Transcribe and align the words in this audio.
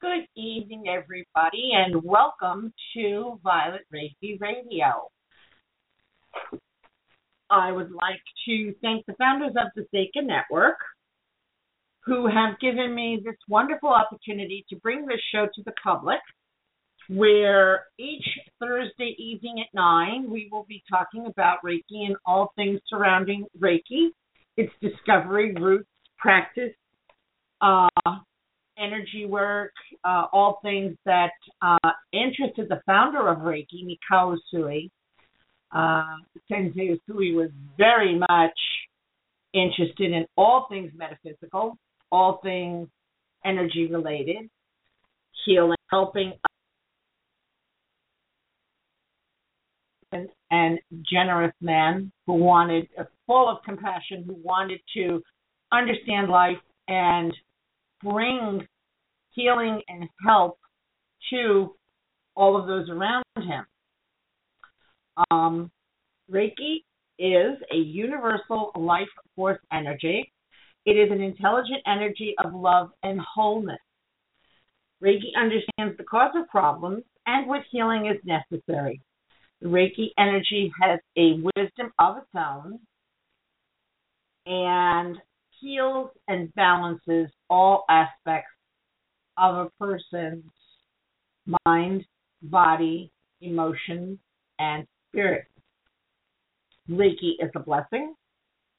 Good 0.00 0.28
evening, 0.34 0.84
everybody, 0.88 1.72
and 1.74 2.02
welcome 2.02 2.72
to 2.94 3.38
Violet 3.44 3.82
Reiki 3.92 4.40
Radio. 4.40 5.10
I 7.50 7.70
would 7.70 7.90
like 7.90 8.22
to 8.46 8.74
thank 8.80 9.04
the 9.04 9.12
founders 9.18 9.52
of 9.60 9.68
the 9.76 9.84
Seika 9.94 10.24
Network 10.24 10.78
who 12.06 12.26
have 12.28 12.58
given 12.60 12.94
me 12.94 13.20
this 13.22 13.36
wonderful 13.46 13.90
opportunity 13.90 14.64
to 14.70 14.76
bring 14.76 15.04
this 15.04 15.20
show 15.34 15.46
to 15.54 15.62
the 15.64 15.72
public. 15.84 16.20
Where 17.10 17.84
each 17.98 18.24
Thursday 18.58 19.14
evening 19.18 19.56
at 19.60 19.74
9, 19.74 20.30
we 20.30 20.48
will 20.50 20.64
be 20.66 20.82
talking 20.88 21.26
about 21.26 21.58
Reiki 21.62 22.06
and 22.06 22.16
all 22.24 22.54
things 22.56 22.80
surrounding 22.88 23.44
Reiki, 23.58 24.12
its 24.56 24.72
discovery, 24.80 25.54
roots, 25.54 25.90
practice, 26.18 26.72
uh, 27.60 27.88
energy 28.80 29.26
work, 29.26 29.72
uh, 30.04 30.26
all 30.32 30.60
things 30.62 30.96
that 31.04 31.32
uh, 31.62 31.90
interested 32.12 32.68
the 32.68 32.80
founder 32.86 33.28
of 33.28 33.38
Reiki, 33.38 33.84
Mikao 33.84 34.36
Usui. 34.54 34.90
Uh, 35.72 36.16
Sensei 36.48 36.96
Usui 37.08 37.34
was 37.34 37.50
very 37.76 38.18
much 38.18 38.58
interested 39.52 40.12
in 40.12 40.26
all 40.36 40.66
things 40.70 40.90
metaphysical, 40.96 41.76
all 42.10 42.40
things 42.42 42.88
energy 43.44 43.88
related, 43.90 44.48
healing, 45.44 45.76
helping 45.90 46.32
and 50.50 50.80
generous 51.08 51.52
man 51.60 52.10
who 52.26 52.34
wanted, 52.34 52.88
full 53.26 53.48
of 53.48 53.58
compassion, 53.64 54.24
who 54.26 54.34
wanted 54.42 54.80
to 54.96 55.22
understand 55.72 56.28
life 56.28 56.56
and 56.88 57.32
bring 58.02 58.66
healing 59.30 59.80
and 59.88 60.08
help 60.26 60.58
to 61.30 61.74
all 62.34 62.56
of 62.60 62.66
those 62.66 62.88
around 62.88 63.24
him. 63.36 63.64
Um, 65.30 65.70
Reiki 66.30 66.84
is 67.18 67.58
a 67.72 67.76
universal 67.76 68.72
life 68.76 69.08
force 69.36 69.58
energy. 69.72 70.32
It 70.86 70.92
is 70.92 71.10
an 71.10 71.20
intelligent 71.20 71.82
energy 71.86 72.34
of 72.42 72.54
love 72.54 72.90
and 73.02 73.20
wholeness. 73.20 73.78
Reiki 75.02 75.34
understands 75.36 75.96
the 75.96 76.04
cause 76.04 76.32
of 76.34 76.48
problems 76.48 77.02
and 77.26 77.46
what 77.46 77.62
healing 77.70 78.06
is 78.06 78.20
necessary. 78.24 79.00
The 79.60 79.68
Reiki 79.68 80.08
energy 80.18 80.72
has 80.80 81.00
a 81.16 81.40
wisdom 81.56 81.92
of 81.98 82.18
its 82.18 82.26
own 82.34 82.78
and 84.46 85.18
heals 85.60 86.10
and 86.28 86.52
balances 86.54 87.28
all 87.48 87.84
aspects 87.88 88.50
of 89.36 89.66
a 89.66 89.70
person's 89.78 90.44
mind, 91.66 92.04
body, 92.42 93.10
emotions, 93.40 94.18
and 94.58 94.86
spirit. 95.08 95.46
Reiki 96.88 97.32
is 97.38 97.50
a 97.54 97.60
blessing. 97.60 98.14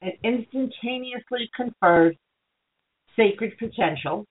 It 0.00 0.18
instantaneously 0.24 1.50
confers 1.54 2.16
sacred 3.16 3.56
potential 3.58 4.26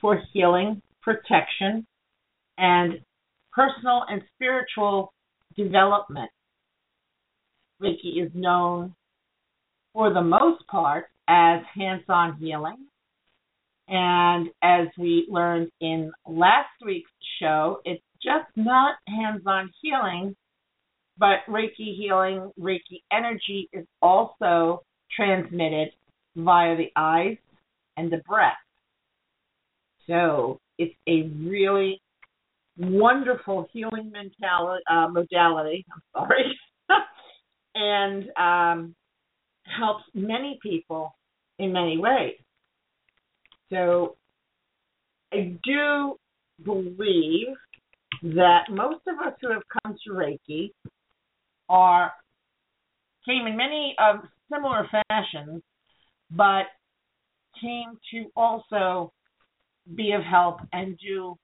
for 0.00 0.22
healing, 0.32 0.82
protection, 1.02 1.86
and 2.58 3.00
personal 3.52 4.04
and 4.08 4.22
spiritual 4.34 5.12
development. 5.56 6.30
Reiki 7.80 8.24
is 8.24 8.30
known 8.34 8.94
for 9.94 10.12
the 10.12 10.20
most 10.20 10.66
part 10.66 11.06
as 11.28 11.60
hands 11.74 12.02
on 12.08 12.36
healing. 12.36 12.76
And 13.88 14.48
as 14.62 14.88
we 14.98 15.26
learned 15.30 15.70
in 15.80 16.12
last 16.26 16.68
week's 16.84 17.10
show, 17.40 17.80
it's 17.84 18.02
just 18.22 18.48
not 18.56 18.96
hands 19.06 19.42
on 19.46 19.70
healing, 19.80 20.34
but 21.16 21.38
Reiki 21.48 21.96
healing, 21.96 22.50
Reiki 22.60 23.02
energy 23.12 23.68
is 23.72 23.86
also 24.02 24.82
transmitted 25.14 25.90
via 26.34 26.76
the 26.76 26.90
eyes 26.96 27.36
and 27.96 28.10
the 28.10 28.22
breath. 28.28 28.56
So 30.06 30.60
it's 30.78 30.94
a 31.08 31.30
really 31.38 32.00
wonderful 32.76 33.68
healing 33.72 34.10
mentality, 34.10 34.82
uh, 34.90 35.08
modality. 35.08 35.84
I'm 35.94 36.02
sorry, 36.12 36.58
and 37.74 38.24
um, 38.36 38.94
helps 39.64 40.04
many 40.14 40.58
people 40.62 41.14
in 41.58 41.72
many 41.72 41.98
ways. 41.98 42.36
So 43.70 44.16
I 45.32 45.56
do 45.64 46.16
believe 46.64 47.48
that 48.22 48.64
most 48.70 49.00
of 49.06 49.26
us 49.26 49.34
who 49.40 49.52
have 49.52 49.62
come 49.82 49.96
to 50.04 50.12
Reiki 50.12 50.70
are 51.68 52.12
came 53.26 53.46
in 53.46 53.56
many 53.56 53.96
of 53.98 54.16
similar 54.52 54.88
fashions, 55.08 55.62
but 56.30 56.64
came 57.60 57.98
to 58.10 58.30
also 58.36 59.12
be 59.94 60.12
of 60.12 60.22
help 60.22 60.60
and 60.72 60.98
do 60.98 61.36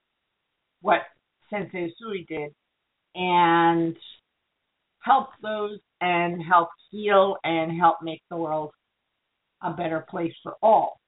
what 0.83 1.03
Sensei 1.51 1.93
Usui 2.01 2.27
did 2.27 2.55
and 3.15 3.97
help 5.01 5.29
those 5.43 5.79
and 6.01 6.43
help 6.43 6.71
heal 6.91 7.37
and 7.45 7.79
help 7.79 7.99
make 8.03 8.23
the 8.31 8.37
world 8.37 8.73
a 9.63 9.71
better 9.73 10.05
place 10.09 10.33
for 10.43 10.55
all. 10.63 10.99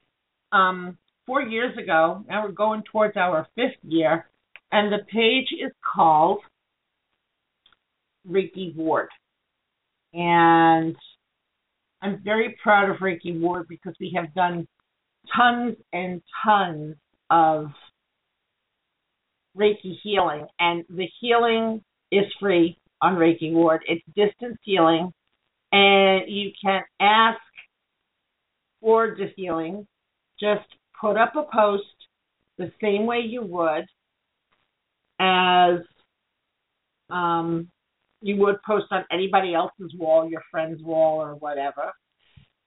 um, 0.54 0.96
four 1.26 1.42
years 1.42 1.76
ago. 1.76 2.24
Now 2.28 2.44
we're 2.44 2.52
going 2.52 2.82
towards 2.90 3.16
our 3.16 3.46
fifth 3.54 3.82
year, 3.82 4.30
and 4.72 4.90
the 4.92 5.04
page 5.12 5.48
is 5.52 5.72
called 5.94 6.40
Reiki 8.26 8.74
Ward. 8.74 9.08
And 10.14 10.96
I'm 12.00 12.22
very 12.22 12.56
proud 12.62 12.88
of 12.88 12.98
Reiki 12.98 13.38
Ward 13.38 13.66
because 13.68 13.94
we 14.00 14.12
have 14.16 14.32
done 14.34 14.66
tons 15.36 15.76
and 15.92 16.22
tons 16.44 16.94
of 17.30 17.66
Reiki 19.58 19.98
healing, 20.02 20.46
and 20.60 20.84
the 20.88 21.08
healing 21.20 21.82
is 22.12 22.24
free 22.40 22.78
on 23.02 23.16
Reiki 23.16 23.52
Ward. 23.52 23.82
It's 23.88 24.04
distance 24.14 24.58
healing, 24.62 25.12
and 25.72 26.22
you 26.28 26.50
can 26.62 26.82
ask 27.00 27.40
for 28.80 29.16
the 29.18 29.26
healing. 29.36 29.86
Just 30.40 30.66
put 31.00 31.16
up 31.16 31.34
a 31.36 31.44
post 31.52 31.84
the 32.58 32.70
same 32.80 33.06
way 33.06 33.20
you 33.20 33.42
would 33.42 33.86
as 35.20 35.80
um, 37.10 37.68
you 38.20 38.36
would 38.36 38.62
post 38.62 38.86
on 38.90 39.04
anybody 39.12 39.54
else's 39.54 39.92
wall, 39.98 40.28
your 40.28 40.42
friend's 40.50 40.82
wall, 40.82 41.20
or 41.20 41.34
whatever, 41.34 41.92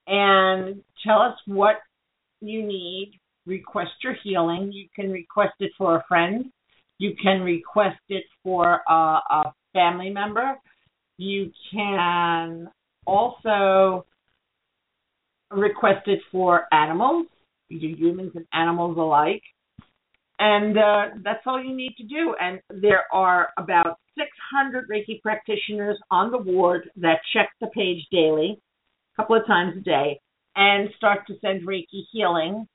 and 0.05 0.81
tell 1.05 1.19
us 1.19 1.37
what 1.45 1.77
you 2.41 2.65
need. 2.65 3.19
Request 3.45 3.91
your 4.03 4.15
healing. 4.23 4.71
You 4.71 4.87
can 4.95 5.11
request 5.11 5.53
it 5.59 5.71
for 5.77 5.95
a 5.95 6.03
friend. 6.07 6.45
You 6.99 7.13
can 7.21 7.41
request 7.41 7.99
it 8.09 8.23
for 8.43 8.81
a, 8.87 8.93
a 8.93 9.53
family 9.73 10.09
member. 10.09 10.55
You 11.17 11.51
can 11.71 12.69
also 13.05 14.05
request 15.49 16.07
it 16.07 16.19
for 16.31 16.65
animals. 16.73 17.27
You 17.69 17.79
do 17.79 17.95
humans 17.95 18.31
and 18.35 18.45
animals 18.53 18.97
alike. 18.97 19.43
And 20.39 20.77
uh, 20.77 21.05
that's 21.23 21.41
all 21.45 21.63
you 21.63 21.75
need 21.75 21.95
to 21.97 22.03
do. 22.03 22.35
And 22.39 22.59
there 22.69 23.03
are 23.11 23.49
about 23.57 23.97
600 24.17 24.87
Reiki 24.89 25.21
practitioners 25.21 25.97
on 26.11 26.31
the 26.31 26.37
ward 26.37 26.89
that 26.97 27.19
check 27.33 27.49
the 27.59 27.67
page 27.67 28.05
daily, 28.11 28.61
a 29.13 29.21
couple 29.21 29.35
of 29.35 29.47
times 29.47 29.75
a 29.77 29.81
day, 29.81 30.19
and 30.55 30.89
start 30.95 31.25
to 31.27 31.33
send 31.41 31.67
Reiki 31.67 32.03
healing 32.11 32.67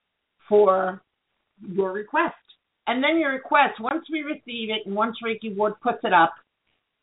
for 0.48 1.02
your 1.66 1.92
request. 1.92 2.34
And 2.88 3.02
then 3.02 3.18
your 3.18 3.32
request, 3.32 3.80
once 3.80 4.04
we 4.10 4.22
receive 4.22 4.70
it 4.70 4.86
and 4.86 4.94
once 4.94 5.16
Reiki 5.24 5.54
Ward 5.56 5.74
puts 5.82 5.98
it 6.02 6.12
up, 6.12 6.34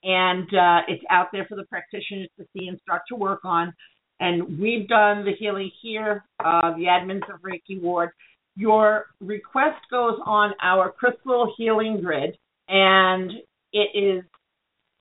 and 0.04 0.48
uh, 0.54 0.82
it's 0.88 1.04
out 1.10 1.28
there 1.32 1.46
for 1.48 1.56
the 1.56 1.66
practitioners 1.66 2.30
to 2.38 2.46
see 2.54 2.68
and 2.68 2.80
start 2.82 3.02
to 3.10 3.16
work 3.16 3.42
on. 3.44 3.74
And 4.20 4.60
we've 4.60 4.88
done 4.88 5.24
the 5.24 5.34
healing 5.38 5.72
here, 5.82 6.26
uh, 6.44 6.76
the 6.76 6.86
admins 6.86 7.34
of 7.34 7.42
Reiki 7.42 7.82
Ward. 7.82 8.10
Your 8.56 9.06
request 9.22 9.80
goes 9.90 10.20
on 10.26 10.54
our 10.62 10.92
crystal 10.92 11.54
healing 11.58 12.02
grid, 12.02 12.38
and 12.68 13.32
it 13.72 13.90
is 13.96 14.24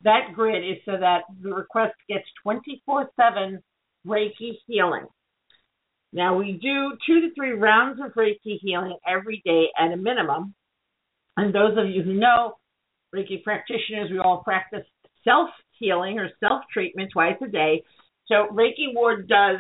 that 0.05 0.33
grid 0.35 0.65
is 0.65 0.79
so 0.85 0.93
that 0.93 1.23
the 1.43 1.53
request 1.53 1.95
gets 2.09 2.25
24 2.45 3.11
7 3.17 3.61
Reiki 4.07 4.53
healing. 4.67 5.07
Now, 6.13 6.37
we 6.39 6.53
do 6.53 6.97
two 7.07 7.21
to 7.21 7.35
three 7.35 7.53
rounds 7.53 8.01
of 8.01 8.13
Reiki 8.13 8.59
healing 8.61 8.97
every 9.07 9.43
day 9.45 9.67
at 9.79 9.93
a 9.93 9.97
minimum. 9.97 10.55
And 11.37 11.55
those 11.55 11.77
of 11.77 11.89
you 11.89 12.03
who 12.03 12.15
know, 12.15 12.55
Reiki 13.15 13.43
practitioners, 13.43 14.11
we 14.11 14.19
all 14.19 14.43
practice 14.43 14.87
self 15.25 15.51
healing 15.79 16.19
or 16.19 16.31
self 16.41 16.63
treatment 16.73 17.11
twice 17.13 17.37
a 17.43 17.49
day. 17.49 17.83
So, 18.29 18.49
Reiki 18.53 18.95
Ward 18.95 19.29
does 19.29 19.59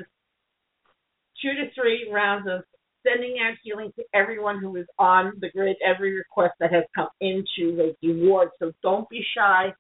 two 1.42 1.54
to 1.54 1.70
three 1.74 2.10
rounds 2.12 2.48
of 2.48 2.62
sending 3.06 3.36
out 3.42 3.54
healing 3.62 3.92
to 3.96 4.04
everyone 4.14 4.60
who 4.60 4.76
is 4.76 4.86
on 4.98 5.32
the 5.40 5.50
grid, 5.50 5.76
every 5.84 6.14
request 6.14 6.54
that 6.60 6.72
has 6.72 6.84
come 6.94 7.08
into 7.20 7.72
Reiki 7.76 8.26
Ward. 8.26 8.50
So, 8.58 8.72
don't 8.82 9.08
be 9.08 9.24
shy 9.36 9.72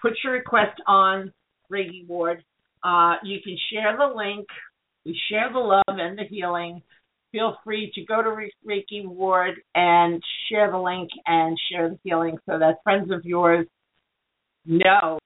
put 0.00 0.12
your 0.22 0.32
request 0.32 0.80
on 0.86 1.32
Reiki 1.70 2.06
Ward. 2.06 2.44
Uh, 2.82 3.14
you 3.24 3.38
can 3.42 3.56
share 3.72 3.96
the 3.96 4.14
link. 4.14 4.46
We 5.04 5.18
share 5.30 5.52
the 5.52 5.58
love 5.58 5.82
and 5.88 6.18
the 6.18 6.24
healing. 6.24 6.82
Feel 7.32 7.56
free 7.64 7.90
to 7.94 8.04
go 8.04 8.22
to 8.22 8.48
Reiki 8.66 9.06
Ward 9.06 9.54
and 9.74 10.22
share 10.48 10.70
the 10.70 10.78
link 10.78 11.10
and 11.26 11.56
share 11.70 11.90
the 11.90 11.98
healing 12.04 12.38
so 12.48 12.58
that 12.58 12.76
friends 12.84 13.10
of 13.10 13.24
yours 13.24 13.66
know 14.64 15.18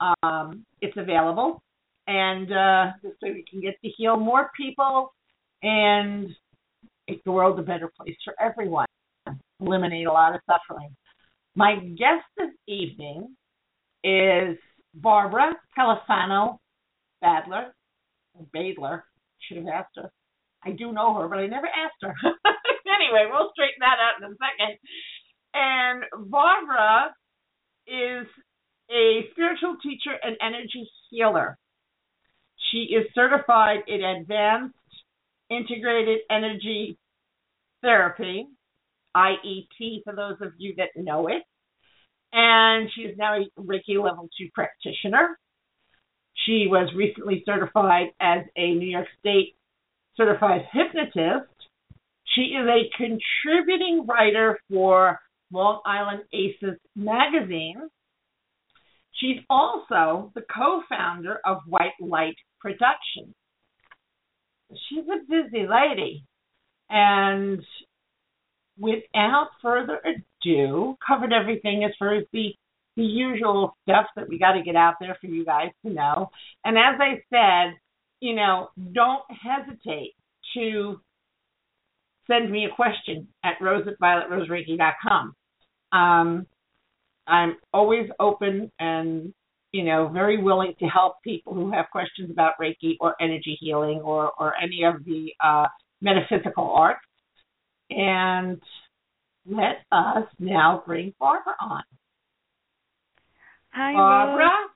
um, 0.00 0.64
it's 0.80 0.96
available. 0.96 1.62
And 2.08 2.50
uh, 2.50 2.92
so 3.02 3.10
we 3.22 3.44
can 3.48 3.60
get 3.60 3.74
to 3.84 3.88
heal 3.90 4.16
more 4.16 4.50
people 4.56 5.12
and 5.62 6.30
make 7.06 7.22
the 7.24 7.30
world 7.30 7.58
a 7.58 7.62
better 7.62 7.92
place 8.00 8.16
for 8.24 8.34
everyone. 8.40 8.86
Eliminate 9.60 10.06
a 10.06 10.12
lot 10.12 10.34
of 10.34 10.40
suffering. 10.46 10.88
My 11.54 11.76
guest 11.76 12.24
this 12.38 12.50
evening 12.66 13.36
is 14.02 14.56
Barbara 14.94 15.52
Califano 15.78 16.58
Badler, 17.22 17.72
Badler. 18.56 19.02
Should 19.40 19.58
have 19.58 19.66
asked 19.68 19.96
her. 19.96 20.10
I 20.64 20.70
do 20.72 20.92
know 20.92 21.14
her, 21.14 21.28
but 21.28 21.38
I 21.38 21.46
never 21.46 21.66
asked 21.66 22.00
her. 22.00 22.14
anyway, 22.24 23.28
we'll 23.30 23.50
straighten 23.52 23.80
that 23.80 23.98
out 24.00 24.22
in 24.22 24.32
a 24.32 24.36
second. 24.40 24.78
And 25.52 26.30
Barbara 26.30 27.14
is 27.86 28.26
a 28.90 29.28
spiritual 29.32 29.76
teacher 29.82 30.16
and 30.22 30.36
energy 30.40 30.88
healer. 31.10 31.58
She 32.70 32.94
is 32.94 33.06
certified 33.14 33.80
in 33.86 34.02
advanced 34.02 34.74
Integrated 35.50 36.20
Energy 36.30 36.98
Therapy, 37.82 38.46
IET, 39.16 40.04
for 40.04 40.14
those 40.14 40.36
of 40.40 40.52
you 40.58 40.74
that 40.76 40.90
know 40.96 41.28
it. 41.28 41.42
And 42.32 42.90
she 42.94 43.02
is 43.02 43.16
now 43.16 43.36
a 43.36 43.60
Reiki 43.60 44.02
Level 44.02 44.28
2 44.38 44.48
practitioner. 44.54 45.38
She 46.44 46.66
was 46.68 46.92
recently 46.94 47.42
certified 47.46 48.08
as 48.20 48.44
a 48.56 48.74
New 48.74 48.88
York 48.88 49.06
State 49.20 49.56
certified 50.16 50.62
hypnotist. 50.72 51.48
She 52.34 52.42
is 52.42 52.68
a 52.68 52.90
contributing 52.96 54.06
writer 54.06 54.58
for 54.70 55.18
Long 55.50 55.80
Island 55.86 56.24
Aces 56.32 56.78
magazine. 56.94 57.88
She's 59.18 59.38
also 59.50 60.32
the 60.34 60.42
co 60.54 60.82
founder 60.88 61.40
of 61.44 61.58
White 61.66 61.92
Light 62.00 62.36
Productions. 62.60 63.34
She's 64.88 65.04
a 65.04 65.24
busy 65.28 65.66
lady. 65.66 66.24
And 66.90 67.62
without 68.78 69.48
further 69.60 70.00
ado, 70.04 70.96
covered 71.06 71.32
everything 71.32 71.84
as 71.84 71.92
far 71.98 72.14
as 72.14 72.24
the 72.32 72.54
the 72.96 73.04
usual 73.04 73.76
stuff 73.84 74.06
that 74.16 74.28
we 74.28 74.40
got 74.40 74.54
to 74.54 74.62
get 74.62 74.74
out 74.74 74.94
there 75.00 75.16
for 75.20 75.28
you 75.28 75.44
guys 75.44 75.70
to 75.86 75.92
know. 75.92 76.30
And 76.64 76.76
as 76.76 77.00
I 77.00 77.22
said, 77.30 77.78
you 78.18 78.34
know, 78.34 78.70
don't 78.92 79.22
hesitate 79.30 80.14
to 80.54 81.00
send 82.28 82.50
me 82.50 82.64
a 82.64 82.74
question 82.74 83.28
at 83.44 83.54
rose 83.60 83.86
at. 85.00 85.34
Um, 85.92 86.46
I'm 87.28 87.56
always 87.72 88.08
open 88.18 88.72
and, 88.78 89.32
you 89.72 89.84
know, 89.84 90.08
very 90.08 90.42
willing 90.42 90.74
to 90.80 90.86
help 90.86 91.22
people 91.22 91.54
who 91.54 91.70
have 91.72 91.86
questions 91.92 92.30
about 92.30 92.54
Reiki 92.60 92.96
or 93.00 93.14
energy 93.20 93.56
healing 93.60 94.00
or, 94.00 94.32
or 94.38 94.54
any 94.56 94.84
of 94.84 95.04
the 95.04 95.32
uh, 95.44 95.66
metaphysical 96.00 96.70
arts. 96.70 97.00
And 97.90 98.60
let 99.46 99.84
us 99.92 100.24
now 100.38 100.82
bring 100.86 101.14
Barbara 101.20 101.54
on. 101.60 101.82
Hi, 103.70 103.92
Barbara. 103.92 104.44
Rose. 104.44 104.70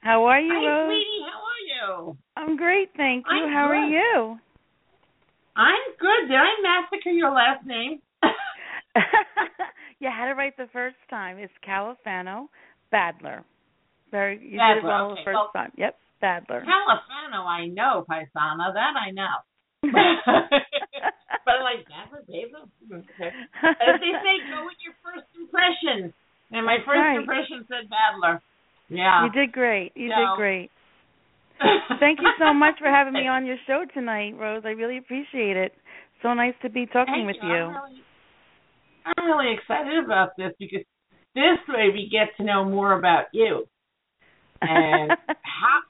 How 0.00 0.24
are 0.24 0.40
you, 0.40 0.52
Hi, 0.52 0.66
Rose? 0.66 0.88
sweetie. 0.88 1.24
How 1.30 1.40
are 1.40 2.06
you? 2.06 2.16
I'm 2.36 2.56
great, 2.56 2.88
thank 2.96 3.26
you. 3.30 3.44
I'm 3.44 3.52
How 3.52 3.68
are 3.68 3.88
you? 3.88 4.38
I'm 5.56 5.94
good. 5.98 6.28
Did 6.28 6.36
I 6.36 6.54
massacre 6.62 7.10
your 7.10 7.30
last 7.30 7.66
name? 7.66 8.00
you 10.00 10.08
had 10.08 10.30
it 10.30 10.34
right 10.34 10.56
the 10.56 10.68
first 10.72 10.96
time. 11.08 11.38
It's 11.38 11.52
Califano 11.66 12.48
Badler. 12.92 13.44
Very 14.10 14.36
you 14.36 14.50
did 14.50 14.56
it 14.56 14.60
Badler, 14.60 14.84
well 14.84 15.10
okay. 15.12 15.20
the 15.20 15.24
first 15.24 15.34
Well- 15.36 15.50
time. 15.54 15.72
Yep, 15.76 15.96
Badler. 16.22 16.64
Califano, 16.64 17.46
I 17.46 17.66
know, 17.66 18.04
Paisana. 18.10 18.74
That 18.74 18.94
I 18.96 19.10
know. 19.12 19.36
but 19.82 21.52
I'm 21.54 21.62
like, 21.62 21.86
Badler, 21.86 22.24
Badler? 22.28 22.66
Okay. 22.92 23.30
They 23.62 24.12
say, 24.18 24.34
go 24.50 24.64
with 24.64 24.80
your 24.82 24.94
first 25.04 25.28
impression. 25.38 26.12
And 26.50 26.66
my 26.66 26.78
first 26.84 26.98
right. 26.98 27.16
impression 27.16 27.64
said 27.68 27.88
Badler. 27.88 28.40
Yeah. 28.88 29.24
You 29.24 29.32
did 29.32 29.52
great. 29.52 29.92
You 29.94 30.10
So- 30.10 30.16
did 30.16 30.36
great. 30.36 30.70
Thank 32.00 32.20
you 32.20 32.30
so 32.38 32.54
much 32.54 32.76
for 32.78 32.88
having 32.88 33.12
me 33.12 33.28
on 33.28 33.44
your 33.44 33.58
show 33.66 33.84
tonight, 33.92 34.32
Rose. 34.38 34.62
I 34.64 34.70
really 34.70 34.96
appreciate 34.96 35.56
it. 35.58 35.72
So 36.22 36.32
nice 36.32 36.54
to 36.62 36.70
be 36.70 36.86
talking 36.86 37.24
Thank 37.24 37.26
with 37.26 37.36
you. 37.42 37.52
Really, 37.52 38.02
I'm 39.04 39.26
really 39.26 39.54
excited 39.54 40.04
about 40.04 40.30
this 40.36 40.52
because 40.58 40.84
this 41.34 41.58
way 41.68 41.90
we 41.92 42.08
get 42.10 42.36
to 42.36 42.44
know 42.44 42.64
more 42.64 42.98
about 42.98 43.26
you. 43.32 43.66
And 44.60 45.12
how? 45.42 45.80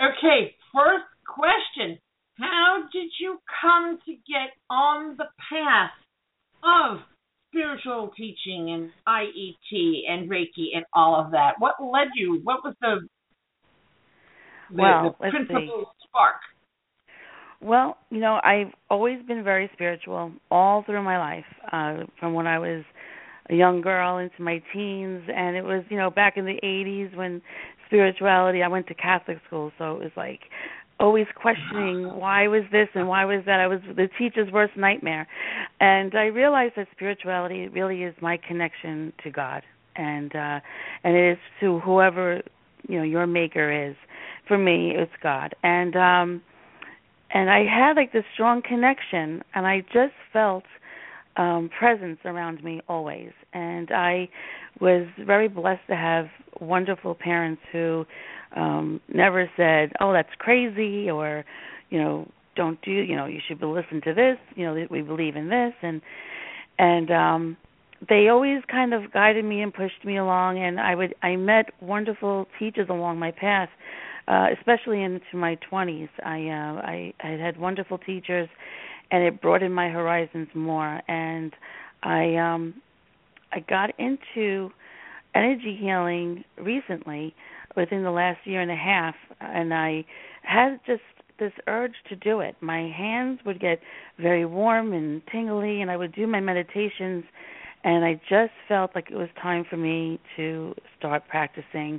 Okay, 0.00 0.54
first 0.72 1.04
question: 1.26 1.98
How 2.38 2.84
did 2.92 3.10
you 3.20 3.38
come 3.60 3.98
to 4.06 4.12
get 4.12 4.54
on 4.70 5.16
the 5.16 5.26
path 5.50 5.90
of 6.62 7.00
spiritual 7.50 8.10
teaching 8.16 8.70
and 8.70 8.90
IET 9.06 10.02
and 10.08 10.30
Reiki 10.30 10.76
and 10.76 10.84
all 10.92 11.16
of 11.20 11.32
that? 11.32 11.54
What 11.58 11.74
led 11.82 12.08
you? 12.14 12.40
What 12.44 12.64
was 12.64 12.74
the 12.80 13.06
the, 14.70 14.82
Well, 14.82 15.16
the 15.20 15.24
let's 15.24 15.36
see. 15.36 15.46
principal 15.46 15.92
spark? 16.06 16.36
Well, 17.60 17.98
you 18.10 18.20
know, 18.20 18.40
I've 18.44 18.72
always 18.88 19.18
been 19.26 19.42
very 19.42 19.68
spiritual 19.72 20.32
all 20.50 20.84
through 20.84 21.02
my 21.02 21.18
life, 21.18 21.44
uh, 21.72 22.04
from 22.20 22.34
when 22.34 22.46
I 22.46 22.58
was 22.58 22.84
a 23.50 23.54
young 23.54 23.80
girl 23.80 24.18
into 24.18 24.42
my 24.42 24.62
teens, 24.72 25.22
and 25.34 25.56
it 25.56 25.62
was, 25.62 25.82
you 25.88 25.96
know, 25.96 26.10
back 26.10 26.36
in 26.36 26.44
the 26.44 26.58
'80s 26.62 27.16
when 27.16 27.42
spirituality. 27.86 28.62
I 28.62 28.68
went 28.68 28.86
to 28.88 28.94
Catholic 28.94 29.38
school, 29.46 29.72
so 29.78 29.96
it 29.96 30.04
was 30.04 30.12
like 30.16 30.40
always 31.00 31.26
questioning 31.34 32.04
why 32.18 32.48
was 32.48 32.62
this 32.70 32.88
and 32.94 33.08
why 33.08 33.24
was 33.24 33.42
that. 33.46 33.60
I 33.60 33.66
was 33.66 33.80
the 33.96 34.08
teacher's 34.18 34.52
worst 34.52 34.76
nightmare, 34.76 35.26
and 35.80 36.14
I 36.14 36.26
realized 36.26 36.74
that 36.76 36.86
spirituality 36.92 37.68
really 37.68 38.02
is 38.04 38.14
my 38.20 38.36
connection 38.46 39.12
to 39.24 39.30
God, 39.30 39.62
and 39.96 40.34
uh, 40.34 40.60
and 41.02 41.16
it 41.16 41.32
is 41.32 41.38
to 41.60 41.80
whoever 41.80 42.40
you 42.88 42.98
know 42.98 43.04
your 43.04 43.26
maker 43.26 43.88
is. 43.90 43.96
For 44.46 44.58
me, 44.58 44.92
it's 44.94 45.12
God, 45.22 45.54
and 45.62 45.96
um 45.96 46.42
and 47.30 47.50
I 47.50 47.64
had 47.64 47.96
like 47.96 48.12
this 48.12 48.24
strong 48.34 48.62
connection, 48.62 49.42
and 49.54 49.66
I 49.66 49.80
just 49.92 50.14
felt 50.32 50.64
um 51.36 51.70
presence 51.78 52.18
around 52.24 52.64
me 52.64 52.80
always. 52.88 53.30
And 53.52 53.90
I 53.92 54.28
was 54.80 55.06
very 55.24 55.48
blessed 55.48 55.86
to 55.88 55.96
have 55.96 56.26
wonderful 56.60 57.14
parents 57.14 57.62
who 57.72 58.04
um 58.56 59.00
never 59.12 59.50
said, 59.56 59.92
"Oh, 60.00 60.12
that's 60.12 60.34
crazy," 60.38 61.10
or 61.10 61.44
you 61.90 61.98
know, 61.98 62.28
"Don't 62.56 62.80
do," 62.82 62.90
you 62.90 63.16
know, 63.16 63.26
"You 63.26 63.40
should 63.46 63.62
listen 63.62 64.00
to 64.02 64.14
this," 64.14 64.38
you 64.54 64.64
know, 64.64 64.86
"We 64.90 65.02
believe 65.02 65.36
in 65.36 65.48
this," 65.48 65.74
and 65.82 66.00
and 66.78 67.10
um 67.10 67.56
they 68.08 68.28
always 68.28 68.62
kind 68.70 68.94
of 68.94 69.12
guided 69.12 69.44
me 69.44 69.60
and 69.60 69.74
pushed 69.74 70.04
me 70.04 70.16
along 70.16 70.58
and 70.58 70.78
I 70.80 70.94
would 70.94 71.14
I 71.22 71.34
met 71.36 71.66
wonderful 71.80 72.46
teachers 72.58 72.88
along 72.88 73.18
my 73.18 73.32
path 73.32 73.70
uh 74.28 74.46
especially 74.58 75.02
into 75.02 75.36
my 75.36 75.58
20s 75.70 76.08
I 76.24 76.48
uh 76.48 76.80
I 76.82 77.14
I 77.20 77.30
had 77.30 77.58
wonderful 77.58 77.98
teachers 77.98 78.48
and 79.10 79.24
it 79.24 79.40
broadened 79.40 79.74
my 79.74 79.88
horizons 79.88 80.48
more 80.54 81.00
and 81.08 81.52
I 82.02 82.36
um 82.36 82.74
I 83.52 83.60
got 83.60 83.90
into 83.98 84.70
energy 85.34 85.76
healing 85.80 86.44
recently 86.58 87.34
within 87.76 88.02
the 88.02 88.10
last 88.10 88.40
year 88.44 88.60
and 88.60 88.70
a 88.70 88.76
half 88.76 89.14
and 89.40 89.72
I 89.72 90.04
had 90.42 90.80
just 90.86 91.02
this 91.38 91.52
urge 91.68 91.94
to 92.08 92.16
do 92.16 92.40
it. 92.40 92.56
My 92.60 92.88
hands 92.88 93.38
would 93.46 93.60
get 93.60 93.80
very 94.18 94.44
warm 94.44 94.92
and 94.92 95.22
tingly 95.30 95.80
and 95.80 95.90
I 95.90 95.96
would 95.96 96.12
do 96.14 96.26
my 96.26 96.40
meditations 96.40 97.24
and 97.88 98.04
I 98.04 98.20
just 98.28 98.52
felt 98.68 98.90
like 98.94 99.10
it 99.10 99.16
was 99.16 99.30
time 99.40 99.64
for 99.68 99.78
me 99.78 100.20
to 100.36 100.74
start 100.98 101.26
practicing 101.26 101.98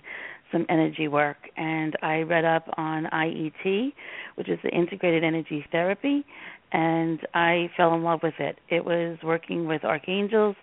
some 0.52 0.68
energy 0.70 1.08
work. 1.08 1.38
And 1.58 1.96
I 2.04 2.20
read 2.20 2.46
up 2.46 2.72
on 2.78 3.06
IET, 3.06 3.94
which 4.36 4.50
is 4.50 4.60
the 4.64 4.70
Integrated 4.70 5.24
Energy 5.24 5.66
Therapy, 5.72 6.24
and 6.72 7.20
I 7.34 7.72
fell 7.76 7.96
in 7.96 8.04
love 8.04 8.20
with 8.22 8.36
it. 8.38 8.60
It 8.70 8.86
was 8.86 9.18
working 9.24 9.66
with 9.66 9.84
archangels. 9.84 10.56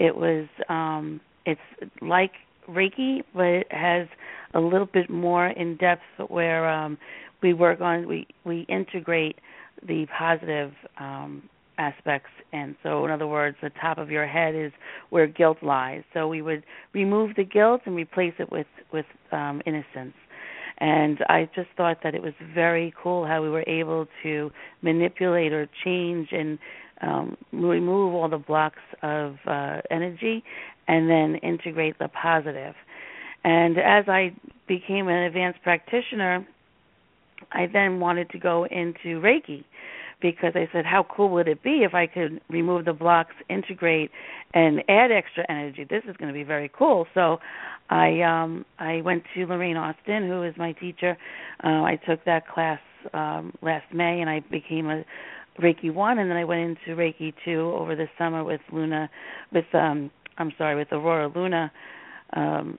It 0.00 0.16
was 0.16 0.48
um 0.68 1.20
it's 1.46 1.60
like 2.00 2.32
Reiki, 2.68 3.22
but 3.32 3.44
it 3.44 3.70
has 3.70 4.08
a 4.54 4.60
little 4.60 4.88
bit 4.92 5.08
more 5.08 5.46
in 5.46 5.76
depth 5.76 6.02
where 6.26 6.68
um 6.68 6.98
we 7.44 7.54
work 7.54 7.80
on 7.80 8.08
we 8.08 8.26
we 8.44 8.62
integrate 8.62 9.38
the 9.86 10.06
positive 10.18 10.72
um 10.98 11.48
aspects. 11.78 12.30
And 12.52 12.76
so 12.82 13.04
in 13.04 13.10
other 13.10 13.26
words 13.26 13.56
the 13.62 13.70
top 13.80 13.98
of 13.98 14.10
your 14.10 14.26
head 14.26 14.54
is 14.54 14.72
where 15.10 15.26
guilt 15.26 15.58
lies. 15.62 16.02
So 16.12 16.28
we 16.28 16.42
would 16.42 16.64
remove 16.92 17.36
the 17.36 17.44
guilt 17.44 17.82
and 17.86 17.94
replace 17.96 18.34
it 18.38 18.50
with 18.50 18.66
with 18.92 19.06
um 19.32 19.62
innocence. 19.66 20.14
And 20.78 21.18
i 21.28 21.48
just 21.54 21.68
thought 21.76 21.98
that 22.02 22.14
it 22.14 22.22
was 22.22 22.34
very 22.54 22.92
cool 23.00 23.26
how 23.26 23.42
we 23.42 23.50
were 23.50 23.64
able 23.66 24.06
to 24.22 24.50
manipulate 24.82 25.52
or 25.52 25.68
change 25.84 26.28
and 26.32 26.58
um 27.02 27.36
remove 27.52 28.14
all 28.14 28.28
the 28.28 28.38
blocks 28.38 28.82
of 29.02 29.36
uh 29.46 29.80
energy 29.90 30.42
and 30.88 31.08
then 31.08 31.36
integrate 31.36 31.98
the 31.98 32.08
positive. 32.08 32.74
and 33.44 33.78
as 33.78 34.04
i 34.08 34.32
became 34.66 35.08
an 35.08 35.22
advanced 35.24 35.62
practitioner 35.62 36.46
i 37.52 37.66
then 37.66 38.00
wanted 38.00 38.28
to 38.30 38.38
go 38.38 38.64
into 38.66 39.20
reiki 39.20 39.64
because 40.20 40.52
I 40.54 40.68
said, 40.72 40.84
how 40.86 41.06
cool 41.14 41.28
would 41.30 41.48
it 41.48 41.62
be 41.62 41.82
if 41.84 41.94
I 41.94 42.06
could 42.06 42.40
remove 42.48 42.84
the 42.84 42.92
blocks, 42.92 43.34
integrate, 43.48 44.10
and 44.54 44.82
add 44.88 45.10
extra 45.12 45.44
energy? 45.48 45.84
This 45.88 46.02
is 46.08 46.16
going 46.16 46.28
to 46.28 46.34
be 46.34 46.44
very 46.44 46.70
cool. 46.76 47.06
So, 47.14 47.38
I 47.90 48.22
um 48.22 48.64
I 48.78 49.02
went 49.02 49.24
to 49.34 49.46
Lorraine 49.46 49.76
Austin, 49.76 50.26
who 50.26 50.42
is 50.42 50.54
my 50.56 50.72
teacher. 50.72 51.16
Uh, 51.62 51.82
I 51.82 52.00
took 52.06 52.24
that 52.24 52.48
class 52.48 52.80
um 53.12 53.52
last 53.60 53.84
May, 53.92 54.20
and 54.20 54.30
I 54.30 54.40
became 54.40 54.88
a 54.88 55.04
Reiki 55.60 55.92
one, 55.92 56.18
and 56.18 56.30
then 56.30 56.36
I 56.36 56.44
went 56.44 56.60
into 56.62 56.98
Reiki 56.98 57.34
two 57.44 57.72
over 57.78 57.94
the 57.94 58.06
summer 58.16 58.42
with 58.42 58.60
Luna, 58.72 59.10
with 59.52 59.66
um 59.74 60.10
I'm 60.38 60.52
sorry, 60.56 60.76
with 60.76 60.88
Aurora 60.92 61.30
Luna. 61.34 61.70
Um, 62.32 62.78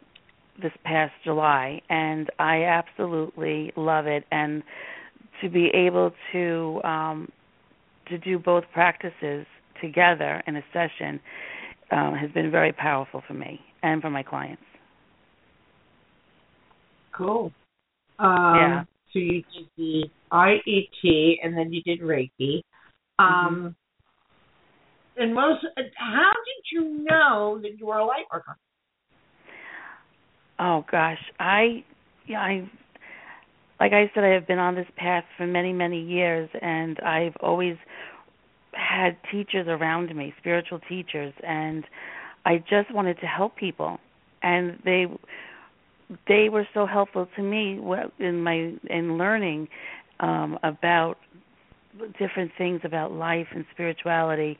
this 0.61 0.71
past 0.83 1.13
July, 1.23 1.81
and 1.89 2.29
I 2.39 2.63
absolutely 2.63 3.73
love 3.75 4.07
it. 4.07 4.23
And 4.31 4.63
to 5.41 5.49
be 5.49 5.69
able 5.73 6.11
to 6.31 6.81
um 6.83 7.31
to 8.07 8.17
do 8.19 8.37
both 8.37 8.63
practices 8.73 9.45
together 9.81 10.41
in 10.47 10.57
a 10.57 10.63
session 10.71 11.19
um, 11.91 12.15
has 12.15 12.31
been 12.31 12.51
very 12.51 12.71
powerful 12.71 13.23
for 13.27 13.33
me 13.33 13.59
and 13.83 14.01
for 14.01 14.09
my 14.09 14.23
clients. 14.23 14.61
Cool. 17.15 17.51
Um, 18.19 18.55
yeah. 18.55 18.83
So 19.13 19.19
you 19.19 19.43
did 19.53 19.69
the 19.77 20.05
IET 20.31 21.35
and 21.43 21.57
then 21.57 21.71
you 21.71 21.81
did 21.83 22.01
Reiki. 22.01 22.61
Um, 23.17 23.27
mm-hmm. 23.27 23.67
And 25.17 25.33
most, 25.33 25.65
how 25.95 26.31
did 26.33 26.65
you 26.73 27.05
know 27.09 27.57
that 27.61 27.79
you 27.79 27.85
were 27.85 27.97
a 27.97 28.05
light 28.05 28.25
worker? 28.31 28.57
Oh 30.59 30.83
gosh, 30.91 31.19
I, 31.39 31.83
yeah, 32.27 32.39
I, 32.39 32.69
like 33.79 33.91
I 33.93 34.09
said, 34.13 34.23
I 34.23 34.29
have 34.29 34.47
been 34.47 34.59
on 34.59 34.75
this 34.75 34.87
path 34.95 35.25
for 35.37 35.45
many, 35.45 35.73
many 35.73 36.01
years, 36.01 36.49
and 36.61 36.99
I've 36.99 37.35
always 37.41 37.75
had 38.73 39.17
teachers 39.31 39.67
around 39.67 40.15
me, 40.15 40.33
spiritual 40.39 40.79
teachers, 40.87 41.33
and 41.45 41.83
I 42.45 42.57
just 42.69 42.93
wanted 42.93 43.19
to 43.19 43.25
help 43.25 43.55
people, 43.55 43.99
and 44.43 44.79
they 44.85 45.07
they 46.27 46.49
were 46.49 46.67
so 46.73 46.85
helpful 46.85 47.27
to 47.35 47.41
me 47.41 47.79
in 48.19 48.41
my 48.43 48.73
in 48.89 49.17
learning 49.17 49.67
um 50.19 50.59
about 50.63 51.17
different 52.19 52.51
things 52.57 52.81
about 52.83 53.11
life 53.11 53.47
and 53.55 53.65
spirituality 53.73 54.57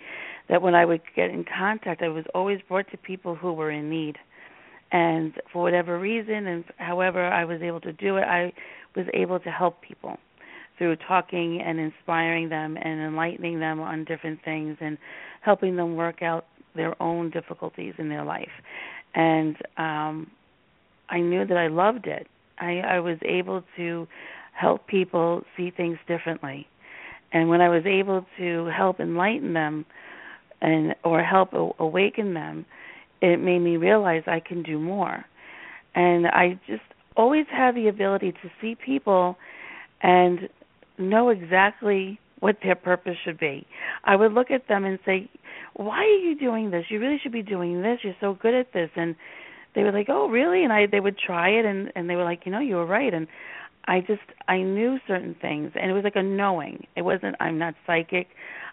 that 0.50 0.62
when 0.62 0.74
I 0.74 0.86
would 0.86 1.02
get 1.16 1.30
in 1.30 1.44
contact 1.44 2.02
I 2.02 2.08
was 2.08 2.26
always 2.34 2.60
brought 2.68 2.90
to 2.92 2.98
people 2.98 3.36
who 3.36 3.54
were 3.54 3.72
in 3.72 3.90
need. 3.90 4.18
And 4.92 5.34
for 5.52 5.62
whatever 5.62 6.00
reason 6.00 6.48
and 6.48 6.64
however 6.78 7.26
I 7.26 7.44
was 7.46 7.62
able 7.62 7.82
to 7.82 7.94
do 7.94 8.18
it 8.18 8.24
I 8.24 8.54
was 8.96 9.06
able 9.14 9.40
to 9.40 9.50
help 9.50 9.82
people 9.82 10.18
through 10.78 10.96
talking 11.08 11.62
and 11.62 11.80
inspiring 11.80 12.50
them 12.50 12.78
and 12.78 13.00
enlightening 13.02 13.60
them 13.60 13.80
on 13.80 14.04
different 14.04 14.40
things 14.44 14.78
and 14.82 14.98
helping 15.42 15.76
them 15.76 15.96
work 15.96 16.22
out 16.22 16.46
their 16.76 17.02
own 17.02 17.30
difficulties 17.30 17.94
in 17.98 18.10
their 18.10 18.24
life 18.24 18.50
and 19.16 19.56
um 19.78 20.28
I 21.10 21.20
knew 21.20 21.46
that 21.46 21.58
I 21.58 21.68
loved 21.68 22.08
it. 22.08 22.28
I, 22.60 22.80
I 22.80 23.00
was 23.00 23.18
able 23.24 23.64
to 23.78 24.08
help 24.54 24.88
people 24.88 25.44
see 25.58 25.72
things 25.72 25.98
differently. 26.08 26.68
And 27.32 27.50
when 27.50 27.62
I 27.62 27.70
was 27.70 27.86
able 27.86 28.26
to 28.38 28.66
help 28.66 29.00
enlighten 29.00 29.54
them 29.54 29.86
and 30.62 30.96
or 31.04 31.22
help 31.22 31.50
awaken 31.80 32.34
them, 32.34 32.66
it 33.22 33.40
made 33.40 33.60
me 33.60 33.78
realize 33.78 34.24
I 34.28 34.40
can 34.40 34.64
do 34.64 34.80
more. 34.80 35.26
And 35.96 36.28
I 36.28 36.60
just 36.68 36.82
always 37.16 37.46
have 37.52 37.76
the 37.76 37.88
ability 37.88 38.32
to 38.32 38.50
see 38.62 38.76
people 38.76 39.38
and 40.02 40.50
know 40.98 41.30
exactly 41.30 42.20
what 42.40 42.58
their 42.64 42.76
purpose 42.76 43.18
should 43.24 43.40
be. 43.40 43.66
I 44.04 44.16
would 44.16 44.34
look 44.34 44.52
at 44.52 44.68
them 44.68 44.86
and 44.86 45.00
say, 45.06 45.30
"Why 45.74 46.00
are 46.00 46.20
you 46.28 46.36
doing 46.36 46.72
this? 46.72 46.86
You 46.90 47.00
really 47.00 47.18
should 47.18 47.32
be 47.32 47.42
doing 47.42 47.82
this. 47.82 48.04
You're 48.04 48.16
so 48.20 48.34
good 48.34 48.54
at 48.54 48.74
this." 48.74 48.90
And 48.96 49.16
they 49.74 49.84
were 49.84 49.92
like, 49.92 50.10
"Oh, 50.10 50.30
really?" 50.30 50.64
And 50.64 50.72
I 50.72 50.86
they 50.86 51.00
would 51.00 51.18
try 51.18 51.50
it, 51.50 51.66
and 51.66 51.92
and 51.96 52.10
they 52.10 52.16
were 52.16 52.24
like, 52.24 52.46
"You 52.46 52.52
know, 52.52 52.60
you 52.60 52.76
were 52.76 52.86
right." 52.86 53.14
And 53.14 53.28
I 53.88 54.02
just 54.02 54.22
I 54.48 54.58
knew 54.58 55.00
certain 55.08 55.36
things, 55.36 55.72
and 55.76 55.90
it 55.90 55.94
was 55.94 56.04
like 56.04 56.16
a 56.16 56.24
knowing. 56.24 56.88
It 56.96 57.04
wasn't 57.04 57.36
I'm 57.40 57.58
not 57.58 57.76
psychic, 57.86 58.28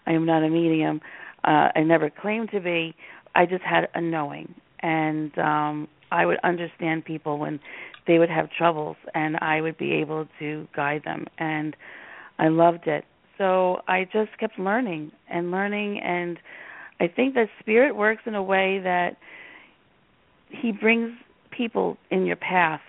I 0.05 0.11
am 0.11 0.25
not 0.25 0.43
a 0.43 0.49
medium. 0.49 1.01
Uh, 1.43 1.69
I 1.75 1.81
never 1.81 2.09
claimed 2.09 2.51
to 2.51 2.59
be. 2.59 2.95
I 3.35 3.45
just 3.45 3.63
had 3.63 3.89
a 3.95 4.01
knowing, 4.01 4.53
and 4.79 5.37
um 5.37 5.87
I 6.11 6.25
would 6.27 6.39
understand 6.43 7.05
people 7.05 7.39
when 7.39 7.59
they 8.07 8.19
would 8.19 8.29
have 8.29 8.49
troubles, 8.51 8.97
and 9.13 9.37
I 9.37 9.61
would 9.61 9.77
be 9.77 9.93
able 9.93 10.27
to 10.39 10.67
guide 10.75 11.03
them, 11.05 11.25
and 11.37 11.75
I 12.39 12.49
loved 12.49 12.87
it. 12.87 13.05
So 13.37 13.81
I 13.87 14.05
just 14.11 14.37
kept 14.39 14.59
learning 14.59 15.11
and 15.29 15.51
learning, 15.51 15.99
and 15.99 16.37
I 16.99 17.07
think 17.07 17.33
that 17.35 17.47
spirit 17.59 17.95
works 17.95 18.23
in 18.25 18.35
a 18.35 18.43
way 18.43 18.79
that 18.83 19.17
he 20.49 20.71
brings 20.71 21.11
people 21.51 21.97
in 22.11 22.25
your 22.25 22.35
path 22.35 22.81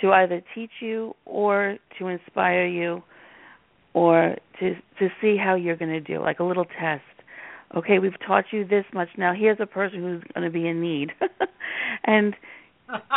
to 0.00 0.12
either 0.12 0.42
teach 0.54 0.70
you 0.80 1.14
or 1.24 1.76
to 1.98 2.08
inspire 2.08 2.66
you 2.66 3.02
or 3.94 4.36
to 4.60 4.74
to 4.98 5.08
see 5.20 5.36
how 5.36 5.54
you're 5.54 5.76
going 5.76 5.90
to 5.90 6.00
do 6.00 6.20
like 6.20 6.38
a 6.38 6.44
little 6.44 6.64
test. 6.64 7.02
Okay 7.76 7.98
we've 7.98 8.18
taught 8.24 8.44
you 8.52 8.64
this 8.64 8.84
much. 8.94 9.08
Now 9.16 9.34
here's 9.34 9.58
a 9.60 9.66
person 9.66 10.00
who's 10.00 10.22
going 10.34 10.44
to 10.44 10.52
be 10.52 10.68
in 10.68 10.80
need. 10.80 11.12
And 12.04 12.34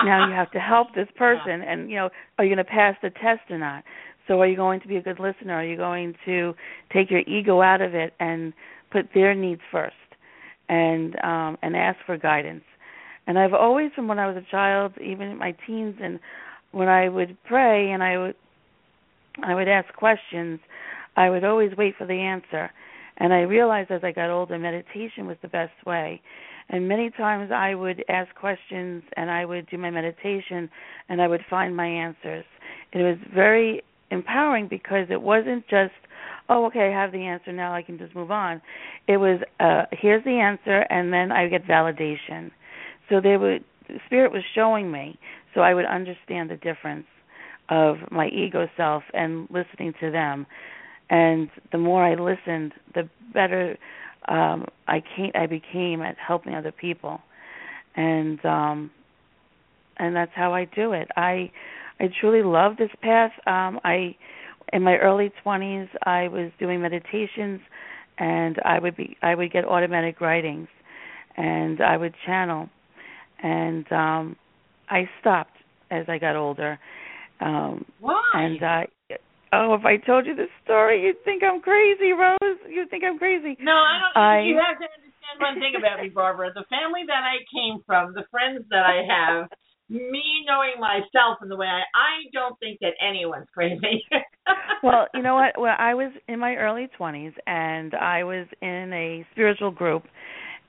now 0.04 0.28
you 0.28 0.34
have 0.34 0.52
to 0.52 0.60
help 0.60 0.88
this 0.96 1.08
person 1.18 1.62
and 1.68 1.90
you 1.90 1.96
know 1.96 2.10
are 2.38 2.46
you 2.46 2.54
going 2.54 2.66
to 2.66 2.70
pass 2.72 2.96
the 3.02 3.10
test 3.10 3.42
or 3.50 3.58
not 3.58 3.84
so 4.28 4.40
are 4.40 4.48
you 4.48 4.56
going 4.56 4.80
to 4.80 4.88
be 4.88 4.98
a 4.98 5.02
good 5.02 5.20
listener 5.20 5.54
are 5.54 5.66
you 5.66 5.78
going 5.78 6.14
to 6.26 6.54
take 6.94 7.10
your 7.10 7.22
ego 7.22 7.62
out 7.62 7.82
of 7.82 7.94
it 7.94 8.14
and 8.20 8.54
put 8.92 9.08
their 9.14 9.34
needs 9.34 9.62
first 9.72 9.96
and 10.70 11.16
um 11.24 11.58
and 11.62 11.76
ask 11.76 11.98
for 12.06 12.18
guidance 12.18 12.64
and 13.28 13.38
I've 13.38 13.54
always, 13.54 13.92
from 13.96 14.08
when 14.08 14.20
I 14.20 14.28
was 14.28 14.36
a 14.36 14.52
child, 14.52 14.94
even 15.00 15.28
in 15.30 15.38
my 15.38 15.56
teens, 15.68 15.96
and 16.02 16.20
when 16.72 16.88
I 16.88 17.08
would 17.10 17.38
pray 17.46 17.92
and 17.92 18.02
I 18.02 18.18
would, 18.18 18.36
I 19.44 19.56
would 19.56 19.68
ask 19.68 19.94
questions, 19.94 20.60
I 21.16 21.30
would 21.30 21.44
always 21.44 21.72
wait 21.78 21.96
for 21.98 22.06
the 22.06 22.14
answer. 22.14 22.72
And 23.18 23.32
I 23.34 23.42
realized 23.42 23.92
as 23.92 24.04
I 24.04 24.12
got 24.12 24.30
older, 24.30 24.58
meditation 24.58 25.28
was 25.28 25.38
the 25.42 25.48
best 25.48 25.74
way. 25.86 26.22
And 26.72 26.88
many 26.88 27.12
times 27.12 27.52
I 27.52 27.76
would 27.76 28.04
ask 28.10 28.34
questions 28.34 29.04
and 29.18 29.30
I 29.30 29.46
would 29.46 29.70
do 29.70 29.78
my 29.78 29.92
meditation 29.92 30.70
and 31.10 31.22
I 31.22 31.28
would 31.28 31.42
find 31.50 31.76
my 31.76 31.86
answers. 31.86 32.46
It 32.94 33.00
was 33.00 33.18
very 33.34 33.84
empowering 34.10 34.68
because 34.70 35.08
it 35.10 35.22
wasn't 35.22 35.68
just, 35.70 35.94
oh, 36.50 36.66
okay, 36.68 36.92
I 36.94 37.02
have 37.02 37.12
the 37.12 37.26
answer 37.26 37.52
now, 37.52 37.74
I 37.74 37.82
can 37.82 37.98
just 37.98 38.16
move 38.16 38.32
on. 38.32 38.62
It 39.08 39.18
was, 39.18 39.42
uh, 39.60 39.84
here's 39.92 40.24
the 40.24 40.40
answer, 40.40 40.86
and 40.90 41.12
then 41.12 41.32
I 41.32 41.48
get 41.48 41.66
validation. 41.66 42.52
So 43.10 43.20
they 43.22 43.38
would 43.38 43.64
spirit 44.06 44.32
was 44.32 44.44
showing 44.56 44.92
me 44.92 45.20
so 45.54 45.62
I 45.62 45.74
would 45.74 45.86
understand 45.86 46.50
the 46.50 46.56
difference 46.56 47.06
of 47.70 47.98
my 48.10 48.28
ego 48.28 48.68
self 48.78 49.04
and 49.14 49.48
listening 49.50 49.94
to 50.00 50.12
them. 50.12 50.46
And 51.10 51.50
the 51.72 51.78
more 51.78 52.06
I 52.06 52.16
listened, 52.16 52.74
the 52.94 53.10
better 53.34 53.78
um 54.28 54.66
I 54.88 55.02
came 55.16 55.32
I 55.36 55.48
became 55.48 56.02
at 56.02 56.16
helping 56.18 56.54
other 56.54 56.72
people. 56.72 57.22
And 57.96 58.44
um 58.46 58.92
and 59.98 60.16
that's 60.16 60.32
how 60.36 60.54
I 60.54 60.66
do 60.66 60.94
it. 60.94 61.08
I 61.16 61.52
I 62.00 62.10
truly 62.20 62.44
love 62.44 62.78
this 62.78 62.92
path. 63.02 63.32
Um 63.48 63.80
I 63.84 64.16
in 64.74 64.84
my 64.84 64.98
early 64.98 65.32
20s 65.46 65.90
I 66.04 66.28
was 66.28 66.52
doing 66.60 66.82
meditations 66.82 67.60
and 68.18 68.58
I 68.64 68.80
would 68.80 68.96
be 68.96 69.18
I 69.22 69.36
would 69.36 69.52
get 69.52 69.66
automatic 69.66 70.22
writings 70.22 70.68
and 71.38 71.82
I 71.82 71.98
would 71.98 72.14
channel 72.26 72.70
and 73.42 73.92
um 73.92 74.36
I 74.90 75.10
stopped 75.20 75.58
as 75.90 76.06
I 76.08 76.18
got 76.18 76.36
older. 76.36 76.80
Um 77.40 77.86
Why? 78.00 78.22
And 78.34 78.64
I 78.64 78.88
oh, 79.54 79.74
if 79.74 79.86
I 79.86 79.98
told 79.98 80.26
you 80.26 80.36
this 80.36 80.52
story, 80.64 81.04
you'd 81.04 81.24
think 81.24 81.44
I'm 81.44 81.62
crazy, 81.62 82.12
Rose. 82.12 82.60
You'd 82.70 82.90
think 82.90 83.04
I'm 83.04 83.18
crazy. 83.18 83.58
No, 83.60 83.74
I 83.74 83.96
don't. 84.00 84.24
I, 84.24 84.42
you 84.42 84.56
have 84.58 84.80
to 84.80 84.88
understand 84.88 85.36
one 85.40 85.56
thing 85.60 85.74
about 85.78 86.02
me, 86.02 86.10
Barbara. 86.10 86.52
The 86.54 86.66
family 86.70 87.02
that 87.08 87.24
I 87.24 87.44
came 87.52 87.82
from, 87.86 88.14
the 88.14 88.26
friends 88.32 88.66
that 88.70 88.84
I 88.84 89.04
have, 89.08 89.50
me 89.90 90.46
knowing 90.48 90.80
myself 90.80 91.40
and 91.42 91.52
the 91.52 91.58
way 91.58 91.68
I, 91.68 91.84
I 91.96 92.30
don't 92.34 92.58
think 92.60 92.80
that 92.82 92.94
anyone's 93.02 93.48
crazy. 93.54 94.04
well, 94.84 95.08
you 95.14 95.22
know 95.22 95.36
what? 95.36 95.60
Well, 95.60 95.76
I 95.78 95.94
was 95.94 96.12
in 96.28 96.40
my 96.40 96.56
early 96.56 96.90
20s, 97.00 97.34
and 97.48 97.94
I 97.94 98.24
was 98.24 98.48
in 98.62 98.92
a 98.94 99.26
spiritual 99.32 99.72
group 99.72 100.04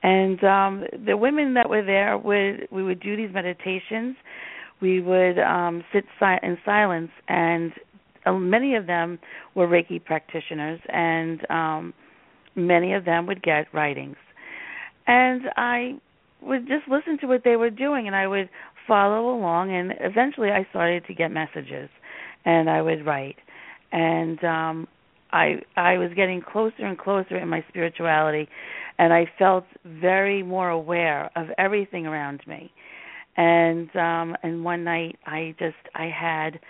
and 0.02 0.42
um 0.44 0.84
the 1.06 1.16
women 1.16 1.54
that 1.54 1.68
were 1.68 1.84
there 1.84 2.18
would 2.18 2.68
we 2.70 2.82
would 2.82 3.00
do 3.00 3.16
these 3.16 3.32
meditations 3.32 4.16
we 4.80 5.00
would 5.00 5.38
um 5.38 5.84
sit 5.92 6.04
si- 6.18 6.46
in 6.46 6.58
silence 6.64 7.10
and 7.28 7.72
many 8.30 8.74
of 8.74 8.86
them 8.86 9.18
were 9.54 9.66
reiki 9.66 10.02
practitioners 10.02 10.80
and 10.88 11.50
um 11.50 11.94
many 12.54 12.92
of 12.94 13.04
them 13.04 13.26
would 13.26 13.42
get 13.42 13.66
writings 13.72 14.16
and 15.06 15.42
i 15.56 15.92
would 16.40 16.66
just 16.66 16.86
listen 16.88 17.18
to 17.18 17.26
what 17.26 17.42
they 17.44 17.56
were 17.56 17.70
doing 17.70 18.06
and 18.06 18.16
i 18.16 18.26
would 18.26 18.48
follow 18.86 19.34
along 19.34 19.74
and 19.74 19.92
eventually 20.00 20.50
i 20.50 20.66
started 20.70 21.04
to 21.06 21.14
get 21.14 21.30
messages 21.30 21.88
and 22.44 22.68
i 22.68 22.82
would 22.82 23.04
write 23.06 23.36
and 23.92 24.42
um 24.44 24.86
i 25.32 25.54
i 25.76 25.96
was 25.98 26.10
getting 26.14 26.42
closer 26.42 26.84
and 26.84 26.98
closer 26.98 27.36
in 27.36 27.48
my 27.48 27.64
spirituality 27.68 28.48
and 28.98 29.12
I 29.12 29.26
felt 29.38 29.64
very 29.84 30.42
more 30.42 30.70
aware 30.70 31.30
of 31.36 31.48
everything 31.58 32.06
around 32.06 32.40
me. 32.46 32.72
And 33.36 33.94
um 33.96 34.36
and 34.42 34.64
one 34.64 34.84
night 34.84 35.18
I 35.26 35.54
just 35.58 35.76
I 35.94 36.08
had 36.08 36.60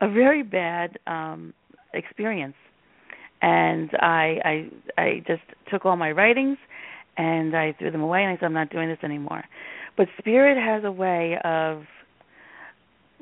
a 0.00 0.10
very 0.10 0.42
bad 0.42 0.98
um 1.06 1.52
experience. 1.94 2.56
And 3.40 3.90
I 4.00 4.38
I 4.96 5.00
I 5.00 5.22
just 5.26 5.42
took 5.70 5.84
all 5.84 5.96
my 5.96 6.10
writings 6.12 6.58
and 7.16 7.56
I 7.56 7.74
threw 7.78 7.90
them 7.90 8.00
away 8.02 8.22
and 8.22 8.30
I 8.32 8.36
said 8.36 8.46
I'm 8.46 8.52
not 8.52 8.70
doing 8.70 8.88
this 8.88 8.98
anymore. 9.02 9.44
But 9.96 10.08
spirit 10.18 10.56
has 10.56 10.84
a 10.84 10.92
way 10.92 11.38
of 11.44 11.82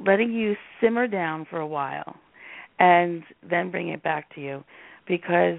letting 0.05 0.33
you 0.33 0.57
simmer 0.81 1.07
down 1.07 1.47
for 1.49 1.59
a 1.59 1.67
while 1.67 2.17
and 2.79 3.23
then 3.49 3.71
bring 3.71 3.89
it 3.89 4.03
back 4.03 4.35
to 4.35 4.41
you 4.41 4.63
because 5.09 5.59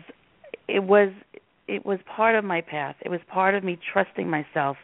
it 0.67 0.83
was 0.83 1.09
it 1.67 1.85
was 1.85 1.99
part 2.15 2.35
of 2.35 2.45
my 2.45 2.61
path. 2.61 2.95
It 3.01 3.09
was 3.09 3.19
part 3.31 3.53
of 3.53 3.63
me 3.63 3.77
trusting 3.91 4.29
myself. 4.29 4.77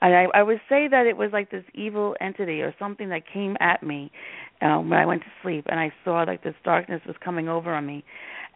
And 0.00 0.14
I, 0.14 0.26
I 0.34 0.42
would 0.42 0.60
say 0.68 0.88
that 0.88 1.06
it 1.06 1.16
was 1.16 1.30
like 1.32 1.50
this 1.50 1.64
evil 1.74 2.16
entity 2.20 2.62
or 2.62 2.74
something 2.78 3.10
that 3.10 3.22
came 3.30 3.56
at 3.60 3.82
me 3.82 4.10
um, 4.62 4.88
when 4.90 4.98
I 4.98 5.06
went 5.06 5.22
to 5.22 5.28
sleep, 5.42 5.66
and 5.68 5.80
I 5.80 5.92
saw 6.04 6.22
like 6.22 6.44
this 6.44 6.54
darkness 6.64 7.02
was 7.06 7.16
coming 7.22 7.48
over 7.48 7.74
on 7.74 7.84
me, 7.86 8.04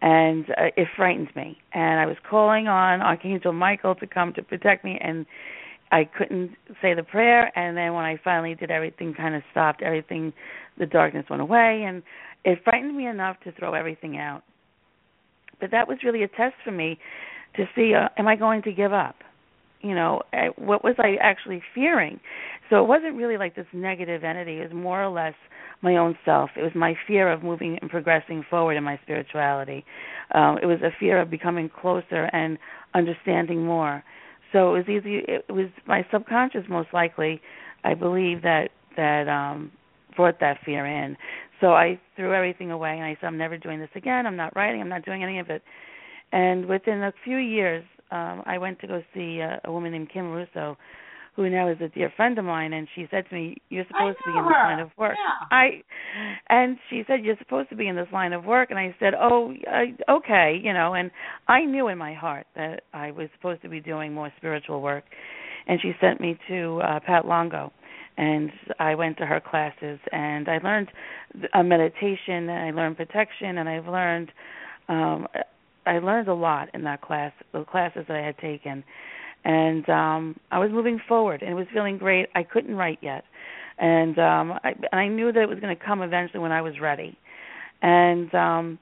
and 0.01 0.49
uh, 0.51 0.71
it 0.77 0.89
frightened 0.97 1.35
me. 1.35 1.59
And 1.73 2.01
I 2.01 2.07
was 2.07 2.17
calling 2.29 2.69
on 2.69 3.03
Archangel 3.03 3.53
Michael 3.53 3.95
to 3.97 4.07
come 4.07 4.33
to 4.35 4.43
protect 4.43 4.85
me, 4.85 4.99
and 5.03 5.27
I 5.91 6.05
couldn't 6.05 6.53
say 6.81 6.95
the 6.95 7.03
prayer. 7.03 7.57
And 7.59 7.77
then 7.77 7.95
when 7.95 8.05
I 8.05 8.19
finally 8.23 8.55
did, 8.55 8.71
everything 8.71 9.15
kind 9.15 9.35
of 9.35 9.43
stopped. 9.51 9.83
Everything, 9.83 10.33
the 10.79 10.87
darkness 10.87 11.27
went 11.29 11.43
away, 11.43 11.85
and 11.87 12.03
it 12.45 12.63
frightened 12.63 12.97
me 12.97 13.07
enough 13.07 13.37
to 13.45 13.53
throw 13.53 13.75
everything 13.75 14.17
out. 14.17 14.43
But 15.61 15.71
that 15.73 15.89
was 15.89 15.99
really 16.05 16.23
a 16.23 16.29
test 16.29 16.55
for 16.65 16.71
me 16.71 16.99
to 17.57 17.65
see 17.75 17.95
uh, 17.95 18.09
am 18.19 18.29
I 18.29 18.37
going 18.37 18.63
to 18.63 18.73
give 18.73 18.93
up? 18.93 19.17
You 19.83 19.95
know, 19.95 20.23
what 20.57 20.83
was 20.83 20.95
I 20.99 21.17
actually 21.21 21.63
fearing? 21.75 22.21
So 22.71 22.83
it 22.83 22.89
wasn't 22.89 23.17
really 23.17 23.37
like 23.37 23.55
this 23.55 23.67
negative 23.73 24.25
entity. 24.25 24.59
It 24.59 24.73
was 24.73 24.75
more 24.75 25.03
or 25.03 25.11
less 25.11 25.35
my 25.83 25.97
own 25.97 26.17
self. 26.25 26.51
It 26.57 26.63
was 26.63 26.73
my 26.75 26.95
fear 27.07 27.31
of 27.31 27.43
moving 27.43 27.79
and 27.81 27.91
progressing 27.91 28.45
forward 28.49 28.77
in 28.77 28.85
my 28.85 28.99
spirituality. 29.03 29.85
Um, 30.35 30.59
it 30.61 30.67
was 30.67 30.81
a 30.83 30.91
fear 30.99 31.21
of 31.21 31.31
becoming 31.31 31.69
closer 31.69 32.25
and 32.33 32.59
understanding 32.95 33.65
more. 33.65 34.03
So 34.53 34.75
it 34.75 34.79
was 34.79 34.89
easy. 34.89 35.23
It 35.29 35.53
was 35.53 35.69
my 35.87 36.05
subconscious, 36.11 36.63
most 36.69 36.89
likely, 36.93 37.41
I 37.85 37.95
believe 37.95 38.43
that 38.43 38.71
that 38.97 39.29
um, 39.29 39.71
brought 40.17 40.41
that 40.41 40.59
fear 40.65 40.87
in. 40.87 41.17
So 41.61 41.69
I 41.69 42.01
threw 42.17 42.35
everything 42.35 42.71
away 42.71 42.93
and 42.93 43.05
I 43.05 43.17
said, 43.21 43.27
I'm 43.27 43.39
never 43.39 43.59
doing 43.59 43.79
this 43.79 43.91
again. 43.95 44.27
I'm 44.27 44.37
not 44.37 44.57
writing. 44.57 44.81
I'm 44.81 44.89
not 44.89 45.05
doing 45.05 45.23
any 45.23 45.39
of 45.39 45.51
it. 45.51 45.63
And 46.33 46.67
within 46.67 47.03
a 47.03 47.13
few 47.25 47.37
years, 47.37 47.85
um, 48.11 48.43
I 48.47 48.59
went 48.59 48.79
to 48.81 48.87
go 48.87 49.03
see 49.15 49.41
a, 49.41 49.61
a 49.65 49.73
woman 49.73 49.93
named 49.93 50.11
Kim 50.13 50.31
Russo, 50.31 50.77
who 51.35 51.51
now 51.51 51.69
is 51.69 51.77
a 51.83 51.89
dear 51.89 52.11
friend 52.17 52.39
of 52.39 52.45
mine, 52.47 52.73
and 52.73 52.89
she 52.95 53.07
said 53.11 53.29
to 53.29 53.35
me, 53.35 53.57
"You're 53.69 53.85
supposed 53.89 54.19
to 54.25 54.33
be 54.33 54.39
in 54.39 54.45
this 54.45 54.53
line 54.53 54.79
of 54.81 54.91
work." 54.97 55.17
Yeah. 55.19 55.47
I, 55.51 55.83
and 56.49 56.79
she 56.89 57.03
said, 57.07 57.25
"You're 57.25 57.37
supposed 57.39 57.69
to 57.71 57.77
be 57.77 57.89
in 57.89 57.97
this 57.97 58.09
line 58.13 58.33
of 58.33 58.45
work," 58.45 58.71
and 58.71 58.79
I 58.79 58.95
said, 58.99 59.13
"Oh, 59.15 59.53
uh, 59.71 60.13
okay," 60.13 60.59
you 60.63 60.73
know, 60.73 60.95
and 60.95 61.11
I 61.49 61.65
knew 61.65 61.89
in 61.89 61.99
my 61.99 62.15
heart 62.15 62.47
that 62.55 62.85
I 62.95 63.11
was 63.11 63.29
supposed 63.37 63.61
to 63.63 63.69
be 63.69 63.81
doing 63.81 64.15
more 64.15 64.33
spiritual 64.39 64.81
work, 64.81 65.05
and 65.67 65.81
she 65.81 65.93
sent 66.01 66.21
me 66.21 66.39
to 66.49 66.81
uh, 66.83 67.01
Pat 67.01 67.27
Longo, 67.27 67.71
and 68.17 68.51
I 68.79 68.95
went 68.95 69.19
to 69.19 69.27
her 69.27 69.41
classes, 69.41 69.99
and 70.13 70.49
I 70.49 70.59
learned 70.59 70.89
a 71.53 71.63
meditation, 71.63 72.49
and 72.49 72.51
I 72.51 72.71
learned 72.71 72.97
protection, 72.97 73.59
and 73.59 73.69
I've 73.69 73.87
learned. 73.87 74.33
um 74.89 75.27
I 75.87 75.99
learned 75.99 76.29
a 76.29 76.35
lot 76.35 76.69
in 76.75 76.83
that 76.85 77.01
class, 77.01 77.33
the 77.53 77.65
classes 77.65 78.05
that 78.09 78.17
I 78.17 78.25
had 78.25 78.39
taken, 78.39 78.85
and 79.45 79.89
um 79.89 80.37
I 80.51 80.59
was 80.59 80.71
moving 80.71 81.01
forward 81.09 81.43
and 81.43 81.51
it 81.51 81.55
was 81.55 81.67
feeling 81.73 81.99
great. 81.99 82.29
I 82.35 82.43
couldn't 82.43 82.75
write 82.75 82.99
yet, 83.01 83.25
and 83.79 84.19
um 84.19 84.53
I, 84.65 84.75
and 84.93 85.01
I 85.01 85.09
knew 85.09 85.33
that 85.33 85.41
it 85.41 85.49
was 85.49 85.61
going 85.61 85.77
to 85.77 85.85
come 85.85 86.03
eventually 86.03 86.41
when 86.41 86.53
I 86.53 86.63
was 86.63 86.75
ready, 86.81 87.17
and 87.83 88.35
um 88.35 88.79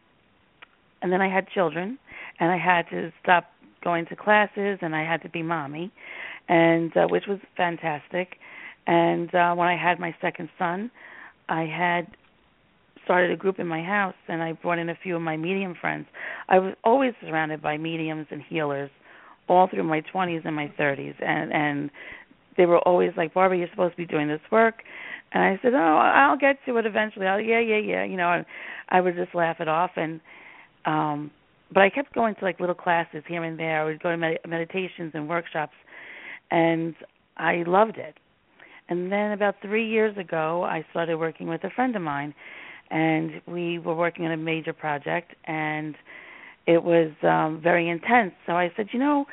and 1.02 1.12
then 1.12 1.20
I 1.20 1.28
had 1.28 1.48
children, 1.48 1.98
and 2.40 2.50
I 2.50 2.56
had 2.58 2.88
to 2.90 3.12
stop 3.22 3.44
going 3.82 4.06
to 4.06 4.16
classes, 4.16 4.78
and 4.80 4.96
I 4.96 5.04
had 5.04 5.20
to 5.22 5.28
be 5.28 5.42
mommy, 5.42 5.92
and 6.48 6.96
uh, 6.96 7.06
which 7.08 7.24
was 7.28 7.38
fantastic. 7.56 8.36
And 8.86 9.34
uh 9.34 9.54
when 9.54 9.68
I 9.68 9.76
had 9.76 10.00
my 10.00 10.14
second 10.20 10.48
son, 10.58 10.90
I 11.48 11.62
had 11.66 12.06
started 13.04 13.30
a 13.30 13.36
group 13.36 13.58
in 13.58 13.66
my 13.66 13.82
house 13.82 14.14
and 14.28 14.42
I 14.42 14.52
brought 14.52 14.78
in 14.78 14.88
a 14.88 14.98
few 15.02 15.16
of 15.16 15.22
my 15.22 15.36
medium 15.36 15.74
friends. 15.80 16.06
I 16.48 16.58
was 16.58 16.74
always 16.84 17.12
surrounded 17.20 17.62
by 17.62 17.76
mediums 17.78 18.26
and 18.30 18.42
healers 18.42 18.90
all 19.48 19.68
through 19.68 19.84
my 19.84 20.02
20s 20.14 20.44
and 20.44 20.56
my 20.56 20.72
30s 20.78 21.14
and 21.22 21.52
and 21.52 21.90
they 22.56 22.66
were 22.66 22.78
always 22.78 23.10
like 23.16 23.34
Barbara 23.34 23.58
you're 23.58 23.68
supposed 23.70 23.92
to 23.92 23.96
be 23.96 24.06
doing 24.06 24.28
this 24.28 24.40
work. 24.50 24.82
And 25.32 25.42
I 25.42 25.58
said 25.62 25.74
oh 25.74 25.78
I'll 25.78 26.36
get 26.38 26.56
to 26.66 26.76
it 26.78 26.86
eventually. 26.86 27.26
I'll 27.26 27.40
yeah 27.40 27.60
yeah 27.60 27.78
yeah 27.78 28.04
you 28.04 28.16
know 28.16 28.28
I, 28.28 28.44
I 28.88 29.00
would 29.00 29.16
just 29.16 29.34
laugh 29.34 29.56
it 29.60 29.68
off 29.68 29.92
and 29.96 30.20
um 30.86 31.30
but 31.72 31.82
I 31.82 31.90
kept 31.90 32.14
going 32.14 32.34
to 32.36 32.44
like 32.44 32.60
little 32.60 32.74
classes 32.74 33.24
here 33.26 33.42
and 33.42 33.58
there. 33.58 33.80
I 33.80 33.84
would 33.84 34.02
go 34.02 34.10
to 34.10 34.16
med- 34.16 34.38
meditations 34.46 35.12
and 35.14 35.28
workshops 35.28 35.74
and 36.50 36.94
I 37.36 37.64
loved 37.66 37.96
it. 37.96 38.14
And 38.88 39.10
then 39.10 39.32
about 39.32 39.56
3 39.62 39.88
years 39.88 40.16
ago 40.16 40.62
I 40.64 40.84
started 40.90 41.16
working 41.16 41.48
with 41.48 41.64
a 41.64 41.70
friend 41.70 41.96
of 41.96 42.02
mine 42.02 42.34
and 42.94 43.42
we 43.48 43.80
were 43.80 43.94
working 43.94 44.24
on 44.24 44.30
a 44.30 44.36
major 44.36 44.72
project 44.72 45.34
and 45.46 45.96
it 46.66 46.82
was 46.82 47.10
um 47.22 47.60
very 47.62 47.90
intense. 47.90 48.32
So 48.46 48.52
i 48.52 48.70
said 48.76 48.86
you 48.92 49.00
know 49.00 49.26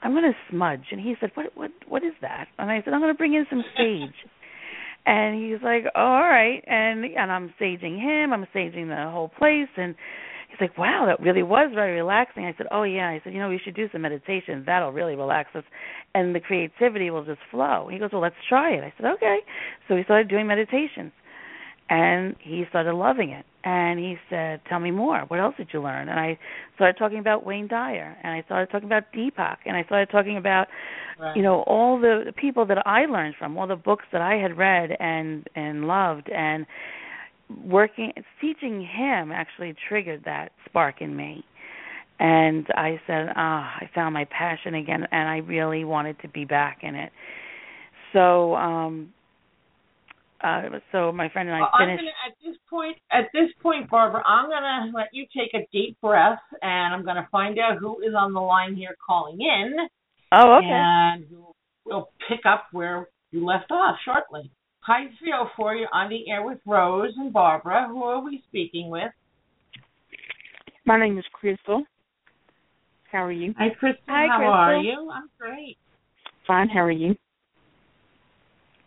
i'm 0.00 0.12
going 0.12 0.22
to 0.22 0.36
smudge. 0.50 0.86
And 0.92 1.00
he 1.00 1.14
said 1.20 1.32
what 1.34 1.46
what 1.54 1.72
what 1.86 2.04
is 2.04 2.14
that? 2.22 2.46
And 2.58 2.70
i 2.70 2.80
said 2.82 2.94
i'm 2.94 3.00
going 3.00 3.12
to 3.12 3.18
bring 3.18 3.34
in 3.34 3.44
some 3.50 3.64
sage. 3.76 4.14
And 5.06 5.42
he's 5.42 5.62
like 5.62 5.84
oh, 5.94 6.00
all 6.00 6.20
right. 6.20 6.62
And 6.66 7.04
and 7.04 7.32
i'm 7.32 7.52
saging 7.60 7.98
him 8.00 8.32
i'm 8.32 8.46
saging 8.54 8.88
the 8.88 9.10
whole 9.10 9.28
place 9.28 9.72
and 9.76 9.94
he's 10.50 10.60
like 10.60 10.76
wow 10.76 11.06
that 11.06 11.20
really 11.24 11.42
was 11.42 11.70
very 11.74 11.96
relaxing. 11.96 12.44
I 12.44 12.54
said 12.56 12.66
oh 12.70 12.84
yeah. 12.84 13.08
I 13.08 13.20
said 13.24 13.32
you 13.32 13.40
know 13.40 13.48
we 13.48 13.60
should 13.64 13.74
do 13.74 13.88
some 13.90 14.02
meditation. 14.02 14.62
That'll 14.66 14.92
really 14.92 15.16
relax 15.16 15.48
us 15.56 15.64
and 16.14 16.34
the 16.34 16.40
creativity 16.40 17.10
will 17.10 17.24
just 17.24 17.40
flow. 17.50 17.88
He 17.90 17.98
goes 17.98 18.10
well 18.12 18.22
let's 18.22 18.42
try 18.48 18.74
it. 18.74 18.84
I 18.84 18.92
said 18.96 19.06
okay. 19.16 19.38
So 19.88 19.94
we 19.94 20.04
started 20.04 20.28
doing 20.28 20.46
meditations 20.46 21.12
and 21.90 22.36
he 22.40 22.64
started 22.68 22.94
loving 22.94 23.30
it. 23.30 23.44
And 23.64 23.98
he 23.98 24.16
said 24.30 24.60
tell 24.68 24.78
me 24.78 24.90
more. 24.90 25.20
What 25.28 25.40
else 25.40 25.54
did 25.56 25.68
you 25.72 25.82
learn? 25.82 26.08
And 26.08 26.18
i 26.18 26.38
started 26.76 26.98
talking 26.98 27.18
about 27.18 27.44
wayne 27.44 27.68
dyer 27.68 28.16
and 28.22 28.32
i 28.32 28.42
started 28.42 28.70
talking 28.70 28.86
about 28.88 29.04
deepak 29.12 29.56
and 29.66 29.76
i 29.76 29.82
started 29.84 30.10
talking 30.10 30.36
about 30.36 30.68
Right. 31.20 31.36
you 31.36 31.42
know 31.42 31.62
all 31.62 31.98
the 31.98 32.32
people 32.36 32.64
that 32.66 32.86
i 32.86 33.04
learned 33.06 33.34
from 33.36 33.58
all 33.58 33.66
the 33.66 33.74
books 33.74 34.04
that 34.12 34.20
i 34.20 34.34
had 34.36 34.56
read 34.56 34.90
and 35.00 35.48
and 35.56 35.88
loved. 35.88 36.30
And 36.30 36.64
working 37.64 38.12
teaching 38.40 38.80
him 38.82 39.32
actually 39.32 39.74
triggered 39.88 40.22
that 40.26 40.52
spark 40.66 41.00
in 41.00 41.16
me. 41.16 41.44
And 42.20 42.66
i 42.76 43.00
said 43.06 43.28
ah 43.34 43.74
i 43.80 43.90
found 43.94 44.14
my 44.14 44.26
passion 44.26 44.74
again 44.74 45.06
and 45.10 45.28
i 45.28 45.38
really 45.38 45.84
wanted 45.84 46.20
to 46.20 46.28
be 46.28 46.44
back 46.44 46.78
in 46.82 46.94
it. 46.94 47.10
So 48.12 48.54
um 48.54 49.12
uh 50.42 50.62
so 50.92 51.10
my 51.10 51.28
friend 51.30 51.48
and 51.48 51.56
I 51.56 51.60
Well, 51.60 51.70
I'm 51.72 51.88
finished 51.88 52.02
gonna, 52.02 52.10
at 52.26 52.34
this 52.44 52.56
point, 52.70 52.96
at 53.10 53.24
this 53.32 53.50
point, 53.62 53.90
Barbara, 53.90 54.22
I'm 54.26 54.48
gonna 54.48 54.92
let 54.94 55.08
you 55.12 55.26
take 55.36 55.52
a 55.54 55.66
deep 55.72 56.00
breath, 56.00 56.38
and 56.62 56.94
I'm 56.94 57.04
gonna 57.04 57.28
find 57.32 57.58
out 57.58 57.78
who 57.78 58.00
is 58.00 58.14
on 58.16 58.32
the 58.32 58.40
line 58.40 58.76
here 58.76 58.96
calling 59.04 59.40
in, 59.40 59.76
Oh, 60.32 60.56
okay. 60.58 60.66
and 60.70 61.24
we'll 61.84 62.10
pick 62.28 62.40
up 62.46 62.66
where 62.72 63.08
you 63.30 63.44
left 63.44 63.70
off 63.70 63.96
shortly. 64.04 64.50
Hi, 64.80 65.06
Theo, 65.22 65.50
for 65.56 65.74
you 65.74 65.86
on 65.92 66.08
the 66.08 66.30
air 66.30 66.42
with 66.42 66.58
Rose 66.66 67.12
and 67.16 67.32
Barbara. 67.32 67.86
Who 67.88 68.02
are 68.04 68.22
we 68.22 68.42
speaking 68.48 68.88
with? 68.90 69.12
My 70.86 70.98
name 70.98 71.18
is 71.18 71.24
Crystal. 71.32 71.82
How 73.12 73.24
are 73.24 73.32
you? 73.32 73.54
Hi, 73.58 73.70
Crystal. 73.70 74.02
Hi, 74.08 74.26
How 74.28 74.44
are 74.44 74.74
Crystal. 74.74 74.84
you? 75.04 75.10
I'm 75.10 75.28
great. 75.38 75.76
Fine. 76.46 76.68
How 76.68 76.80
are 76.80 76.90
you? 76.90 77.14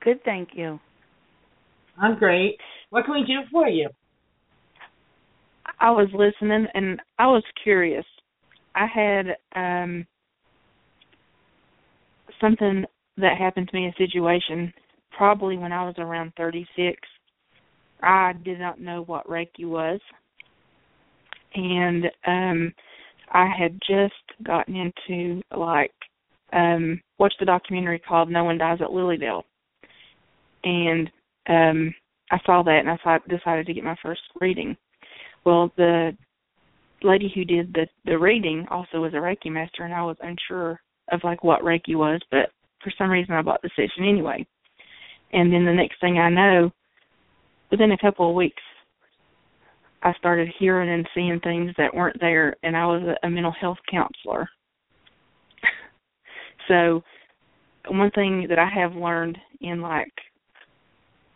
Good, 0.04 0.24
thank 0.24 0.50
you. 0.54 0.80
I'm 2.02 2.18
great. 2.18 2.58
What 2.90 3.06
can 3.06 3.14
we 3.14 3.24
do 3.26 3.42
for 3.52 3.70
you? 3.70 3.88
I 5.80 5.92
was 5.92 6.10
listening 6.14 6.68
and 6.74 7.00
I 7.20 7.28
was 7.28 7.44
curious. 7.64 8.06
I 8.76 8.88
had 8.88 9.26
um 9.56 10.06
something 12.40 12.86
that 13.18 13.38
happened 13.38 13.70
to 13.70 13.76
me, 13.76 13.88
a 13.88 13.94
situation, 13.98 14.74
probably 15.16 15.58
when 15.58 15.72
I 15.72 15.86
was 15.86 15.96
around 16.00 16.34
36. 16.38 16.98
I 18.02 18.34
did 18.44 18.60
not 18.60 18.82
know 18.82 19.04
what 19.04 19.28
Reiki 19.28 19.66
was. 19.66 20.00
And 21.54 22.06
um 22.26 22.74
I 23.32 23.48
had 23.48 23.80
just 23.88 24.44
gotten 24.44 24.76
into 24.76 25.42
like 25.56 25.94
um 26.52 27.00
watched 27.20 27.40
the 27.40 27.46
documentary 27.46 28.00
called 28.00 28.32
No 28.32 28.44
One 28.44 28.58
Dies 28.58 28.80
at 28.82 28.92
Lily 28.92 29.18
Dale. 29.18 29.46
And 30.64 31.12
um 31.48 31.94
I 32.32 32.40
saw 32.46 32.64
that 32.64 32.80
and 32.86 32.90
I 32.90 33.18
decided 33.28 33.66
to 33.68 33.74
get 33.74 33.84
my 33.84 33.98
first 34.02 34.22
reading. 34.40 34.78
Well, 35.46 35.72
the 35.76 36.16
lady 37.04 37.32
who 37.34 37.44
did 37.44 37.74
the 37.74 37.88
the 38.06 38.18
reading 38.18 38.66
also 38.70 39.02
was 39.02 39.14
a 39.14 39.18
Reiki 39.18 39.52
master, 39.52 39.84
and 39.84 39.94
I 39.94 40.04
was 40.04 40.18
unsure 40.22 40.80
of 41.12 41.22
like 41.24 41.44
what 41.44 41.62
Reiki 41.62 41.96
was, 41.96 42.22
but 42.32 42.52
for 42.84 42.92
some 42.98 43.10
reason 43.10 43.34
I 43.34 43.42
bought 43.42 43.62
the 43.62 43.70
session 43.76 44.08
anyway. 44.08 44.46
And 45.34 45.52
then 45.52 45.66
the 45.66 45.74
next 45.74 46.00
thing 46.02 46.18
I 46.18 46.30
know, 46.30 46.72
within 47.70 47.92
a 47.92 47.98
couple 47.98 48.30
of 48.30 48.36
weeks, 48.36 48.62
I 50.04 50.14
started 50.14 50.50
hearing 50.58 50.90
and 50.90 51.08
seeing 51.14 51.40
things 51.40 51.72
that 51.78 51.94
weren't 51.94 52.20
there, 52.20 52.56
and 52.64 52.76
I 52.76 52.86
was 52.86 53.04
a, 53.04 53.28
a 53.28 53.30
mental 53.30 53.54
health 53.60 53.78
counselor. 53.90 54.50
so, 56.68 57.02
one 57.88 58.12
thing 58.12 58.48
that 58.50 58.60
I 58.60 58.68
have 58.68 58.94
learned 58.94 59.38
in 59.62 59.82
like 59.82 60.12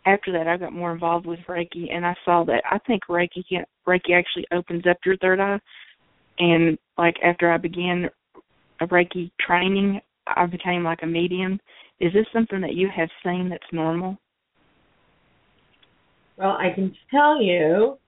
after 0.06 0.32
that 0.32 0.46
I 0.46 0.56
got 0.56 0.72
more 0.72 0.92
involved 0.92 1.26
with 1.26 1.40
Reiki 1.48 1.92
and 1.92 2.06
I 2.06 2.14
saw 2.24 2.44
that 2.44 2.62
I 2.70 2.78
think 2.86 3.02
Reiki 3.08 3.42
can, 3.48 3.64
Reiki 3.86 4.16
actually 4.16 4.46
opens 4.52 4.84
up 4.88 4.96
your 5.04 5.16
third 5.18 5.40
eye 5.40 5.58
and 6.38 6.78
like 6.96 7.16
after 7.22 7.52
I 7.52 7.58
began 7.58 8.08
a 8.80 8.86
Reiki 8.86 9.30
training, 9.44 10.00
I 10.26 10.46
became 10.46 10.84
like 10.84 11.00
a 11.02 11.06
medium. 11.06 11.60
Is 12.00 12.12
this 12.12 12.26
something 12.32 12.60
that 12.60 12.74
you 12.74 12.88
have 12.94 13.08
seen 13.24 13.48
that's 13.48 13.72
normal? 13.72 14.18
Well, 16.36 16.56
I 16.58 16.74
can 16.74 16.94
tell 17.10 17.40
you 17.40 17.98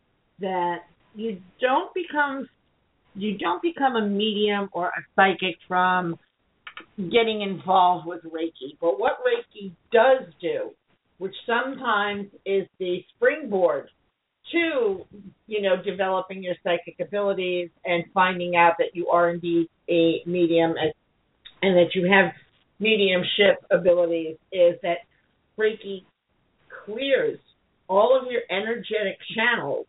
that 0.41 0.81
you 1.15 1.41
don't 1.61 1.93
become 1.95 2.49
you 3.15 3.37
don't 3.39 3.61
become 3.63 3.97
a 3.97 4.07
medium 4.07 4.69
or 4.73 4.89
a 4.89 5.03
psychic 5.17 5.57
from 5.67 6.17
getting 7.11 7.43
involved 7.43 8.07
with 8.07 8.23
Reiki. 8.25 8.77
But 8.81 9.01
what 9.01 9.19
Reiki 9.27 9.73
does 9.91 10.33
do, 10.41 10.71
which 11.19 11.35
sometimes 11.47 12.27
is 12.47 12.67
the 12.79 13.05
springboard 13.15 13.89
to, 14.53 15.05
you 15.47 15.61
know, 15.61 15.83
developing 15.83 16.43
your 16.43 16.55
psychic 16.63 16.97
abilities 17.01 17.69
and 17.85 18.05
finding 18.15 18.57
out 18.57 18.75
that 18.79 18.89
you 18.95 19.09
are 19.09 19.31
indeed 19.31 19.69
a 19.91 20.23
medium 20.27 20.75
and, 20.81 20.93
and 21.63 21.77
that 21.77 21.95
you 21.95 22.11
have 22.11 22.33
mediumship 22.79 23.65
abilities, 23.71 24.37
is 24.53 24.75
that 24.83 24.99
Reiki 25.59 26.05
clears 26.85 27.39
all 27.89 28.19
of 28.19 28.31
your 28.31 28.43
energetic 28.51 29.19
channels 29.35 29.87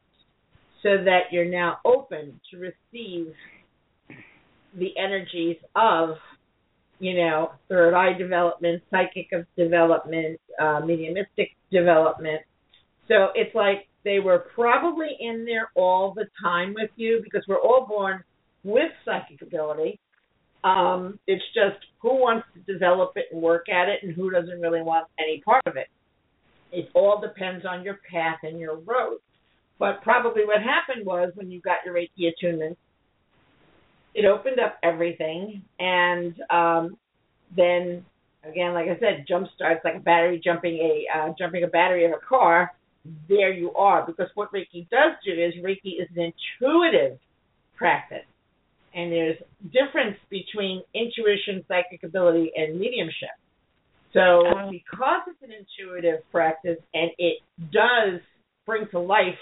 so 0.81 1.03
that 1.03 1.31
you're 1.31 1.45
now 1.45 1.77
open 1.85 2.39
to 2.51 2.57
receive 2.57 3.33
the 4.77 4.97
energies 4.97 5.57
of, 5.75 6.15
you 6.99 7.17
know, 7.17 7.51
third 7.69 7.93
eye 7.93 8.17
development, 8.17 8.83
psychic 8.91 9.29
development, 9.57 10.39
uh, 10.62 10.81
mediumistic 10.81 11.51
development. 11.71 12.41
So 13.07 13.29
it's 13.35 13.55
like 13.55 13.88
they 14.03 14.19
were 14.19 14.45
probably 14.53 15.09
in 15.19 15.45
there 15.45 15.69
all 15.75 16.13
the 16.13 16.25
time 16.41 16.73
with 16.73 16.91
you 16.95 17.21
because 17.23 17.43
we're 17.47 17.59
all 17.59 17.85
born 17.88 18.23
with 18.63 18.91
psychic 19.05 19.41
ability. 19.41 19.99
Um, 20.63 21.19
it's 21.25 21.43
just 21.53 21.77
who 22.01 22.15
wants 22.15 22.45
to 22.53 22.71
develop 22.71 23.13
it 23.15 23.25
and 23.31 23.41
work 23.41 23.69
at 23.69 23.88
it 23.88 24.03
and 24.03 24.13
who 24.13 24.29
doesn't 24.29 24.59
really 24.59 24.81
want 24.81 25.07
any 25.17 25.41
part 25.41 25.63
of 25.65 25.77
it. 25.77 25.88
It 26.71 26.89
all 26.93 27.21
depends 27.21 27.65
on 27.65 27.83
your 27.83 27.99
path 28.12 28.39
and 28.43 28.59
your 28.59 28.75
road. 28.75 29.19
But 29.79 30.01
probably 30.03 30.45
what 30.45 30.62
happened 30.62 31.05
was 31.05 31.31
when 31.35 31.49
you 31.49 31.62
got 31.62 31.77
your 31.85 31.95
Reiki 31.95 32.29
attunement, 32.29 32.77
it 34.13 34.25
opened 34.25 34.59
up 34.59 34.77
everything, 34.83 35.61
and 35.79 36.33
um, 36.49 36.97
then 37.55 38.05
again, 38.43 38.73
like 38.73 38.87
I 38.87 38.99
said, 38.99 39.25
jump 39.27 39.47
starts 39.55 39.81
like 39.83 39.95
a 39.95 39.99
battery 39.99 40.41
jumping 40.43 40.75
a 40.75 41.05
uh, 41.17 41.33
jumping 41.37 41.63
a 41.63 41.67
battery 41.67 42.05
of 42.05 42.11
a 42.11 42.25
car. 42.27 42.71
There 43.27 43.51
you 43.53 43.73
are, 43.75 44.05
because 44.05 44.27
what 44.35 44.51
Reiki 44.51 44.89
does 44.89 45.13
do 45.25 45.31
is 45.31 45.53
Reiki 45.63 46.01
is 46.01 46.07
an 46.15 46.33
intuitive 46.61 47.17
practice, 47.77 48.25
and 48.93 49.11
there's 49.11 49.37
difference 49.71 50.17
between 50.29 50.83
intuition, 50.93 51.63
psychic 51.67 52.03
ability, 52.03 52.51
and 52.55 52.79
mediumship. 52.79 53.29
So 54.13 54.43
Oh. 54.47 54.71
because 54.71 55.21
it's 55.27 55.41
an 55.43 55.51
intuitive 55.51 56.19
practice 56.31 56.79
and 56.93 57.11
it 57.17 57.37
does 57.71 58.19
bring 58.65 58.87
to 58.87 58.99
life 58.99 59.37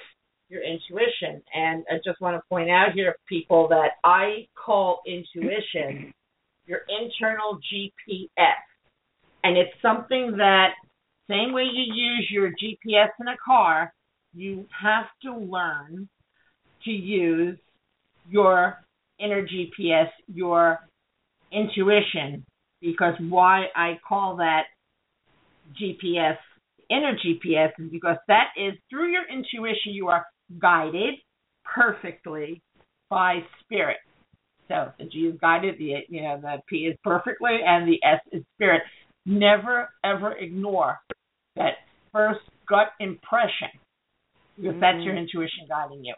your 0.50 0.62
intuition, 0.64 1.42
and 1.54 1.84
I 1.92 1.96
just 2.06 2.22
want 2.22 2.36
to 2.38 2.42
point 2.50 2.70
out 2.70 2.94
here, 2.94 3.16
people, 3.28 3.68
that 3.70 3.92
I 4.04 4.48
call 4.56 5.02
intuition 5.06 6.14
your 6.66 6.80
internal 6.90 7.60
GPS. 7.74 8.30
And 9.44 9.58
it's 9.58 9.72
something 9.82 10.36
that, 10.38 10.72
same 11.30 11.54
way 11.54 11.64
you 11.64 11.94
use 11.94 12.28
your 12.32 12.50
GPS 12.50 13.10
in 13.20 13.28
a 13.28 13.36
car, 13.46 13.94
you 14.34 14.66
have 14.82 15.06
to 15.24 15.36
learn 15.36 16.08
to 16.86 16.92
use 16.92 17.58
your 18.30 18.78
inner 19.20 19.46
GPS, 19.46 20.08
your 20.34 20.80
intuition, 21.52 22.46
because 22.82 23.14
why 23.20 23.66
I 23.76 24.00
call 24.08 24.38
that 24.38 24.64
GPS 25.82 26.38
inner 26.90 27.18
GPS 27.18 27.72
is 27.80 27.92
because 27.92 28.18
that 28.28 28.48
is 28.58 28.74
through 28.90 29.12
your 29.12 29.24
intuition 29.30 29.94
you 29.94 30.08
are 30.08 30.26
guided 30.60 31.16
perfectly 31.64 32.62
by 33.10 33.40
spirit. 33.64 33.98
So 34.68 34.92
the 35.00 35.06
G 35.06 35.20
is 35.20 35.36
guided, 35.40 35.78
the 35.78 35.94
you 36.10 36.22
know 36.22 36.40
the 36.42 36.58
P 36.68 36.88
is 36.88 36.98
perfectly, 37.04 37.60
and 37.66 37.88
the 37.88 38.00
S 38.04 38.20
is 38.32 38.44
spirit. 38.56 38.82
Never 39.26 39.90
ever 40.04 40.34
ignore 40.34 41.00
that 41.56 41.74
first 42.14 42.40
gut 42.68 42.88
impression 43.00 43.70
because 44.58 44.76
that's 44.82 45.04
your 45.04 45.16
intuition 45.16 45.68
guiding 45.70 46.04
you. 46.04 46.16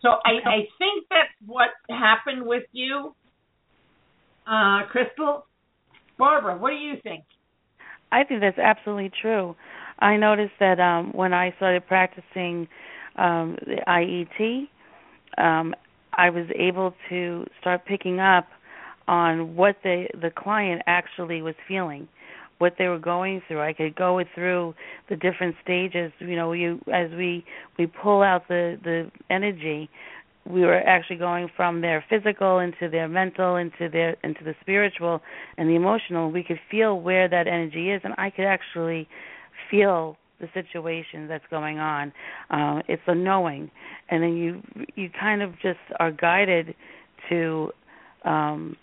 So 0.00 0.08
I, 0.08 0.48
I 0.48 0.56
think 0.78 1.06
that's 1.10 1.30
what 1.46 1.68
happened 1.88 2.44
with 2.44 2.64
you, 2.72 3.14
uh, 4.46 4.80
Crystal. 4.90 5.46
Barbara, 6.18 6.58
what 6.58 6.70
do 6.70 6.76
you 6.76 6.94
think? 7.02 7.24
I 8.10 8.24
think 8.24 8.40
that's 8.40 8.58
absolutely 8.58 9.10
true. 9.20 9.56
I 9.98 10.16
noticed 10.16 10.52
that 10.60 10.78
um 10.80 11.12
when 11.14 11.32
I 11.32 11.54
started 11.56 11.86
practicing 11.86 12.68
um 13.16 13.56
the 13.66 13.76
IET, 13.86 14.68
um 15.38 15.74
I 16.14 16.30
was 16.30 16.46
able 16.54 16.94
to 17.08 17.46
start 17.60 17.84
picking 17.86 18.20
up 18.20 18.48
on 19.08 19.56
what 19.56 19.76
the 19.82 20.06
the 20.20 20.30
client 20.30 20.82
actually 20.86 21.42
was 21.42 21.54
feeling, 21.66 22.08
what 22.58 22.74
they 22.78 22.88
were 22.88 22.98
going 22.98 23.42
through. 23.48 23.60
I 23.60 23.72
could 23.72 23.94
go 23.96 24.22
through 24.34 24.74
the 25.08 25.16
different 25.16 25.56
stages, 25.62 26.12
you 26.18 26.36
know, 26.36 26.52
you 26.52 26.80
as 26.92 27.10
we 27.12 27.44
we 27.78 27.86
pull 27.86 28.22
out 28.22 28.48
the 28.48 28.78
the 28.82 29.10
energy, 29.30 29.88
we 30.44 30.62
were 30.62 30.80
actually 30.80 31.16
going 31.16 31.48
from 31.56 31.80
their 31.80 32.04
physical 32.08 32.58
into 32.58 32.88
their 32.88 33.08
mental 33.08 33.56
into 33.56 33.88
their 33.88 34.16
into 34.24 34.42
the 34.44 34.54
spiritual 34.60 35.20
and 35.56 35.68
the 35.68 35.74
emotional 35.74 36.30
we 36.30 36.42
could 36.42 36.58
feel 36.70 37.00
where 37.00 37.28
that 37.28 37.46
energy 37.46 37.90
is 37.90 38.00
and 38.04 38.14
i 38.18 38.28
could 38.28 38.44
actually 38.44 39.08
feel 39.70 40.16
the 40.42 40.48
situation 40.52 41.26
that's 41.28 41.44
going 41.48 41.78
on 41.78 42.12
um 42.50 42.82
it's 42.88 43.02
a 43.06 43.14
knowing. 43.14 43.70
And 44.10 44.22
then 44.22 44.36
you 44.36 44.62
you 44.94 45.08
kind 45.18 45.40
of 45.40 45.52
just 45.62 45.78
are 45.98 46.12
guided 46.12 46.74
to 47.30 47.70
um 48.24 48.76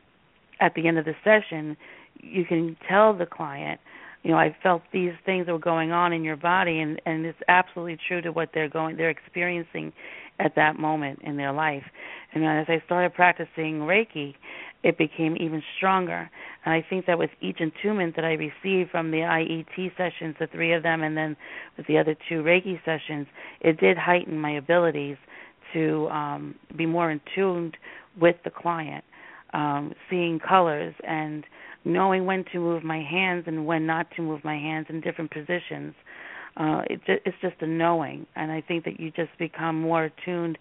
at 0.60 0.74
the 0.76 0.88
end 0.88 0.98
of 0.98 1.06
the 1.06 1.16
session 1.24 1.78
you 2.22 2.46
can 2.46 2.76
tell 2.88 3.14
the 3.16 3.26
client 3.26 3.80
you 4.24 4.32
know 4.32 4.38
i 4.38 4.56
felt 4.62 4.82
these 4.92 5.14
things 5.26 5.48
were 5.48 5.60
going 5.60 5.92
on 5.92 6.12
in 6.14 6.24
your 6.24 6.36
body 6.36 6.80
and 6.80 7.02
and 7.06 7.26
it's 7.26 7.38
absolutely 7.48 7.98
true 8.08 8.22
to 8.22 8.32
what 8.32 8.50
they're 8.54 8.70
going 8.70 8.98
they're 8.98 9.10
experiencing 9.10 9.94
at 10.40 10.56
that 10.56 10.80
moment 10.80 11.20
in 11.24 11.38
their 11.38 11.52
life. 11.52 11.84
And 12.34 12.46
as 12.46 12.66
I 12.70 12.82
started 12.86 13.14
practicing 13.14 13.80
Reiki, 13.82 14.36
it 14.84 14.98
became 14.98 15.36
even 15.38 15.62
stronger. 15.78 16.30
And 16.66 16.74
I 16.74 16.86
think 16.88 17.06
that 17.06 17.18
with 17.18 17.32
each 17.42 17.60
attunement 17.60 18.16
that 18.16 18.26
I 18.26 18.34
received 18.34 18.92
from 18.92 19.12
the 19.12 19.18
IET 19.18 19.98
sessions, 19.98 20.36
the 20.40 20.48
three 20.48 20.74
of 20.74 20.84
them, 20.84 21.04
and 21.04 21.18
then 21.18 21.36
with 21.78 21.88
the 21.88 21.98
other 21.98 22.16
two 22.30 22.42
Reiki 22.44 22.80
sessions, 22.86 23.28
it 23.62 23.80
did 23.80 23.98
heighten 23.98 24.38
my 24.40 24.52
abilities 24.52 25.18
to 25.74 26.08
um, 26.10 26.56
be 26.76 26.86
more 26.86 27.12
in 27.12 27.20
tune 27.36 27.74
with 28.20 28.38
the 28.44 28.50
client, 28.50 29.04
um, 29.54 29.94
seeing 30.10 30.40
colors 30.40 30.96
and 31.06 31.44
knowing 31.86 32.26
when 32.26 32.44
to 32.52 32.60
move 32.60 32.84
my 32.84 33.02
hands 33.02 33.46
and 33.48 33.66
when 33.66 33.86
not 33.86 34.08
to 34.16 34.22
move 34.22 34.44
my 34.44 34.56
hands 34.56 34.88
in 34.90 35.02
different 35.02 35.32
positions 35.32 35.94
uh, 36.60 36.82
it, 36.90 37.00
it's 37.26 37.38
just 37.42 37.56
a 37.62 37.68
knowing, 37.68 38.28
and 38.36 38.52
I 38.52 38.62
think 38.62 38.84
that 38.86 39.00
you 39.00 39.12
just 39.12 39.32
become 39.40 39.80
more 39.80 40.06
attuned 40.06 40.58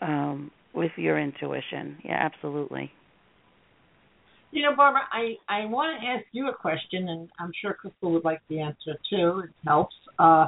um, 0.00 0.50
with 0.74 0.92
your 0.96 1.18
intuition. 1.18 1.98
Yeah, 2.02 2.18
absolutely. 2.18 2.90
You 4.50 4.62
know, 4.62 4.74
Barbara, 4.76 5.02
I, 5.12 5.34
I 5.48 5.66
want 5.66 6.00
to 6.00 6.06
ask 6.06 6.24
you 6.32 6.48
a 6.48 6.54
question, 6.54 7.08
and 7.08 7.28
I'm 7.40 7.50
sure 7.60 7.74
Crystal 7.74 8.12
would 8.12 8.24
like 8.24 8.40
the 8.48 8.60
answer 8.60 8.96
too. 9.10 9.42
It 9.44 9.50
helps. 9.66 9.96
Uh, 10.18 10.46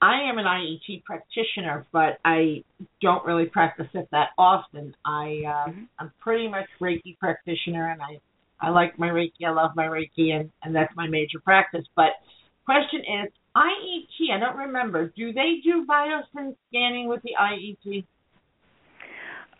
I 0.00 0.22
am 0.22 0.38
an 0.38 0.44
IET 0.44 1.02
practitioner, 1.04 1.84
but 1.92 2.18
I 2.24 2.62
don't 3.02 3.24
really 3.26 3.46
practice 3.46 3.88
it 3.94 4.08
that 4.12 4.28
often. 4.38 4.94
I 5.04 5.42
uh, 5.44 5.70
Mhm. 5.70 5.88
I'm 5.98 6.12
pretty 6.20 6.46
much 6.46 6.68
Reiki 6.80 7.18
practitioner, 7.18 7.90
and 7.90 8.00
I 8.00 8.20
I 8.60 8.70
like 8.70 8.96
my 8.98 9.08
Reiki. 9.08 9.44
I 9.44 9.50
love 9.50 9.74
my 9.74 9.86
Reiki, 9.86 10.30
and 10.30 10.52
and 10.62 10.74
that's 10.74 10.94
my 10.94 11.08
major 11.08 11.40
practice. 11.40 11.84
But 11.96 12.12
question 12.64 13.00
is, 13.00 13.32
IET. 13.58 14.36
I 14.36 14.38
don't 14.38 14.56
remember. 14.56 15.12
Do 15.16 15.32
they 15.32 15.54
do 15.64 15.84
byosen 15.88 16.54
scanning 16.68 17.08
with 17.08 17.22
the 17.22 17.32
IET? 17.40 18.04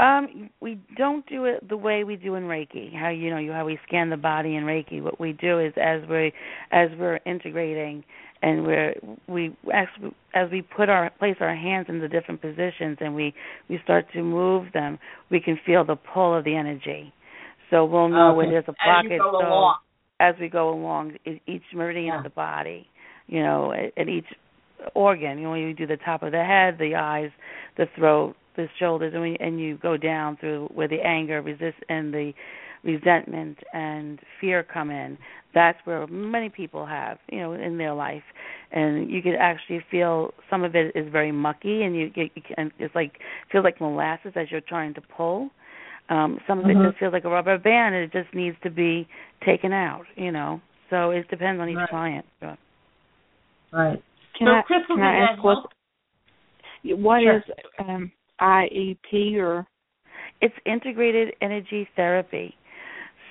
Um, 0.00 0.48
we 0.60 0.80
don't 0.96 1.26
do 1.26 1.44
it 1.46 1.68
the 1.68 1.76
way 1.76 2.04
we 2.04 2.14
do 2.14 2.36
in 2.36 2.44
Reiki. 2.44 2.94
How 2.94 3.08
you 3.08 3.30
know 3.30 3.38
you 3.38 3.50
how 3.50 3.64
we 3.64 3.78
scan 3.86 4.10
the 4.10 4.16
body 4.16 4.54
in 4.54 4.62
Reiki. 4.62 5.02
What 5.02 5.18
we 5.18 5.32
do 5.32 5.58
is 5.58 5.72
as 5.76 6.08
we 6.08 6.32
as 6.70 6.88
we're 6.98 7.18
integrating 7.26 8.04
and 8.40 8.64
we're 8.64 8.94
we 9.26 9.56
as 9.74 9.88
as 10.34 10.48
we 10.52 10.62
put 10.62 10.88
our 10.88 11.10
place 11.18 11.34
our 11.40 11.56
hands 11.56 11.86
in 11.88 11.98
the 11.98 12.06
different 12.06 12.40
positions 12.40 12.98
and 13.00 13.12
we 13.12 13.34
we 13.68 13.80
start 13.82 14.06
to 14.12 14.22
move 14.22 14.72
them, 14.72 15.00
we 15.30 15.40
can 15.40 15.58
feel 15.66 15.84
the 15.84 15.96
pull 15.96 16.36
of 16.36 16.44
the 16.44 16.54
energy. 16.54 17.12
So 17.70 17.84
we'll 17.84 18.08
know 18.08 18.34
when 18.34 18.50
there's 18.50 18.64
a 18.68 18.70
As 18.70 19.02
pocket. 19.02 19.18
go 19.18 19.40
so 19.40 19.72
as 20.20 20.34
we 20.40 20.48
go 20.48 20.70
along, 20.70 21.14
each 21.46 21.62
meridian 21.74 22.06
Yeah. 22.06 22.18
of 22.18 22.24
the 22.24 22.30
body, 22.30 22.88
you 23.28 23.42
know, 23.42 23.72
at, 23.72 24.08
each 24.08 24.26
organ. 24.94 25.38
You 25.38 25.44
know, 25.44 25.54
you 25.54 25.74
do 25.74 25.86
the 25.86 25.96
top 25.98 26.22
of 26.22 26.32
the 26.32 26.42
head, 26.42 26.76
the 26.78 26.94
eyes, 26.96 27.30
the 27.76 27.86
throat, 27.96 28.34
the 28.56 28.66
shoulders 28.78 29.12
and 29.14 29.22
we, 29.22 29.36
and 29.40 29.60
you 29.60 29.78
go 29.78 29.96
down 29.96 30.36
through 30.36 30.68
where 30.74 30.88
the 30.88 31.00
anger, 31.04 31.40
resist, 31.40 31.76
and 31.88 32.12
the 32.12 32.32
resentment 32.84 33.58
and 33.72 34.20
fear 34.40 34.62
come 34.62 34.90
in. 34.90 35.16
That's 35.54 35.78
where 35.84 36.06
many 36.06 36.48
people 36.48 36.86
have, 36.86 37.18
you 37.30 37.38
know, 37.40 37.52
in 37.54 37.78
their 37.78 37.94
life, 37.94 38.22
and 38.72 39.10
you 39.10 39.22
could 39.22 39.34
actually 39.34 39.84
feel 39.90 40.32
some 40.50 40.62
of 40.62 40.74
it 40.74 40.94
is 40.94 41.10
very 41.10 41.32
mucky, 41.32 41.82
and 41.82 41.96
you 41.96 42.10
get, 42.10 42.30
and 42.56 42.70
it's 42.78 42.94
like 42.94 43.18
feels 43.50 43.64
like 43.64 43.80
molasses 43.80 44.32
as 44.36 44.50
you're 44.50 44.60
trying 44.60 44.94
to 44.94 45.00
pull. 45.00 45.50
Um, 46.10 46.38
some 46.46 46.60
of 46.60 46.66
Mhm. 46.66 46.84
it 46.84 46.88
just 46.88 46.98
feels 46.98 47.12
like 47.12 47.24
a 47.24 47.28
rubber 47.28 47.58
band, 47.58 47.94
and 47.94 48.04
it 48.04 48.12
just 48.12 48.32
needs 48.34 48.56
to 48.62 48.70
be 48.70 49.08
taken 49.44 49.72
out, 49.72 50.04
you 50.16 50.32
know. 50.32 50.60
So 50.90 51.10
it 51.10 51.28
depends 51.28 51.60
on 51.60 51.68
each 51.68 51.76
Right. 51.76 51.90
client. 51.90 52.26
So, 52.40 52.56
Right. 53.72 54.02
Can 54.38 54.46
so, 54.46 54.52
I 54.52 54.62
Crystal, 54.62 54.96
can 54.96 55.04
I 55.04 55.32
ask 55.32 55.44
what 55.44 55.54
help? 55.54 55.72
what 57.00 57.22
Sure. 57.22 57.36
is 57.36 57.42
um 57.78 58.12
IET 58.40 59.36
or 59.36 59.66
it's 60.40 60.54
integrated 60.64 61.34
energy 61.40 61.88
therapy. 61.96 62.54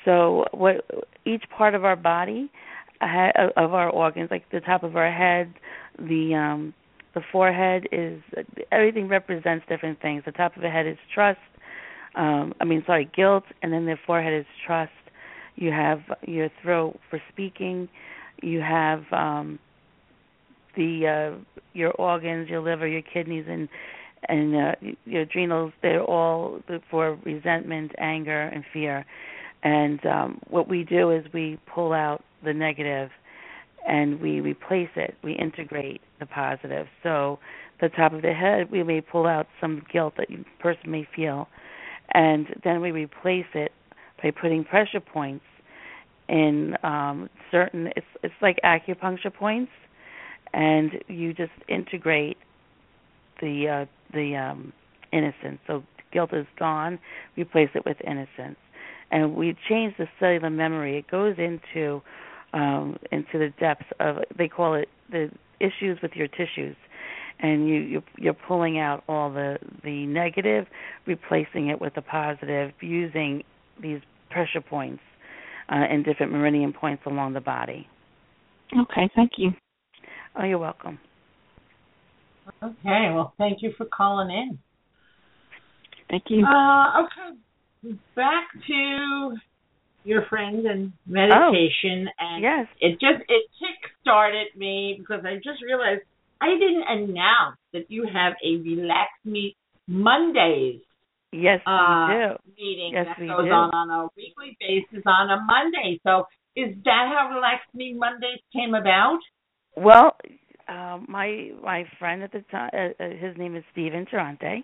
So 0.05 0.45
what 0.51 0.85
each 1.25 1.43
part 1.55 1.75
of 1.75 1.85
our 1.85 1.95
body 1.95 2.51
of 3.01 3.73
our 3.73 3.89
organs, 3.89 4.29
like 4.31 4.49
the 4.51 4.61
top 4.61 4.83
of 4.83 4.95
our 4.95 5.11
head, 5.11 5.53
the 5.99 6.33
um 6.35 6.73
the 7.13 7.21
forehead 7.31 7.87
is 7.91 8.21
everything 8.71 9.07
represents 9.07 9.65
different 9.67 9.99
things. 10.01 10.23
The 10.25 10.31
top 10.33 10.55
of 10.55 10.61
the 10.61 10.69
head 10.69 10.87
is 10.87 10.97
trust. 11.13 11.39
Um 12.15 12.53
I 12.59 12.65
mean 12.65 12.83
sorry, 12.85 13.09
guilt 13.15 13.43
and 13.61 13.71
then 13.71 13.85
the 13.85 13.97
forehead 14.05 14.33
is 14.33 14.45
trust. 14.65 14.91
You 15.55 15.71
have 15.71 15.99
your 16.27 16.49
throat 16.61 16.99
for 17.09 17.21
speaking. 17.31 17.89
You 18.43 18.61
have 18.61 19.03
um 19.11 19.59
the 20.77 21.35
uh 21.35 21.57
your 21.73 21.91
organs, 21.91 22.49
your 22.49 22.61
liver, 22.61 22.87
your 22.87 23.01
kidneys 23.01 23.45
and 23.47 23.67
and 24.29 24.55
uh, 24.55 24.71
your 25.05 25.21
adrenals 25.21 25.73
they're 25.81 26.03
all 26.03 26.59
for 26.89 27.17
resentment 27.23 27.91
anger 27.99 28.41
and 28.41 28.63
fear. 28.73 29.05
And 29.63 30.03
um, 30.05 30.41
what 30.49 30.67
we 30.67 30.83
do 30.83 31.11
is 31.11 31.25
we 31.33 31.59
pull 31.73 31.93
out 31.93 32.23
the 32.43 32.53
negative 32.53 33.09
and 33.87 34.19
we 34.19 34.39
replace 34.39 34.89
it. 34.95 35.15
We 35.23 35.33
integrate 35.33 36.01
the 36.19 36.25
positive. 36.25 36.87
So 37.03 37.39
the 37.79 37.89
top 37.89 38.13
of 38.13 38.21
the 38.21 38.33
head 38.33 38.71
we 38.71 38.83
may 38.83 39.01
pull 39.01 39.27
out 39.27 39.47
some 39.61 39.83
guilt 39.91 40.15
that 40.17 40.27
the 40.29 40.43
person 40.59 40.91
may 40.91 41.07
feel. 41.15 41.47
And 42.13 42.47
then 42.63 42.81
we 42.81 42.91
replace 42.91 43.45
it 43.53 43.71
by 44.21 44.31
putting 44.31 44.63
pressure 44.63 44.99
points 45.01 45.45
in 46.29 46.75
um, 46.83 47.29
certain 47.51 47.87
it's 47.95 48.05
it's 48.23 48.33
like 48.41 48.57
acupuncture 48.63 49.33
points 49.33 49.71
and 50.53 50.91
you 51.07 51.33
just 51.33 51.51
integrate 51.67 52.37
the 53.41 53.67
uh, 53.67 53.85
the 54.13 54.35
um, 54.35 54.73
innocence. 55.11 55.59
So 55.67 55.83
guilt 56.11 56.33
is 56.33 56.45
gone. 56.57 56.99
Replace 57.35 57.69
it 57.75 57.85
with 57.85 57.97
innocence, 58.05 58.57
and 59.11 59.35
we 59.35 59.55
change 59.69 59.95
the 59.97 60.07
cellular 60.19 60.49
memory. 60.49 60.97
It 60.97 61.09
goes 61.09 61.35
into 61.37 62.01
um, 62.53 62.97
into 63.11 63.37
the 63.37 63.53
depths 63.59 63.87
of 63.99 64.17
they 64.37 64.47
call 64.47 64.73
it 64.75 64.89
the 65.11 65.29
issues 65.59 65.99
with 66.01 66.11
your 66.13 66.27
tissues, 66.27 66.75
and 67.39 67.67
you 67.67 67.75
you're, 67.75 68.03
you're 68.17 68.33
pulling 68.33 68.79
out 68.79 69.03
all 69.07 69.31
the 69.31 69.57
the 69.83 70.05
negative, 70.05 70.65
replacing 71.05 71.69
it 71.69 71.79
with 71.79 71.95
the 71.95 72.01
positive, 72.01 72.71
using 72.81 73.43
these 73.81 74.01
pressure 74.29 74.61
points 74.61 75.01
uh, 75.69 75.75
and 75.75 76.03
different 76.05 76.31
meridian 76.31 76.73
points 76.73 77.03
along 77.05 77.33
the 77.33 77.41
body. 77.41 77.87
Okay, 78.77 79.09
thank 79.15 79.31
you. 79.37 79.51
Oh, 80.35 80.43
you're 80.43 80.57
welcome. 80.57 80.99
Okay. 82.63 83.11
Well, 83.13 83.33
thank 83.37 83.61
you 83.61 83.73
for 83.77 83.85
calling 83.85 84.29
in. 84.29 84.59
Thank 86.09 86.23
you. 86.29 86.45
Uh, 86.45 87.03
okay. 87.03 87.97
Back 88.15 88.47
to 88.67 89.35
your 90.03 90.25
friend 90.29 90.65
and 90.65 90.93
meditation, 91.05 92.09
and 92.19 92.41
Yes. 92.41 92.67
it 92.79 92.93
just 92.99 93.23
it 93.27 93.43
kick 93.59 93.91
started 94.01 94.47
me 94.55 94.95
because 94.97 95.25
I 95.25 95.35
just 95.35 95.61
realized 95.61 96.01
I 96.41 96.53
didn't 96.53 96.83
announce 96.87 97.57
that 97.73 97.89
you 97.89 98.07
have 98.11 98.33
a 98.43 98.57
relax 98.57 99.09
me 99.25 99.55
Mondays 99.87 100.81
Yes, 101.33 101.59
uh, 101.67 102.07
we 102.07 102.13
do. 102.15 102.63
meeting 102.63 102.93
Yes, 102.93 103.05
that 103.07 103.19
we 103.19 103.27
goes 103.27 103.45
do. 103.45 103.51
on 103.51 103.69
on 103.73 103.89
a 103.89 104.07
weekly 104.15 104.55
basis 104.59 105.03
on 105.05 105.29
a 105.29 105.41
Monday. 105.43 105.99
So 106.03 106.25
is 106.55 106.75
that 106.85 107.11
how 107.11 107.29
Relax 107.35 107.63
Me 107.73 107.93
Mondays 107.93 108.39
came 108.53 108.73
about? 108.73 109.19
Well, 109.77 110.17
um, 110.67 111.05
my 111.07 111.51
my 111.63 111.85
friend 111.99 112.23
at 112.23 112.31
the 112.31 112.43
time, 112.49 112.71
uh, 112.73 113.03
uh, 113.03 113.09
his 113.09 113.37
name 113.37 113.55
is 113.55 113.63
Steve 113.71 113.91
Interante, 113.91 114.63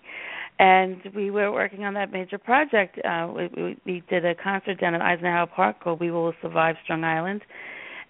and 0.58 0.97
we 1.15 1.30
were 1.30 1.52
working 1.52 1.84
on 1.84 1.93
that 1.93 2.12
major 2.12 2.39
project. 2.39 2.97
Uh, 3.06 3.32
we, 3.32 3.47
we, 3.56 3.78
we 3.86 4.04
did 4.10 4.26
a 4.26 4.34
concert 4.34 4.82
down 4.82 4.95
at 4.95 5.02
Eisenhower 5.02 5.45
Park 5.45 5.84
called 5.84 5.99
"We 5.99 6.10
Will 6.10 6.34
Survive 6.41 6.78
Strong 6.84 7.04
Island," 7.04 7.41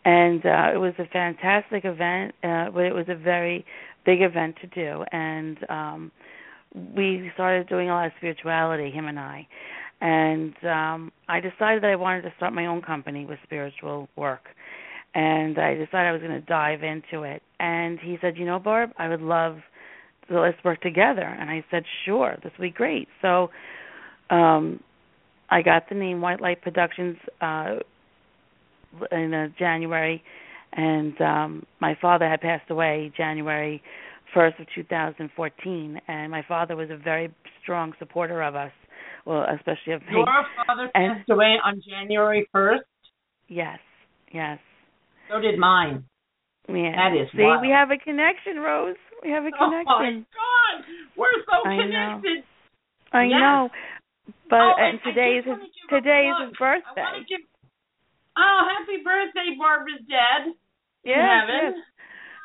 and 0.06 0.46
uh, 0.46 0.72
it 0.74 0.78
was 0.78 0.94
a 0.98 1.06
fantastic 1.12 1.84
event. 1.84 2.34
Uh, 2.42 2.72
but 2.72 2.86
it 2.86 2.96
was 2.96 3.08
a 3.10 3.16
very 3.16 3.66
big 4.06 4.22
event 4.22 4.56
to 4.62 4.68
do, 4.68 5.04
and 5.12 5.58
um, 5.70 6.12
we 6.96 7.30
started 7.34 7.68
doing 7.68 7.89
a 7.89 7.94
lot 7.94 8.06
of 8.06 8.13
spirituality, 8.16 8.92
him 8.92 9.08
and 9.08 9.20
I. 9.20 9.46
And 10.00 10.56
um, 10.63 11.12
I 11.28 11.42
decided 11.42 11.84
that 11.84 11.92
I 11.92 11.96
wanted 11.98 12.22
to 12.22 12.34
start 12.38 12.54
my 12.54 12.66
own 12.66 12.82
company 12.82 13.26
with 13.26 13.39
spiritual 13.44 14.08
work 14.16 14.48
and 15.15 15.58
I 15.60 15.76
decided 15.76 16.08
I 16.08 16.12
was 16.12 16.21
going 16.21 16.34
to 16.34 16.41
dive 16.41 16.84
into 16.84 17.23
it. 17.23 17.41
And 17.60 17.99
he 17.99 18.17
said, 18.21 18.38
"You 18.38 18.45
know, 18.45 18.60
Barb, 18.60 18.91
I 18.97 19.08
would 19.08 19.21
love 19.21 19.58
to 20.30 20.39
let's 20.39 20.58
work 20.63 20.82
together." 20.82 21.21
And 21.21 21.49
I 21.49 21.63
said, 21.71 21.84
"Sure, 22.06 22.36
this 22.43 22.52
would 22.58 22.63
be 22.63 22.71
great." 22.71 23.08
So, 23.21 23.49
um, 24.30 24.80
I 25.49 25.62
got 25.62 25.89
the 25.89 25.95
name 25.95 26.21
White 26.21 26.41
Light 26.41 26.62
Productions 26.62 27.17
uh, 27.41 27.76
in 29.12 29.34
uh, 29.34 29.47
January, 29.60 30.23
and 30.73 31.19
um, 31.21 31.65
my 31.80 31.95
father 32.02 32.28
had 32.28 32.41
passed 32.41 32.69
away 32.69 33.12
January 33.15 33.82
first 34.34 34.60
of 34.60 34.65
2014, 34.73 36.02
and 36.08 36.32
my 36.32 36.43
father 36.47 36.76
was 36.76 36.89
a 36.89 36.97
very 36.97 37.34
strong 37.62 37.93
supporter 37.99 38.41
of 38.41 38.56
us, 38.56 38.71
well, 39.26 39.45
especially 39.56 39.93
of 39.93 40.02
me. 40.02 40.13
Your 40.13 40.26
father 40.65 40.89
And- 40.95 41.17
passed 41.17 41.30
away 41.30 41.58
on 41.63 41.82
January 41.88 42.47
first. 42.52 42.84
Yes, 43.47 43.78
yes. 44.32 44.58
So 45.34 45.41
did 45.41 45.58
mine. 45.58 46.06
Yeah. 46.69 46.93
That 46.93 47.17
is 47.17 47.28
See, 47.34 47.41
wild. 47.41 47.62
we 47.65 47.69
have 47.74 47.89
a 47.89 47.98
connection, 47.98 48.62
Rose. 48.62 48.96
We 49.26 49.32
have 49.32 49.43
a 49.43 49.52
connection. 49.52 49.89
Oh 49.89 50.00
my. 50.00 50.13
God, 50.30 50.76
we're 51.17 51.41
so 51.50 51.58
I 51.67 51.76
know. 51.78 52.22
connected. 52.22 52.43
I 53.12 53.24
Yes. 53.26 53.39
know. 53.41 53.69
But 54.50 54.62
Oh, 54.62 54.76
and 54.78 55.00
I- 55.00 55.02
I 55.02 55.12
today 55.12 55.38
is 55.38 55.46
his 55.46 55.52
wanna 55.58 55.65
give 55.65 55.86
a 55.89 55.96
today 56.02 56.30
is 56.30 56.38
his 56.48 56.58
birthday. 56.58 57.24
give. 57.28 57.41
Oh, 58.38 58.69
happy 58.78 58.98
birthday, 59.04 59.56
Barbara's 59.58 60.02
dad. 60.08 60.54
Yes, 61.04 61.17
in 61.17 61.26
heaven. 61.26 61.76
yes. 61.76 61.86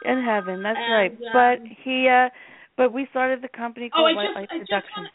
In 0.02 0.22
heaven, 0.24 0.62
that's 0.62 0.78
And, 0.78 0.92
right. 0.92 1.12
um, 1.12 1.32
but 1.32 1.66
he 1.84 2.08
uh 2.08 2.30
but 2.76 2.92
we 2.92 3.06
started 3.06 3.42
the 3.42 3.48
company 3.48 3.90
Oh, 3.92 3.96
called 3.96 4.10
I 4.12 4.14
White 4.14 4.34
Light 4.34 4.48
Productions. 4.48 5.08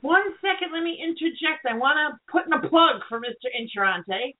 One 0.00 0.38
second, 0.40 0.72
let 0.72 0.82
me 0.82 0.94
interject. 1.02 1.66
I 1.66 1.74
want 1.74 1.96
to 1.98 2.18
put 2.30 2.46
in 2.46 2.52
a 2.52 2.60
plug 2.68 3.02
for 3.08 3.20
Mr. 3.20 3.48
Interante, 3.52 4.34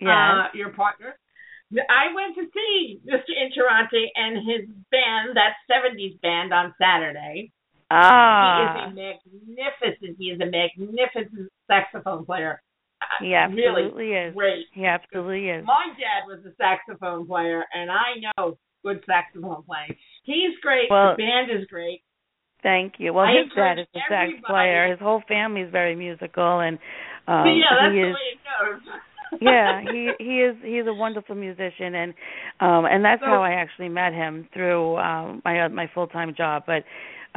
Yes. 0.00 0.10
uh, 0.10 0.48
your 0.54 0.70
partner. 0.70 1.18
I 1.88 2.14
went 2.14 2.34
to 2.36 2.44
see 2.54 3.00
Mr. 3.06 3.32
Interante 3.34 4.06
and 4.14 4.36
his 4.38 4.68
band, 4.90 5.36
that 5.36 5.54
70s 5.70 6.20
band, 6.20 6.52
on 6.52 6.74
Saturday. 6.80 7.50
ah. 7.90 8.90
He 8.94 9.00
is 9.00 9.56
a 9.56 9.56
magnificent, 9.56 10.16
he 10.18 10.26
is 10.26 10.40
a 10.40 10.46
magnificent 10.46 11.50
saxophone 11.66 12.24
player. 12.24 12.62
Uh, 13.02 13.24
he 13.24 13.34
absolutely 13.34 14.04
really 14.04 14.28
is. 14.28 14.34
great. 14.34 14.66
He 14.72 14.86
absolutely 14.86 15.48
is. 15.48 15.64
My 15.66 15.86
dad 15.98 16.26
was 16.26 16.44
a 16.46 16.54
saxophone 16.56 17.26
player, 17.26 17.64
and 17.74 17.90
I 17.90 18.20
know 18.36 18.56
good 18.84 19.02
saxophone 19.06 19.62
playing. 19.64 19.96
He's 20.24 20.56
great. 20.62 20.90
Well- 20.90 21.14
the 21.16 21.22
band 21.22 21.50
is 21.50 21.66
great. 21.66 22.02
Thank 22.62 22.94
you. 22.96 23.12
Well, 23.12 23.26
I 23.26 23.42
his 23.44 23.52
dad 23.54 23.78
is 23.78 23.86
a 23.94 23.98
sax 24.08 24.32
player. 24.46 24.88
His 24.88 24.98
whole 24.98 25.22
family 25.28 25.60
is 25.60 25.70
very 25.70 25.94
musical, 25.94 26.60
and 26.60 26.78
um, 27.28 27.44
yeah, 27.44 27.76
that's 27.76 27.92
he 27.92 28.00
the 28.00 28.08
is 28.08 28.14
way 28.16 28.28
it 28.32 28.40
goes. 28.40 28.80
Yeah, 29.40 29.80
he 29.92 30.10
he 30.18 30.40
is 30.40 30.56
he's 30.62 30.86
a 30.86 30.94
wonderful 30.94 31.34
musician 31.34 31.94
and 31.94 32.14
um 32.60 32.84
and 32.86 33.04
that's 33.04 33.20
So- 33.20 33.26
how 33.26 33.42
I 33.42 33.52
actually 33.52 33.88
met 33.88 34.12
him 34.12 34.48
through 34.52 34.96
um 34.98 35.42
my 35.44 35.64
uh, 35.64 35.68
my 35.68 35.90
full-time 35.94 36.34
job 36.36 36.64
but 36.66 36.84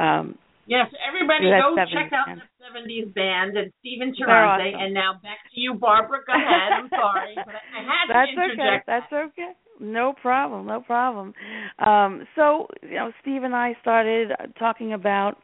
um 0.02 0.36
Yes, 0.70 0.88
everybody 1.08 1.46
go 1.48 1.74
that 1.76 1.88
check 1.88 2.10
70s 2.10 2.12
out 2.12 2.26
the 2.36 2.42
seventies 2.62 3.08
band 3.14 3.56
and 3.56 3.72
Stephen 3.80 4.12
They're 4.18 4.28
awesome. 4.44 4.66
And 4.78 4.92
now 4.92 5.14
back 5.22 5.38
to 5.54 5.58
you, 5.58 5.72
Barbara. 5.72 6.18
Go 6.26 6.34
ahead. 6.34 6.72
I'm 6.74 6.90
sorry, 6.90 7.34
but 7.36 7.54
I 7.54 7.80
had 7.80 8.04
That's 8.10 8.28
to 8.36 8.42
interject. 8.42 8.86
okay. 8.86 9.00
That's 9.10 9.10
okay. 9.32 9.52
No 9.80 10.12
problem. 10.20 10.66
No 10.66 10.82
problem. 10.82 11.32
Um 11.78 12.26
so, 12.36 12.66
you 12.82 12.96
know, 12.96 13.12
Steve 13.22 13.44
and 13.44 13.56
I 13.56 13.76
started 13.80 14.32
uh, 14.32 14.46
talking 14.58 14.92
about 14.92 15.38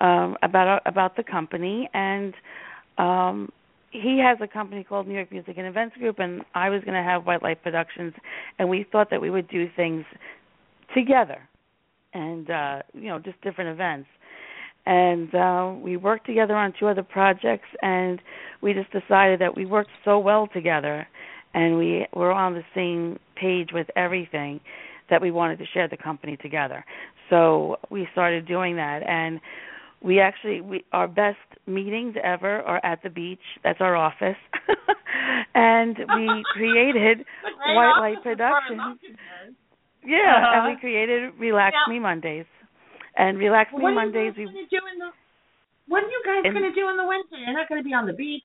um 0.00 0.36
about 0.42 0.82
about 0.86 1.16
the 1.16 1.22
company 1.22 1.88
and 1.94 2.34
um 2.98 3.50
he 3.94 4.20
has 4.22 4.38
a 4.42 4.46
company 4.46 4.84
called 4.84 5.06
New 5.06 5.14
York 5.14 5.30
Music 5.30 5.54
and 5.56 5.66
Events 5.66 5.96
Group 5.96 6.18
and 6.18 6.42
I 6.54 6.68
was 6.68 6.82
going 6.82 6.94
to 6.94 7.02
have 7.02 7.26
White 7.26 7.42
Light 7.42 7.62
Productions 7.62 8.12
and 8.58 8.68
we 8.68 8.84
thought 8.90 9.08
that 9.10 9.20
we 9.20 9.30
would 9.30 9.48
do 9.48 9.66
things 9.76 10.04
together 10.94 11.38
and 12.12 12.50
uh 12.50 12.82
you 12.92 13.08
know 13.08 13.18
just 13.18 13.40
different 13.40 13.70
events 13.70 14.08
and 14.86 15.34
uh, 15.34 15.72
we 15.82 15.96
worked 15.96 16.26
together 16.26 16.54
on 16.54 16.74
two 16.78 16.86
other 16.86 17.02
projects, 17.02 17.68
and 17.80 18.20
we 18.60 18.74
just 18.74 18.90
decided 18.92 19.40
that 19.40 19.56
we 19.56 19.64
worked 19.64 19.90
so 20.04 20.18
well 20.18 20.46
together, 20.52 21.06
and 21.54 21.78
we 21.78 22.06
were 22.12 22.32
on 22.32 22.54
the 22.54 22.64
same 22.74 23.18
page 23.34 23.70
with 23.72 23.86
everything 23.96 24.60
that 25.08 25.22
we 25.22 25.30
wanted 25.30 25.58
to 25.58 25.64
share 25.72 25.88
the 25.88 25.96
company 25.96 26.36
together. 26.36 26.84
So 27.30 27.76
we 27.90 28.06
started 28.12 28.46
doing 28.46 28.76
that, 28.76 29.02
and 29.08 29.40
we 30.02 30.20
actually 30.20 30.60
we 30.60 30.84
our 30.92 31.08
best 31.08 31.38
meetings 31.66 32.14
ever 32.22 32.60
are 32.62 32.84
at 32.84 33.02
the 33.02 33.10
beach. 33.10 33.40
That's 33.62 33.80
our 33.80 33.96
office, 33.96 34.36
and 35.54 35.96
we 36.14 36.42
created 36.52 37.24
White 37.66 37.98
Light 37.98 38.22
Productions. 38.22 38.98
Yeah, 40.06 40.18
Uh-huh. 40.18 40.52
and 40.68 40.74
we 40.74 40.80
created 40.80 41.32
Relax. 41.38 41.76
Me 41.88 41.98
Mondays, 41.98 42.46
and 43.16 43.38
Relax 43.38 43.72
Me 43.72 43.94
Mondays. 43.94 44.34
We 44.36 44.44
the? 44.46 45.10
What 45.86 46.02
are 46.02 46.08
you 46.08 46.22
guys 46.24 46.52
gonna 46.52 46.74
do 46.74 46.88
in 46.88 46.96
the 46.96 47.04
winter? 47.04 47.36
You're 47.36 47.52
not 47.54 47.68
gonna 47.68 47.82
be 47.82 47.94
on 47.94 48.06
the 48.06 48.12
beach. 48.12 48.42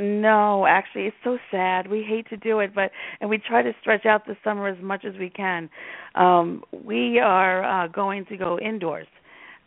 No, 0.00 0.64
actually, 0.64 1.06
it's 1.06 1.16
so 1.24 1.38
sad. 1.50 1.90
We 1.90 2.04
hate 2.04 2.28
to 2.28 2.36
do 2.36 2.60
it, 2.60 2.72
but 2.72 2.92
and 3.20 3.28
we 3.28 3.38
try 3.38 3.62
to 3.62 3.72
stretch 3.80 4.06
out 4.06 4.26
the 4.26 4.36
summer 4.44 4.68
as 4.68 4.78
much 4.80 5.04
as 5.04 5.14
we 5.18 5.28
can. 5.28 5.68
Um, 6.14 6.62
we 6.72 7.18
are 7.18 7.64
uh, 7.64 7.88
going 7.88 8.24
to 8.26 8.36
go 8.36 8.58
indoors 8.60 9.08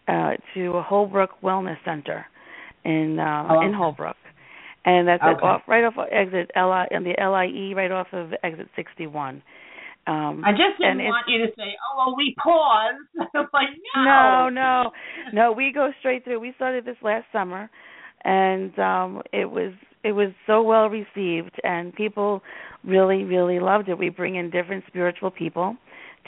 uh, 0.07 0.31
to 0.53 0.81
Holbrook 0.81 1.31
Wellness 1.41 1.77
Center 1.85 2.25
in 2.85 3.19
uh, 3.19 3.47
Oh, 3.49 3.61
in. 3.65 3.73
Holbrook, 3.73 4.15
and 4.85 5.07
that's 5.07 5.21
at 5.23 5.35
Okay. 5.37 5.45
off 5.45 5.61
right 5.67 5.83
off 5.83 5.97
of 5.97 6.07
exit 6.11 6.51
LI 6.55 6.85
and 6.91 7.05
the 7.05 7.15
LIE 7.19 7.73
right 7.75 7.91
off 7.91 8.07
of 8.13 8.33
exit 8.43 8.67
61. 8.75 9.41
Um, 10.07 10.43
I 10.43 10.51
just 10.51 10.79
didn't 10.79 10.99
and 10.99 11.09
want 11.09 11.27
you 11.27 11.45
to 11.45 11.53
say, 11.55 11.75
"Oh, 11.93 11.97
well, 12.07 12.15
we 12.17 12.35
pause." 12.41 12.95
Like, 13.53 13.69
no, 13.95 14.49
no, 14.49 14.91
no. 15.33 15.51
We 15.51 15.71
go 15.71 15.91
straight 15.99 16.23
through. 16.23 16.39
We 16.39 16.53
started 16.55 16.85
this 16.85 16.95
last 17.03 17.25
summer, 17.31 17.69
and 18.23 18.77
um, 18.79 19.21
it 19.31 19.49
was 19.49 19.73
it 20.03 20.13
was 20.13 20.31
so 20.47 20.63
well 20.63 20.87
received, 20.89 21.53
and 21.63 21.93
people 21.93 22.41
really, 22.83 23.23
really 23.23 23.59
loved 23.59 23.89
it. 23.89 23.97
We 23.97 24.09
bring 24.09 24.35
in 24.37 24.49
different 24.49 24.83
spiritual 24.87 25.29
people, 25.29 25.75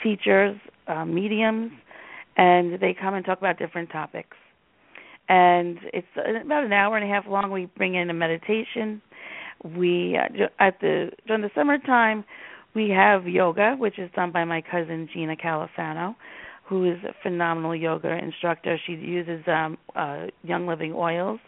teachers, 0.02 0.56
uh, 0.86 1.04
mediums, 1.04 1.72
and 2.36 2.80
they 2.80 2.94
come 2.98 3.14
and 3.14 3.24
talk 3.24 3.38
about 3.38 3.58
different 3.58 3.90
topics. 3.90 4.36
And 5.28 5.78
it's 5.92 6.06
about 6.16 6.64
an 6.64 6.72
hour 6.72 6.96
and 6.96 7.10
a 7.10 7.12
half 7.12 7.26
long. 7.26 7.50
We 7.50 7.66
bring 7.76 7.94
in 7.94 8.10
a 8.10 8.14
meditation. 8.14 9.00
We 9.76 10.18
uh, 10.18 10.46
at 10.58 10.80
the 10.80 11.10
during 11.26 11.42
the 11.42 11.50
summertime, 11.54 12.24
we 12.74 12.90
have 12.90 13.26
yoga, 13.26 13.76
which 13.78 13.98
is 13.98 14.10
done 14.14 14.32
by 14.32 14.44
my 14.44 14.60
cousin 14.60 15.08
Gina 15.12 15.36
Califano 15.36 16.14
who 16.66 16.90
is 16.90 16.98
a 17.04 17.14
phenomenal 17.22 17.76
yoga 17.76 18.16
instructor. 18.18 18.78
She 18.86 18.92
uses 18.92 19.42
um 19.46 19.78
uh 19.94 20.26
Young 20.42 20.66
Living 20.66 20.92
oils 20.94 21.40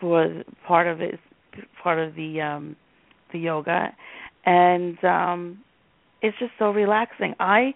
for 0.00 0.42
part 0.66 0.86
of 0.86 1.00
it 1.00 1.18
part 1.82 1.98
of 1.98 2.14
the 2.14 2.40
um 2.40 2.76
the 3.32 3.38
yoga 3.38 3.88
and 4.44 5.02
um 5.04 5.58
it's 6.22 6.38
just 6.38 6.52
so 6.58 6.70
relaxing. 6.70 7.34
I 7.40 7.74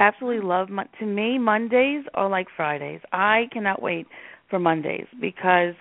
absolutely 0.00 0.46
love 0.46 0.68
mon- 0.68 0.88
to 0.98 1.06
me 1.06 1.38
Mondays 1.38 2.04
are 2.14 2.28
like 2.28 2.48
Fridays. 2.56 3.00
I 3.12 3.44
cannot 3.52 3.80
wait 3.82 4.06
for 4.48 4.58
Mondays 4.58 5.06
because 5.20 5.74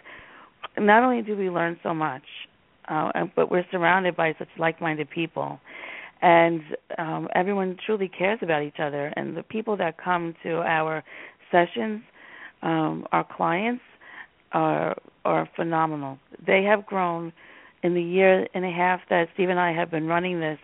not 0.77 1.03
only 1.03 1.23
do 1.23 1.35
we 1.35 1.49
learn 1.49 1.79
so 1.83 1.93
much 1.93 2.23
uh 2.87 3.11
but 3.35 3.49
we're 3.51 3.65
surrounded 3.71 4.15
by 4.15 4.35
such 4.37 4.47
like-minded 4.57 5.09
people 5.09 5.59
and 6.21 6.61
um, 6.97 7.27
everyone 7.35 7.77
truly 7.85 8.09
cares 8.09 8.39
about 8.41 8.63
each 8.63 8.79
other. 8.79 9.13
And 9.15 9.35
the 9.37 9.43
people 9.43 9.77
that 9.77 9.97
come 9.97 10.35
to 10.43 10.57
our 10.61 11.03
sessions, 11.51 12.01
um, 12.61 13.05
our 13.11 13.25
clients, 13.35 13.83
are 14.51 14.97
are 15.25 15.47
phenomenal. 15.55 16.17
They 16.45 16.63
have 16.63 16.85
grown 16.85 17.31
in 17.83 17.93
the 17.93 18.01
year 18.01 18.47
and 18.53 18.65
a 18.65 18.71
half 18.71 18.99
that 19.09 19.27
Steve 19.35 19.49
and 19.49 19.59
I 19.59 19.71
have 19.73 19.91
been 19.91 20.07
running 20.07 20.39
this. 20.39 20.57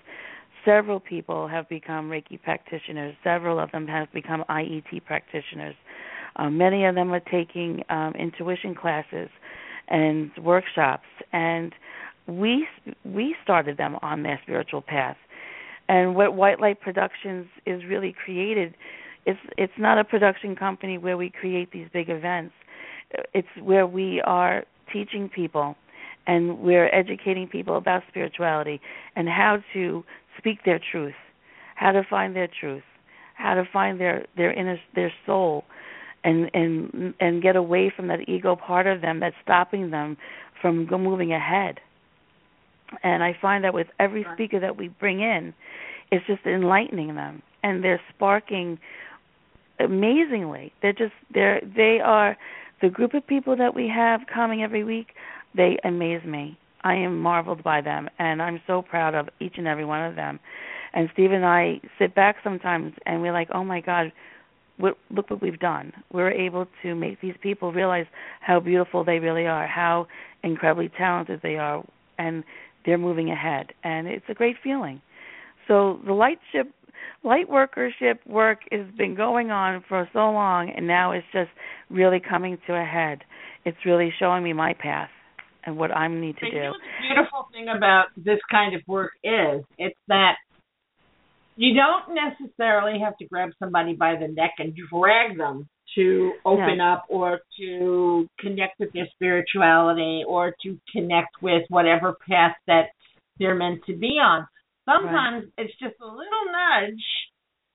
Several 0.65 0.99
people 0.99 1.47
have 1.47 1.69
become 1.69 2.09
Reiki 2.09 2.41
practitioners. 2.41 3.15
Several 3.23 3.59
of 3.59 3.71
them 3.71 3.87
have 3.87 4.11
become 4.11 4.43
IET 4.49 5.05
practitioners. 5.05 5.75
Um, 6.37 6.57
many 6.57 6.85
of 6.85 6.95
them 6.95 7.13
are 7.13 7.19
taking 7.19 7.83
um, 7.89 8.13
intuition 8.17 8.75
classes 8.75 9.29
and 9.87 10.31
workshops, 10.41 11.05
and 11.31 11.71
we 12.27 12.67
we 13.05 13.35
started 13.43 13.77
them 13.77 13.97
on 14.01 14.23
their 14.23 14.39
spiritual 14.43 14.81
path 14.81 15.15
and 15.87 16.15
what 16.15 16.33
White 16.35 16.59
Light 16.59 16.81
Productions 16.81 17.45
is 17.67 17.83
really 17.85 18.15
created 18.25 18.73
it's 19.25 19.39
it's 19.57 19.73
not 19.77 19.97
a 19.97 20.03
production 20.03 20.55
company 20.55 20.97
where 20.97 21.17
we 21.17 21.29
create 21.31 21.71
these 21.71 21.87
big 21.91 22.09
events. 22.09 22.53
It's 23.33 23.47
where 23.61 23.87
we 23.87 24.21
are 24.21 24.65
teaching 24.93 25.29
people 25.29 25.75
and 26.27 26.59
we're 26.59 26.93
educating 26.93 27.47
people 27.47 27.77
about 27.77 28.03
spirituality 28.07 28.79
and 29.15 29.27
how 29.27 29.63
to 29.73 30.03
speak 30.37 30.63
their 30.65 30.79
truth, 30.91 31.15
how 31.75 31.91
to 31.91 32.03
find 32.09 32.35
their 32.35 32.47
truth, 32.47 32.83
how 33.35 33.53
to 33.55 33.63
find 33.71 33.99
their 33.99 34.25
their 34.37 34.51
inner 34.51 34.79
their 34.93 35.13
soul 35.25 35.65
and 36.23 36.49
and 36.53 37.13
and 37.19 37.41
get 37.41 37.55
away 37.55 37.91
from 37.95 38.07
that 38.07 38.27
ego 38.27 38.55
part 38.55 38.87
of 38.87 39.01
them 39.01 39.19
that's 39.19 39.35
stopping 39.43 39.91
them 39.91 40.17
from 40.61 40.85
go 40.85 40.97
moving 40.97 41.33
ahead. 41.33 41.79
And 43.03 43.23
I 43.23 43.35
find 43.41 43.63
that 43.63 43.73
with 43.73 43.87
every 43.99 44.25
speaker 44.33 44.59
that 44.59 44.77
we 44.77 44.89
bring 44.89 45.19
in, 45.19 45.53
it's 46.11 46.25
just 46.27 46.45
enlightening 46.45 47.15
them 47.15 47.41
and 47.63 47.83
they're 47.83 48.01
sparking 48.13 48.77
amazingly. 49.79 50.71
They're 50.81 50.93
just 50.93 51.13
they're 51.33 51.61
they 51.61 51.99
are 52.03 52.37
the 52.81 52.89
group 52.89 53.13
of 53.13 53.25
people 53.25 53.55
that 53.57 53.73
we 53.75 53.87
have 53.93 54.21
coming 54.31 54.61
every 54.61 54.83
week, 54.83 55.07
they 55.55 55.77
amaze 55.83 56.23
me. 56.25 56.57
I 56.85 56.93
am 56.93 57.19
marveled 57.19 57.63
by 57.63 57.81
them 57.81 58.09
and 58.19 58.41
I'm 58.41 58.61
so 58.67 58.81
proud 58.81 59.15
of 59.15 59.27
each 59.41 59.55
and 59.57 59.67
every 59.67 59.85
one 59.85 60.05
of 60.05 60.15
them. 60.15 60.39
And 60.93 61.09
Steve 61.11 61.31
and 61.31 61.43
I 61.43 61.81
sit 61.99 62.15
back 62.15 62.37
sometimes 62.43 62.93
and 63.05 63.21
we're 63.21 63.33
like, 63.33 63.49
"Oh 63.53 63.65
my 63.65 63.81
god, 63.81 64.13
what, 64.77 64.97
look 65.09 65.29
what 65.29 65.41
we've 65.41 65.59
done. 65.59 65.91
We're 66.13 66.31
able 66.31 66.67
to 66.83 66.95
make 66.95 67.19
these 67.21 67.35
people 67.41 67.73
realize 67.73 68.05
how 68.39 68.59
beautiful 68.59 69.03
they 69.03 69.19
really 69.19 69.47
are, 69.47 69.67
how 69.67 70.07
incredibly 70.43 70.89
talented 70.89 71.41
they 71.41 71.57
are, 71.57 71.83
and 72.17 72.43
they're 72.85 72.97
moving 72.97 73.31
ahead. 73.31 73.73
And 73.83 74.07
it's 74.07 74.25
a 74.29 74.33
great 74.33 74.57
feeling. 74.63 75.01
So 75.67 75.99
the 76.05 76.13
light 76.13 76.39
ship, 76.51 76.71
light 77.23 77.49
workership 77.49 78.21
work 78.27 78.59
has 78.71 78.85
been 78.97 79.15
going 79.15 79.49
on 79.49 79.83
for 79.89 80.07
so 80.13 80.31
long, 80.31 80.69
and 80.69 80.87
now 80.87 81.11
it's 81.11 81.27
just 81.33 81.49
really 81.89 82.19
coming 82.19 82.57
to 82.67 82.73
a 82.75 82.85
head. 82.85 83.23
It's 83.65 83.85
really 83.85 84.13
showing 84.19 84.43
me 84.43 84.53
my 84.53 84.73
path 84.73 85.09
and 85.65 85.77
what 85.77 85.95
I 85.95 86.07
need 86.07 86.37
to 86.37 86.49
do. 86.49 86.55
You 86.55 86.63
know 86.63 86.73
the 86.73 87.07
beautiful 87.07 87.47
thing 87.51 87.67
about 87.75 88.05
this 88.17 88.39
kind 88.49 88.75
of 88.75 88.81
work 88.87 89.13
is? 89.23 89.63
It's 89.77 89.99
that 90.07 90.35
you 91.55 91.73
don't 91.73 92.15
necessarily 92.15 92.99
have 92.99 93.17
to 93.17 93.25
grab 93.25 93.49
somebody 93.59 93.93
by 93.93 94.15
the 94.19 94.27
neck 94.27 94.51
and 94.59 94.75
drag 94.91 95.37
them 95.37 95.67
to 95.95 96.33
open 96.45 96.81
up 96.81 97.05
or 97.09 97.39
to 97.57 98.27
connect 98.39 98.79
with 98.79 98.91
their 98.93 99.07
spirituality 99.13 100.23
or 100.27 100.53
to 100.61 100.77
connect 100.91 101.41
with 101.41 101.63
whatever 101.69 102.15
path 102.29 102.55
that 102.67 102.87
they're 103.39 103.55
meant 103.55 103.81
to 103.85 103.95
be 103.95 104.17
on. 104.21 104.45
Sometimes 104.85 105.45
it's 105.57 105.73
just 105.79 105.95
a 106.01 106.05
little 106.05 106.45
nudge 106.51 107.01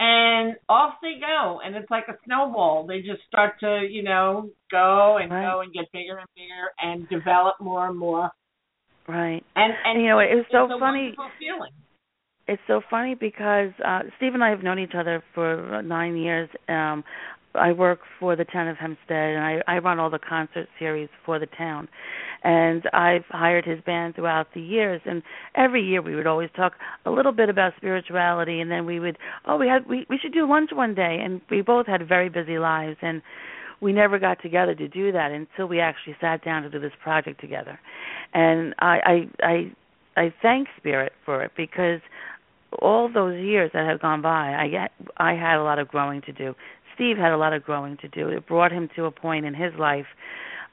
and 0.01 0.57
off 0.67 0.95
they 1.03 1.21
go 1.21 1.61
and 1.63 1.77
it's 1.77 1.91
like 1.91 2.09
a 2.09 2.17
snowball. 2.25 2.87
They 2.87 3.01
just 3.01 3.21
start 3.29 3.61
to, 3.61 3.87
you 3.89 4.03
know, 4.03 4.51
go 4.71 5.19
and 5.19 5.31
Right. 5.31 5.45
go 5.45 5.61
and 5.61 5.73
get 5.73 5.93
bigger 5.93 6.17
and 6.17 6.27
bigger 6.35 6.73
and 6.81 7.07
develop 7.11 7.61
more 7.61 7.87
and 7.87 7.97
more. 7.99 8.31
Right. 9.07 9.45
And 9.55 9.73
and 9.85 10.01
you 10.01 10.09
know, 10.09 10.19
it 10.19 10.35
was 10.35 10.47
so 10.51 10.69
funny. 10.79 11.15
feeling. 11.39 11.73
it's 12.49 12.63
so 12.67 12.81
funny 12.89 13.15
because 13.15 13.73
uh 13.85 14.01
Steve 14.17 14.33
and 14.35 14.43
I 14.43 14.49
have 14.49 14.63
known 14.63 14.79
each 14.79 14.95
other 14.97 15.23
for 15.35 15.75
uh, 15.75 15.83
nine 15.83 16.17
years. 16.17 16.49
Um 16.69 17.05
I 17.55 17.73
work 17.73 18.01
for 18.19 18.37
the 18.37 18.45
town 18.45 18.69
of 18.69 18.77
Hempstead 18.77 19.35
and 19.35 19.45
I, 19.45 19.61
I 19.67 19.79
run 19.79 19.99
all 19.99 20.11
the 20.11 20.19
concert 20.19 20.69
series 20.79 21.09
for 21.25 21.39
the 21.39 21.47
town. 21.47 21.89
And 22.43 22.85
I've 22.93 23.25
hired 23.29 23.65
his 23.65 23.81
band 23.81 24.15
throughout 24.15 24.49
the 24.55 24.61
years 24.61 25.01
and 25.05 25.23
every 25.55 25.83
year 25.83 26.01
we 26.01 26.15
would 26.15 26.27
always 26.27 26.51
talk 26.57 26.75
a 27.05 27.11
little 27.11 27.33
bit 27.33 27.49
about 27.49 27.73
spirituality 27.77 28.61
and 28.61 28.71
then 28.71 28.87
we 28.87 29.01
would 29.01 29.19
oh 29.47 29.57
we 29.57 29.69
had 29.69 29.87
we, 29.89 30.07
we 30.09 30.19
should 30.19 30.33
do 30.33 30.49
lunch 30.49 30.71
one 30.73 30.95
day 30.95 31.19
and 31.23 31.41
we 31.51 31.61
both 31.61 31.87
had 31.87 32.07
very 32.09 32.29
busy 32.29 32.59
lives 32.59 32.97
and 33.03 33.21
we 33.81 33.93
never 33.93 34.19
got 34.19 34.41
together 34.43 34.75
to 34.75 34.89
do 34.89 35.11
that 35.13 35.31
until 35.33 35.67
we 35.67 35.81
actually 35.81 36.17
sat 36.21 36.45
down 36.45 36.63
to 36.63 36.71
do 36.71 36.79
this 36.79 36.93
project 37.03 37.41
together. 37.41 37.79
And 38.33 38.75
I 38.79 39.29
I 39.43 39.47
I, 39.47 39.73
I 40.17 40.35
thank 40.41 40.69
Spirit 40.79 41.13
for 41.25 41.43
it 41.43 41.53
because 41.57 42.01
all 42.79 43.11
those 43.13 43.41
years 43.41 43.71
that 43.75 43.87
have 43.89 44.01
gone 44.01 44.23
by, 44.23 44.55
I 44.55 44.69
get, 44.69 44.93
I 45.17 45.33
had 45.33 45.59
a 45.59 45.63
lot 45.63 45.79
of 45.79 45.89
growing 45.89 46.23
to 46.23 46.33
do. 46.33 46.55
Steve 47.01 47.17
had 47.17 47.33
a 47.33 47.39
lot 47.39 47.55
of 47.55 47.65
growing 47.65 47.97
to 47.97 48.09
do. 48.09 48.29
It 48.29 48.47
brought 48.47 48.71
him 48.71 48.91
to 48.95 49.07
a 49.07 49.11
point 49.11 49.47
in 49.47 49.55
his 49.55 49.73
life 49.79 50.05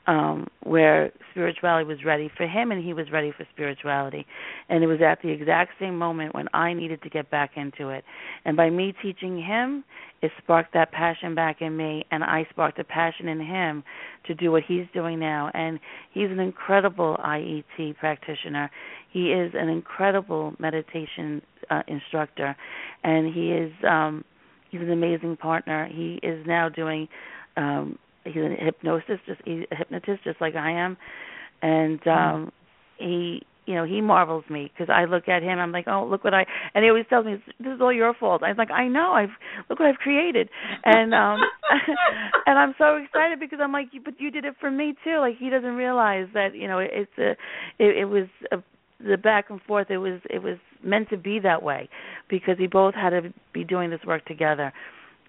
um 0.07 0.47
where 0.63 1.11
spirituality 1.32 1.86
was 1.86 2.03
ready 2.05 2.30
for 2.36 2.47
him 2.47 2.71
and 2.71 2.84
he 2.84 2.93
was 2.93 3.11
ready 3.11 3.32
for 3.32 3.45
spirituality. 3.53 4.25
And 4.67 4.84
it 4.84 4.88
was 4.88 4.99
at 5.01 5.21
the 5.21 5.30
exact 5.30 5.71
same 5.80 5.97
moment 5.97 6.36
when 6.36 6.47
I 6.53 6.73
needed 6.73 7.01
to 7.03 7.09
get 7.09 7.30
back 7.30 7.51
into 7.55 7.89
it. 7.89 8.03
And 8.43 8.57
by 8.57 8.69
me 8.69 8.93
teaching 9.01 9.41
him 9.41 9.86
it 10.21 10.32
sparked 10.43 10.73
that 10.73 10.91
passion 10.91 11.34
back 11.34 11.61
in 11.61 11.78
me 11.78 12.05
and 12.11 12.23
I 12.25 12.45
sparked 12.49 12.80
a 12.80 12.84
passion 12.84 13.30
in 13.30 13.39
him 13.39 13.84
to 14.25 14.34
do 14.34 14.51
what 14.51 14.63
he's 14.63 14.86
doing 14.93 15.19
now. 15.19 15.49
And 15.53 15.80
he's 16.11 16.30
an 16.30 16.39
incredible 16.39 17.17
IET 17.23 17.97
practitioner. 17.97 18.69
He 19.11 19.32
is 19.32 19.53
an 19.55 19.69
incredible 19.69 20.55
meditation 20.59 21.41
uh, 21.69 21.84
instructor. 21.88 22.55
And 23.03 23.34
he 23.34 23.51
is 23.51 23.71
um 23.88 24.25
he's 24.72 24.82
an 24.82 24.91
amazing 24.91 25.38
partner. 25.38 25.88
He 25.91 26.20
is 26.24 26.45
now 26.45 26.70
doing 26.70 27.07
um 27.55 27.97
he's 28.24 28.36
a 28.38 28.55
hypnosis 28.63 29.20
just 29.26 29.41
he's 29.45 29.63
a 29.72 29.76
hypnotist 29.76 30.24
just 30.24 30.41
like 30.41 30.55
I 30.55 30.72
am. 30.72 30.97
And 31.61 32.05
Mm-hmm. 32.15 32.36
um 32.45 32.51
he 32.97 33.41
you 33.65 33.76
know 33.76 33.84
he 33.86 34.01
marvels 34.01 34.43
me 34.49 34.72
because 34.74 34.91
I 34.93 35.05
look 35.05 35.28
at 35.28 35.43
him 35.43 35.59
I'm 35.59 35.72
like 35.72 35.88
oh 35.88 36.05
look 36.09 36.24
what 36.24 36.34
I 36.34 36.45
and 36.74 36.84
he 36.84 36.89
always 36.89 37.05
tells 37.09 37.26
me 37.26 37.36
this 37.59 37.74
is 37.76 37.82
all 37.82 37.93
your 37.93 38.13
fault. 38.13 38.43
I'm 38.43 38.57
like 38.57 38.72
I 38.72 38.88
know 38.88 39.13
I've 39.13 39.30
look 39.70 39.80
what 39.80 39.88
I've 39.89 39.95
created. 39.97 40.49
And 40.84 41.13
um 41.13 41.39
and 42.45 42.57
I'm 42.59 42.76
so 42.78 42.95
excited 42.97 43.39
because 43.39 43.59
I'm 43.61 43.72
like 43.72 43.88
but 44.03 44.20
you 44.20 44.32
did 44.32 44.45
it 44.45 44.55
for 44.59 44.72
me 44.72 44.95
too. 45.03 45.20
Like 45.20 45.38
he 45.38 45.49
doesn't 45.49 45.76
realize 45.76 46.28
that 46.34 46.55
you 46.55 46.68
know 46.68 46.80
it's 46.80 47.18
a 47.18 47.32
it, 47.80 47.97
it 47.97 48.05
was 48.05 48.28
a 48.51 48.57
the 48.99 49.17
back 49.17 49.49
and 49.49 49.61
forth 49.61 49.89
it 49.89 49.97
was 49.97 50.19
it 50.29 50.41
was 50.41 50.57
meant 50.83 51.09
to 51.09 51.17
be 51.17 51.39
that 51.39 51.61
way 51.61 51.89
because 52.29 52.57
we 52.59 52.67
both 52.67 52.95
had 52.95 53.11
to 53.11 53.33
be 53.53 53.63
doing 53.63 53.89
this 53.89 53.99
work 54.05 54.25
together 54.25 54.73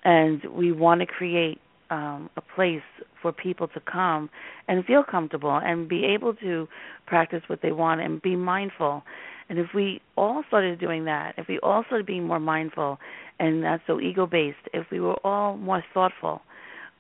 and 0.05 0.43
we 0.53 0.73
want 0.73 1.01
to 1.01 1.07
create 1.07 1.61
um, 1.91 2.31
a 2.37 2.41
place 2.41 2.83
for 3.21 3.33
people 3.33 3.69
to 3.69 3.81
come 3.81 4.31
and 4.69 4.85
feel 4.85 5.03
comfortable 5.03 5.61
and 5.63 5.89
be 5.89 6.05
able 6.05 6.35
to 6.35 6.69
practice 7.07 7.43
what 7.47 7.61
they 7.63 7.73
want 7.73 8.01
and 8.01 8.21
be 8.23 8.37
mindful. 8.37 9.03
And 9.49 9.59
if 9.59 9.69
we 9.75 10.01
all 10.17 10.43
started 10.49 10.79
doing 10.79 11.07
that, 11.07 11.35
if 11.39 11.49
we 11.49 11.59
all 11.61 11.83
started 11.87 12.07
being 12.07 12.27
more 12.27 12.39
mindful 12.39 12.99
and 13.41 13.63
not 13.63 13.81
so 13.87 14.01
ego 14.01 14.27
based, 14.27 14.59
if 14.75 14.87
we 14.91 15.01
were 15.01 15.17
all 15.25 15.57
more 15.57 15.83
thoughtful, 15.95 16.43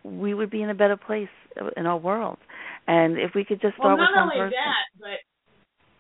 we 0.03 0.33
would 0.33 0.51
be 0.51 0.63
in 0.63 0.71
a 0.71 0.75
better 0.75 0.97
place 0.97 1.29
in 1.77 1.87
our 1.87 1.99
world. 1.99 2.39
And 2.87 3.19
if 3.19 3.33
we 3.35 3.45
could 3.45 3.61
just 3.61 3.79
well, 3.79 3.97
start 3.97 3.99
with 3.99 4.09
not 4.15 4.27
one 4.27 4.33
only 4.33 4.37
person. 4.37 4.59
that, 4.59 5.01
but 5.01 5.28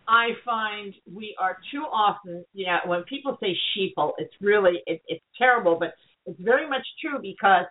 I 0.09 0.31
find 0.45 0.95
we 1.13 1.37
are 1.39 1.59
too 1.71 1.83
often, 1.83 2.45
yeah, 2.55 2.79
when 2.87 3.03
people 3.05 3.37
say 3.41 3.55
sheeple, 3.77 4.13
it's 4.19 4.33
really 4.41 4.81
it, 4.87 5.03
it's 5.07 5.25
terrible, 5.37 5.77
but 5.79 5.93
it's 6.25 6.41
very 6.41 6.69
much 6.69 6.87
true 7.01 7.19
because 7.21 7.67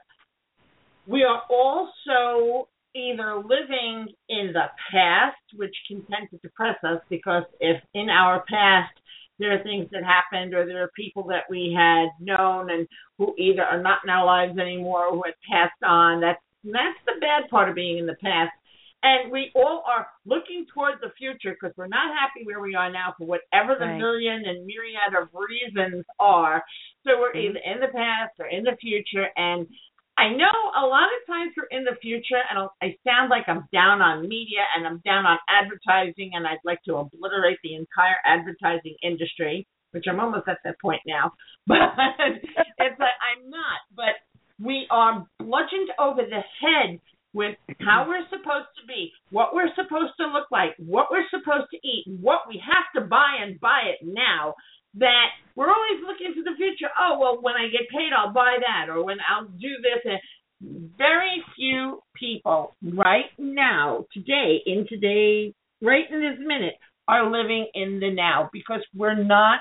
we 1.07 1.23
are 1.23 1.41
also 1.49 2.67
either 2.95 3.37
living 3.37 4.07
in 4.29 4.53
the 4.53 4.65
past, 4.91 5.37
which 5.55 5.75
can 5.87 6.01
tend 6.05 6.29
to 6.31 6.37
depress 6.37 6.77
us 6.83 7.01
because 7.09 7.43
if 7.59 7.81
in 7.93 8.09
our 8.09 8.43
past 8.49 8.93
there 9.39 9.53
are 9.53 9.63
things 9.63 9.87
that 9.91 10.03
happened 10.03 10.53
or 10.53 10.65
there 10.65 10.83
are 10.83 10.91
people 10.95 11.23
that 11.23 11.43
we 11.49 11.75
had 11.75 12.07
known 12.19 12.71
and 12.71 12.87
who 13.17 13.35
either 13.37 13.63
are 13.63 13.81
not 13.81 13.99
in 14.03 14.09
our 14.09 14.25
lives 14.25 14.57
anymore 14.57 15.05
or 15.07 15.15
who 15.15 15.23
had 15.25 15.35
passed 15.49 15.83
on, 15.83 16.21
that's 16.21 16.41
that's 16.63 16.99
the 17.05 17.19
bad 17.21 17.49
part 17.49 17.69
of 17.69 17.75
being 17.75 17.97
in 17.97 18.05
the 18.05 18.17
past. 18.21 18.51
And 19.03 19.31
we 19.31 19.51
all 19.55 19.83
are 19.87 20.07
looking 20.25 20.65
toward 20.73 20.95
the 21.01 21.11
future 21.17 21.53
because 21.53 21.75
we're 21.77 21.87
not 21.87 22.17
happy 22.17 22.45
where 22.45 22.59
we 22.59 22.73
are 22.75 22.91
now 22.91 23.13
for 23.17 23.27
whatever 23.27 23.75
the 23.75 23.85
Right. 23.85 23.97
million 23.97 24.43
and 24.45 24.65
myriad 24.65 25.13
of 25.13 25.29
reasons 25.33 26.03
are. 26.19 26.63
So 27.05 27.19
we're 27.19 27.33
Mhm. 27.33 27.43
either 27.43 27.59
in 27.59 27.79
the 27.79 27.89
past 27.89 28.33
or 28.39 28.47
in 28.47 28.63
the 28.63 28.75
future. 28.77 29.31
And 29.37 29.67
I 30.17 30.29
know 30.29 30.51
a 30.73 30.85
lot 30.85 31.07
of 31.13 31.27
times 31.27 31.53
we're 31.55 31.65
in 31.65 31.83
the 31.83 31.95
future, 31.97 32.41
and 32.49 32.57
I'll- 32.57 32.75
I 32.81 32.97
sound 33.03 33.29
like 33.29 33.47
I'm 33.47 33.67
down 33.71 34.01
on 34.01 34.27
media 34.27 34.65
and 34.75 34.87
I'm 34.87 34.97
down 35.05 35.27
on 35.27 35.37
advertising, 35.47 36.33
and 36.33 36.47
I'd 36.47 36.57
like 36.65 36.81
to 36.83 36.97
obliterate 36.97 37.59
the 37.61 37.75
entire 37.75 38.19
advertising 38.25 38.95
industry, 39.03 39.67
which 39.91 40.07
I'm 40.07 40.19
almost 40.19 40.47
at 40.47 40.57
that 40.63 40.79
point 40.79 41.03
now. 41.05 41.33
But 41.67 41.95
it's 42.79 42.99
like 42.99 43.13
I'm 43.21 43.49
not. 43.49 43.79
But 43.91 44.15
we 44.59 44.87
are 44.89 45.27
bludgeoned 45.37 45.91
over 45.99 46.25
the 46.25 46.41
head 46.41 46.99
with 47.37 47.55
how 47.79 48.05
we're 48.09 48.25
supposed 48.33 48.73
to 48.81 48.83
be, 48.87 49.13
what 49.29 49.53
we're 49.53 49.69
supposed 49.77 50.17
to 50.17 50.25
look 50.25 50.49
like, 50.49 50.73
what 50.81 51.07
we're 51.13 51.29
supposed 51.29 51.69
to 51.69 51.77
eat, 51.85 52.03
what 52.19 52.49
we 52.49 52.59
have 52.65 52.89
to 52.97 53.07
buy 53.07 53.37
and 53.45 53.59
buy 53.61 53.81
it 53.93 54.01
now. 54.01 54.55
That 54.95 55.29
we're 55.55 55.69
always 55.69 56.01
looking 56.01 56.33
to 56.33 56.41
the 56.41 56.57
future. 56.57 56.89
Oh 56.99 57.19
well, 57.19 57.37
when 57.39 57.53
I 57.53 57.69
get 57.69 57.85
paid, 57.93 58.09
I'll 58.17 58.33
buy 58.33 58.57
that, 58.65 58.89
or 58.89 59.05
when 59.05 59.17
I'll 59.29 59.45
do 59.45 59.73
this. 59.85 60.01
And 60.05 60.19
very 60.97 61.43
few 61.55 62.01
people 62.15 62.75
right 62.81 63.29
now, 63.37 64.05
today, 64.11 64.57
in 64.65 64.87
today, 64.89 65.53
right 65.83 66.05
in 66.09 66.19
this 66.19 66.39
minute, 66.43 66.73
are 67.07 67.29
living 67.29 67.67
in 67.75 67.99
the 67.99 68.11
now 68.11 68.49
because 68.51 68.81
we're 68.95 69.21
not. 69.21 69.59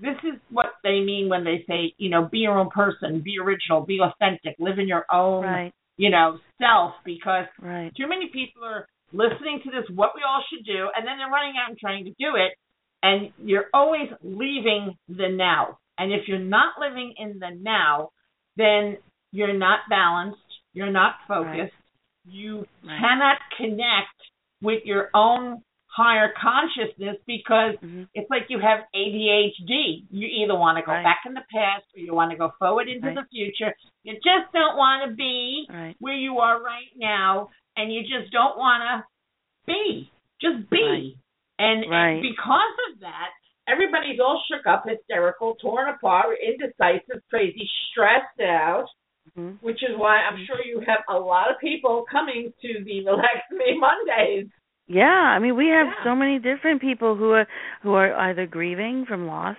This 0.00 0.16
is 0.24 0.38
what 0.50 0.72
they 0.82 1.00
mean 1.00 1.28
when 1.28 1.44
they 1.44 1.64
say, 1.68 1.92
you 1.98 2.08
know, 2.08 2.28
be 2.30 2.38
your 2.38 2.58
own 2.58 2.70
person, 2.70 3.20
be 3.20 3.36
original, 3.42 3.84
be 3.84 4.00
authentic, 4.00 4.56
live 4.58 4.78
in 4.78 4.88
your 4.88 5.04
own 5.12 5.44
Right, 5.44 5.72
you 5.98 6.08
know, 6.08 6.38
self 6.58 6.94
because 7.04 7.44
right. 7.60 7.92
too 7.94 8.08
many 8.08 8.30
people 8.32 8.64
are 8.64 8.88
listening 9.12 9.60
to 9.64 9.70
this 9.70 9.84
what 9.94 10.12
we 10.14 10.22
all 10.26 10.42
should 10.48 10.64
do 10.64 10.88
and 10.96 11.06
then 11.06 11.18
they're 11.18 11.30
running 11.30 11.54
out 11.60 11.68
and 11.68 11.78
trying 11.78 12.04
to 12.04 12.10
do 12.18 12.36
it 12.36 12.52
and 13.02 13.32
you're 13.38 13.66
always 13.74 14.08
leaving 14.22 14.96
the 15.08 15.28
now. 15.28 15.78
And 15.98 16.12
if 16.12 16.22
you're 16.26 16.38
not 16.38 16.74
living 16.80 17.14
in 17.18 17.38
the 17.38 17.50
now, 17.60 18.10
then 18.56 18.96
you're 19.32 19.56
not 19.56 19.80
balanced, 19.90 20.38
you're 20.72 20.90
not 20.90 21.16
focused. 21.26 21.74
You 22.24 22.66
Right. 22.84 22.98
cannot 23.00 23.38
connect 23.56 24.14
with 24.62 24.84
your 24.84 25.10
own 25.14 25.62
higher 25.98 26.30
consciousness 26.40 27.16
because 27.26 27.74
hmm 27.82 28.04
it's 28.14 28.30
like 28.30 28.46
you 28.48 28.58
have 28.58 28.80
ADHD. 28.94 30.06
You 30.10 30.26
either 30.40 30.56
want 30.64 30.78
to 30.78 30.82
go 30.82 30.92
Right. 30.92 31.04
back 31.04 31.20
in 31.26 31.34
the 31.34 31.46
past 31.52 31.84
or 31.94 32.00
you 32.00 32.14
want 32.14 32.30
to 32.30 32.36
go 32.44 32.52
forward 32.58 32.88
into 32.88 33.06
Right. 33.08 33.14
the 33.20 33.26
future. 33.30 33.74
You 34.04 34.14
just 34.14 34.48
don't 34.52 34.76
want 34.76 34.98
to 35.10 35.14
be 35.14 35.66
Right. 35.68 35.96
where 36.00 36.14
you 36.26 36.38
are 36.38 36.56
right 36.62 36.92
now, 36.96 37.50
and 37.76 37.92
you 37.92 38.02
just 38.02 38.30
don't 38.32 38.56
want 38.56 38.82
to 38.88 38.94
be. 39.66 40.10
Just 40.40 40.70
be. 40.70 41.16
And, 41.58 41.84
and 41.84 42.22
because 42.22 42.76
of 42.90 43.00
that, 43.00 43.30
everybody's 43.66 44.20
all 44.20 44.40
shook 44.48 44.66
up, 44.66 44.84
hysterical, 44.88 45.56
torn 45.56 45.88
apart, 45.88 46.38
indecisive, 46.40 47.20
crazy, 47.30 47.68
stressed 47.90 48.40
out. 48.40 48.86
hmm 49.34 49.52
Which 49.60 49.82
is 49.82 49.94
why 49.96 50.14
I'm 50.26 50.38
sure 50.46 50.60
you 50.64 50.80
have 50.86 51.02
a 51.08 51.18
lot 51.18 51.50
of 51.50 51.56
people 51.60 52.04
coming 52.10 52.52
to 52.62 52.70
the 52.84 53.04
Relax 53.04 53.40
Me 53.50 53.76
Mondays. 53.86 54.48
Yeah, 54.88 55.04
I 55.04 55.38
mean 55.38 55.54
we 55.56 55.68
have 55.68 55.86
Yeah. 55.86 56.04
so 56.04 56.14
many 56.16 56.38
different 56.38 56.80
people 56.80 57.14
who 57.14 57.32
are 57.32 57.46
who 57.82 57.92
are 57.94 58.14
either 58.14 58.46
grieving 58.46 59.04
from 59.06 59.26
loss, 59.26 59.56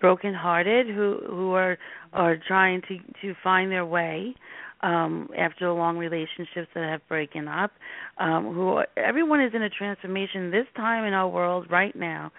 brokenhearted, 0.00 0.86
who 0.88 1.18
who 1.28 1.52
are 1.52 1.76
are 2.14 2.36
trying 2.36 2.80
to 2.88 2.98
to 3.22 3.34
find 3.44 3.70
their 3.70 3.84
way 3.84 4.34
um 4.80 5.28
after 5.36 5.70
long 5.70 5.98
relationships 5.98 6.68
that 6.74 6.88
have 6.88 7.06
broken 7.08 7.46
up. 7.46 7.72
Um 8.18 8.54
who 8.54 8.68
are, 8.78 8.88
everyone 8.96 9.42
is 9.42 9.52
in 9.54 9.62
a 9.62 9.70
transformation 9.70 10.50
this 10.50 10.66
time 10.76 11.04
in 11.04 11.12
our 11.12 11.28
world 11.28 11.70
right 11.70 11.94
now. 11.94 12.32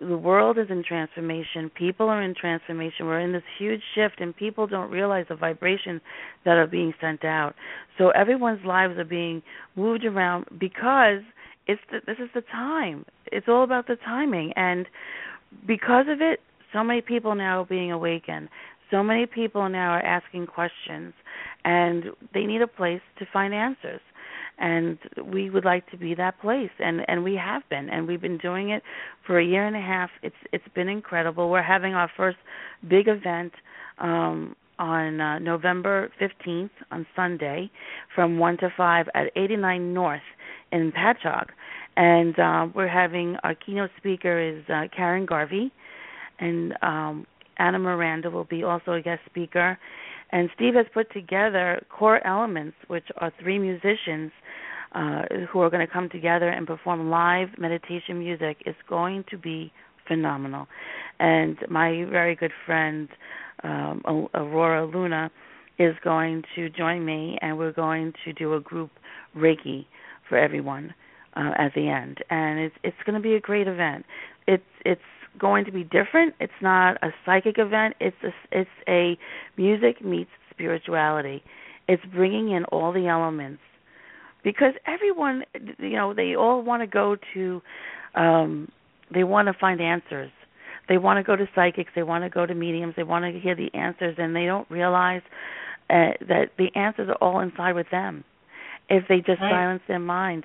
The 0.00 0.16
world 0.18 0.58
is 0.58 0.66
in 0.70 0.82
transformation. 0.82 1.70
People 1.70 2.08
are 2.08 2.20
in 2.22 2.34
transformation. 2.34 3.06
We're 3.06 3.20
in 3.20 3.32
this 3.32 3.44
huge 3.58 3.82
shift, 3.94 4.20
and 4.20 4.34
people 4.36 4.66
don't 4.66 4.90
realize 4.90 5.26
the 5.28 5.36
vibrations 5.36 6.00
that 6.44 6.56
are 6.56 6.66
being 6.66 6.92
sent 7.00 7.24
out. 7.24 7.54
So 7.96 8.10
everyone's 8.10 8.64
lives 8.64 8.98
are 8.98 9.04
being 9.04 9.40
moved 9.76 10.04
around 10.04 10.46
because 10.58 11.22
it's 11.66 11.80
the, 11.90 12.00
this 12.06 12.18
is 12.18 12.28
the 12.34 12.42
time. 12.42 13.04
It's 13.26 13.46
all 13.48 13.64
about 13.64 13.86
the 13.86 13.96
timing, 13.96 14.52
and 14.56 14.86
because 15.66 16.06
of 16.08 16.20
it, 16.20 16.40
so 16.72 16.82
many 16.82 17.00
people 17.00 17.34
now 17.34 17.62
are 17.62 17.66
being 17.66 17.92
awakened. 17.92 18.48
So 18.90 19.02
many 19.02 19.26
people 19.26 19.68
now 19.68 19.90
are 19.90 20.04
asking 20.04 20.46
questions, 20.46 21.14
and 21.64 22.04
they 22.32 22.44
need 22.44 22.62
a 22.62 22.66
place 22.66 23.00
to 23.18 23.26
find 23.32 23.54
answers. 23.54 24.00
And 24.58 24.98
we 25.24 25.50
would 25.50 25.64
like 25.64 25.90
to 25.90 25.96
be 25.96 26.14
that 26.14 26.40
place, 26.40 26.70
and 26.78 27.00
and 27.08 27.24
we 27.24 27.34
have 27.34 27.62
been, 27.70 27.88
and 27.90 28.06
we've 28.06 28.20
been 28.20 28.38
doing 28.38 28.70
it 28.70 28.84
for 29.26 29.38
a 29.40 29.44
year 29.44 29.66
and 29.66 29.74
a 29.74 29.80
half. 29.80 30.10
It's 30.22 30.36
it's 30.52 30.68
been 30.74 30.88
incredible. 30.88 31.50
We're 31.50 31.62
having 31.62 31.94
our 31.94 32.10
first 32.16 32.36
big 32.88 33.08
event 33.08 33.52
um, 33.98 34.54
on 34.78 35.20
uh, 35.20 35.38
November 35.38 36.10
15th 36.20 36.70
on 36.90 37.06
Sunday 37.14 37.70
from 38.14 38.38
1 38.38 38.58
to 38.58 38.72
5 38.76 39.08
at 39.14 39.30
89 39.36 39.94
North 39.94 40.20
in 40.72 40.92
Patchogue. 40.92 41.50
And 41.96 42.38
uh, 42.38 42.66
we're 42.74 42.88
having 42.88 43.36
our 43.44 43.54
keynote 43.54 43.90
speaker 43.96 44.40
is 44.40 44.64
uh, 44.68 44.88
Karen 44.94 45.26
Garvey, 45.26 45.72
and 46.40 46.74
um, 46.82 47.26
Anna 47.58 47.78
Miranda 47.78 48.30
will 48.30 48.44
be 48.44 48.64
also 48.64 48.92
a 48.92 49.00
guest 49.00 49.20
speaker. 49.26 49.78
And 50.30 50.50
Steve 50.56 50.74
has 50.74 50.86
put 50.92 51.12
together 51.12 51.84
core 51.88 52.26
elements, 52.26 52.76
which 52.88 53.04
are 53.18 53.32
three 53.40 53.58
musicians 53.58 54.32
uh, 54.94 55.22
who 55.50 55.60
are 55.60 55.70
going 55.70 55.86
to 55.86 55.92
come 55.92 56.08
together 56.08 56.48
and 56.48 56.66
perform 56.66 57.10
live 57.10 57.48
meditation 57.58 58.18
music. 58.18 58.56
It's 58.66 58.78
going 58.88 59.24
to 59.30 59.38
be 59.38 59.72
phenomenal. 60.08 60.66
And 61.20 61.56
my 61.68 62.04
very 62.10 62.34
good 62.34 62.52
friend 62.66 63.08
um, 63.62 64.28
Aurora 64.34 64.86
Luna 64.86 65.30
is 65.78 65.94
going 66.04 66.42
to 66.54 66.68
join 66.70 67.04
me, 67.04 67.38
and 67.40 67.58
we're 67.58 67.72
going 67.72 68.12
to 68.24 68.32
do 68.32 68.54
a 68.54 68.60
group 68.60 68.90
Reiki 69.36 69.86
for 70.28 70.38
everyone 70.38 70.94
uh, 71.36 71.50
at 71.58 71.72
the 71.74 71.88
end, 71.88 72.18
and 72.30 72.58
it's 72.60 72.74
it's 72.82 72.96
going 73.04 73.14
to 73.14 73.22
be 73.22 73.34
a 73.34 73.40
great 73.40 73.66
event. 73.66 74.04
It's 74.46 74.62
it's 74.84 75.00
going 75.38 75.64
to 75.64 75.72
be 75.72 75.82
different. 75.84 76.34
It's 76.40 76.52
not 76.62 76.96
a 77.02 77.10
psychic 77.24 77.58
event. 77.58 77.94
It's 78.00 78.16
a, 78.22 78.30
it's 78.52 78.70
a 78.88 79.18
music 79.56 80.04
meets 80.04 80.30
spirituality. 80.50 81.42
It's 81.88 82.02
bringing 82.14 82.52
in 82.52 82.64
all 82.66 82.92
the 82.92 83.08
elements 83.08 83.60
because 84.42 84.74
everyone, 84.86 85.42
you 85.78 85.96
know, 85.96 86.14
they 86.14 86.36
all 86.36 86.62
want 86.62 86.82
to 86.82 86.86
go 86.86 87.16
to, 87.34 87.62
um, 88.14 88.70
they 89.12 89.24
want 89.24 89.48
to 89.48 89.54
find 89.54 89.80
answers. 89.80 90.30
They 90.88 90.98
want 90.98 91.18
to 91.18 91.22
go 91.22 91.36
to 91.36 91.48
psychics. 91.54 91.90
They 91.94 92.02
want 92.02 92.24
to 92.24 92.30
go 92.30 92.46
to 92.46 92.54
mediums. 92.54 92.94
They 92.96 93.02
want 93.02 93.24
to 93.24 93.40
hear 93.40 93.54
the 93.54 93.72
answers, 93.74 94.16
and 94.18 94.34
they 94.34 94.44
don't 94.44 94.70
realize 94.70 95.22
uh, 95.90 96.12
that 96.28 96.50
the 96.58 96.68
answers 96.74 97.08
are 97.08 97.16
all 97.16 97.40
inside 97.40 97.74
with 97.74 97.86
them 97.90 98.24
if 98.88 99.04
they 99.08 99.18
just 99.18 99.40
right. 99.40 99.50
silence 99.50 99.82
their 99.88 99.98
mind 99.98 100.44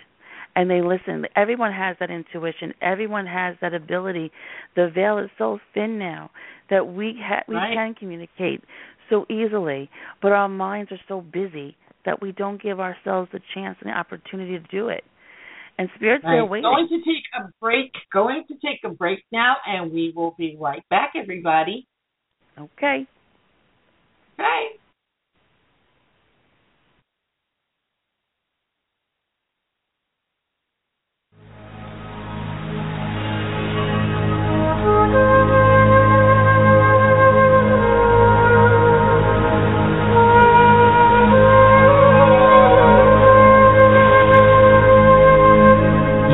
and 0.55 0.69
they 0.69 0.81
listen. 0.81 1.25
Everyone 1.35 1.71
has 1.71 1.95
that 1.99 2.09
intuition. 2.09 2.73
Everyone 2.81 3.25
has 3.25 3.55
that 3.61 3.73
ability. 3.73 4.31
The 4.75 4.89
veil 4.93 5.17
is 5.19 5.29
so 5.37 5.59
thin 5.73 5.99
now 5.99 6.31
that 6.69 6.85
we 6.85 7.17
ha- 7.21 7.43
we 7.47 7.55
right. 7.55 7.73
can 7.73 7.93
communicate 7.93 8.63
so 9.09 9.25
easily, 9.29 9.89
but 10.21 10.31
our 10.31 10.49
minds 10.49 10.91
are 10.91 10.99
so 11.07 11.21
busy 11.21 11.75
that 12.05 12.21
we 12.21 12.31
don't 12.31 12.61
give 12.61 12.79
ourselves 12.79 13.29
the 13.31 13.39
chance 13.53 13.77
and 13.81 13.89
the 13.89 13.97
opportunity 13.97 14.59
to 14.59 14.67
do 14.71 14.89
it. 14.89 15.03
And 15.80 15.89
spirits 15.95 16.25
right. 16.25 16.45
Going 16.61 16.89
to 16.89 16.97
take 16.97 17.23
a 17.39 17.49
break. 17.61 17.93
Going 18.11 18.43
to 18.49 18.53
take 18.55 18.82
a 18.84 18.89
break 18.89 19.23
now, 19.32 19.55
and 19.65 19.93
we 19.93 20.11
will 20.13 20.36
be 20.38 20.57
right 20.59 20.84
back, 20.89 21.13
everybody. 21.15 21.88
Okay. 22.59 23.07
Okay. 24.38 24.78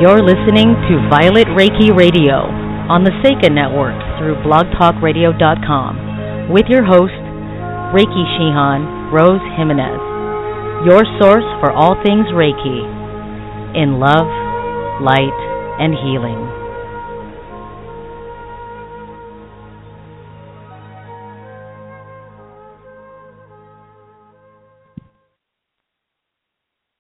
You're 0.06 0.22
listening 0.22 0.78
to 0.86 1.02
Violet 1.10 1.50
Reiki 1.58 1.90
Radio 1.90 2.46
on 2.94 3.02
the 3.02 3.10
Seika 3.26 3.50
Network 3.50 3.98
through 4.22 4.38
blogtalkradio.com 4.46 6.54
with 6.54 6.70
your 6.70 6.86
host, 6.86 7.18
Reiki 7.90 8.24
Shihan 8.38 9.10
Rose 9.10 9.42
Jimenez, 9.58 9.98
your 10.86 11.02
source 11.18 11.50
for 11.58 11.74
all 11.74 11.98
things 12.06 12.30
Reiki 12.38 12.86
in 13.74 13.98
love, 13.98 14.30
light, 15.02 15.34
and 15.82 15.98
healing. 15.98 16.55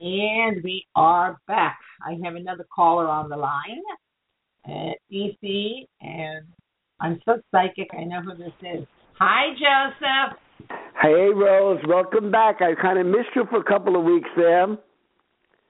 And 0.05 0.63
we 0.63 0.85
are 0.95 1.39
back. 1.47 1.79
I 2.05 2.11
have 2.23 2.35
another 2.35 2.63
caller 2.73 3.07
on 3.07 3.27
the 3.27 3.35
line, 3.35 3.81
uh, 4.69 4.91
DC, 5.11 5.87
and 5.99 6.45
I'm 7.01 7.19
so 7.25 7.39
psychic. 7.49 7.87
I 7.91 8.03
know 8.03 8.21
who 8.21 8.35
this 8.37 8.53
is. 8.61 8.85
Hi, 9.17 9.55
Joseph. 9.57 10.37
Hey, 11.01 11.29
Rose. 11.33 11.79
Welcome 11.87 12.29
back. 12.29 12.57
I 12.61 12.79
kind 12.79 12.99
of 12.99 13.07
missed 13.07 13.33
you 13.35 13.45
for 13.49 13.57
a 13.57 13.63
couple 13.63 13.95
of 13.97 14.03
weeks 14.05 14.29
there. 14.37 14.77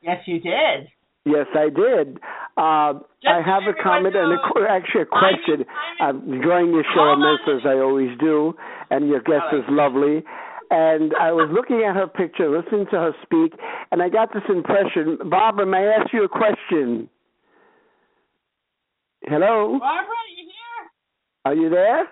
Yes, 0.01 0.17
you 0.25 0.41
did. 0.41 0.89
Yes, 1.23 1.47
I 1.55 1.69
did. 1.69 2.17
Uh, 2.57 2.99
I 3.25 3.39
have 3.41 3.63
a 3.63 3.81
comment 3.81 4.17
and 4.17 4.33
a, 4.33 4.69
actually 4.69 5.03
a 5.03 5.15
I'm- 5.15 5.17
question. 5.17 5.65
I'm- 6.01 6.23
I'm 6.27 6.33
enjoying 6.33 6.73
your 6.73 6.83
show 6.93 7.13
immensely, 7.13 7.53
as 7.53 7.65
I 7.65 7.79
always 7.79 8.17
do, 8.19 8.53
and 8.91 9.07
your 9.07 9.21
guest 9.21 9.45
All 9.53 9.59
is 9.59 9.65
lovely. 9.69 10.25
And 10.71 11.13
I 11.19 11.31
was 11.31 11.49
looking 11.53 11.85
at 11.87 11.95
her 11.95 12.07
picture, 12.07 12.49
listening 12.49 12.85
to 12.91 12.97
her 12.97 13.11
speak, 13.21 13.59
and 13.91 14.01
I 14.01 14.09
got 14.09 14.33
this 14.33 14.43
impression. 14.49 15.17
Barbara, 15.29 15.65
may 15.65 15.87
I 15.87 16.01
ask 16.01 16.13
you 16.13 16.23
a 16.23 16.29
question? 16.29 17.09
Hello? 19.23 19.77
Barbara, 19.79 20.13
are 20.13 20.31
you 20.35 20.45
here? 20.45 20.89
Are 21.45 21.55
you 21.55 21.69
there? 21.69 22.07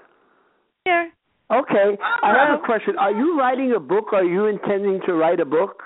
Here. 0.85 1.11
Okay. 1.51 1.97
I 2.23 2.33
have 2.47 2.59
a 2.59 2.65
question. 2.65 2.95
Are 2.99 3.11
you 3.11 3.37
writing 3.37 3.73
a 3.75 3.79
book? 3.79 4.13
Are 4.13 4.23
you 4.23 4.45
intending 4.45 5.01
to 5.05 5.13
write 5.13 5.39
a 5.39 5.45
book? 5.45 5.83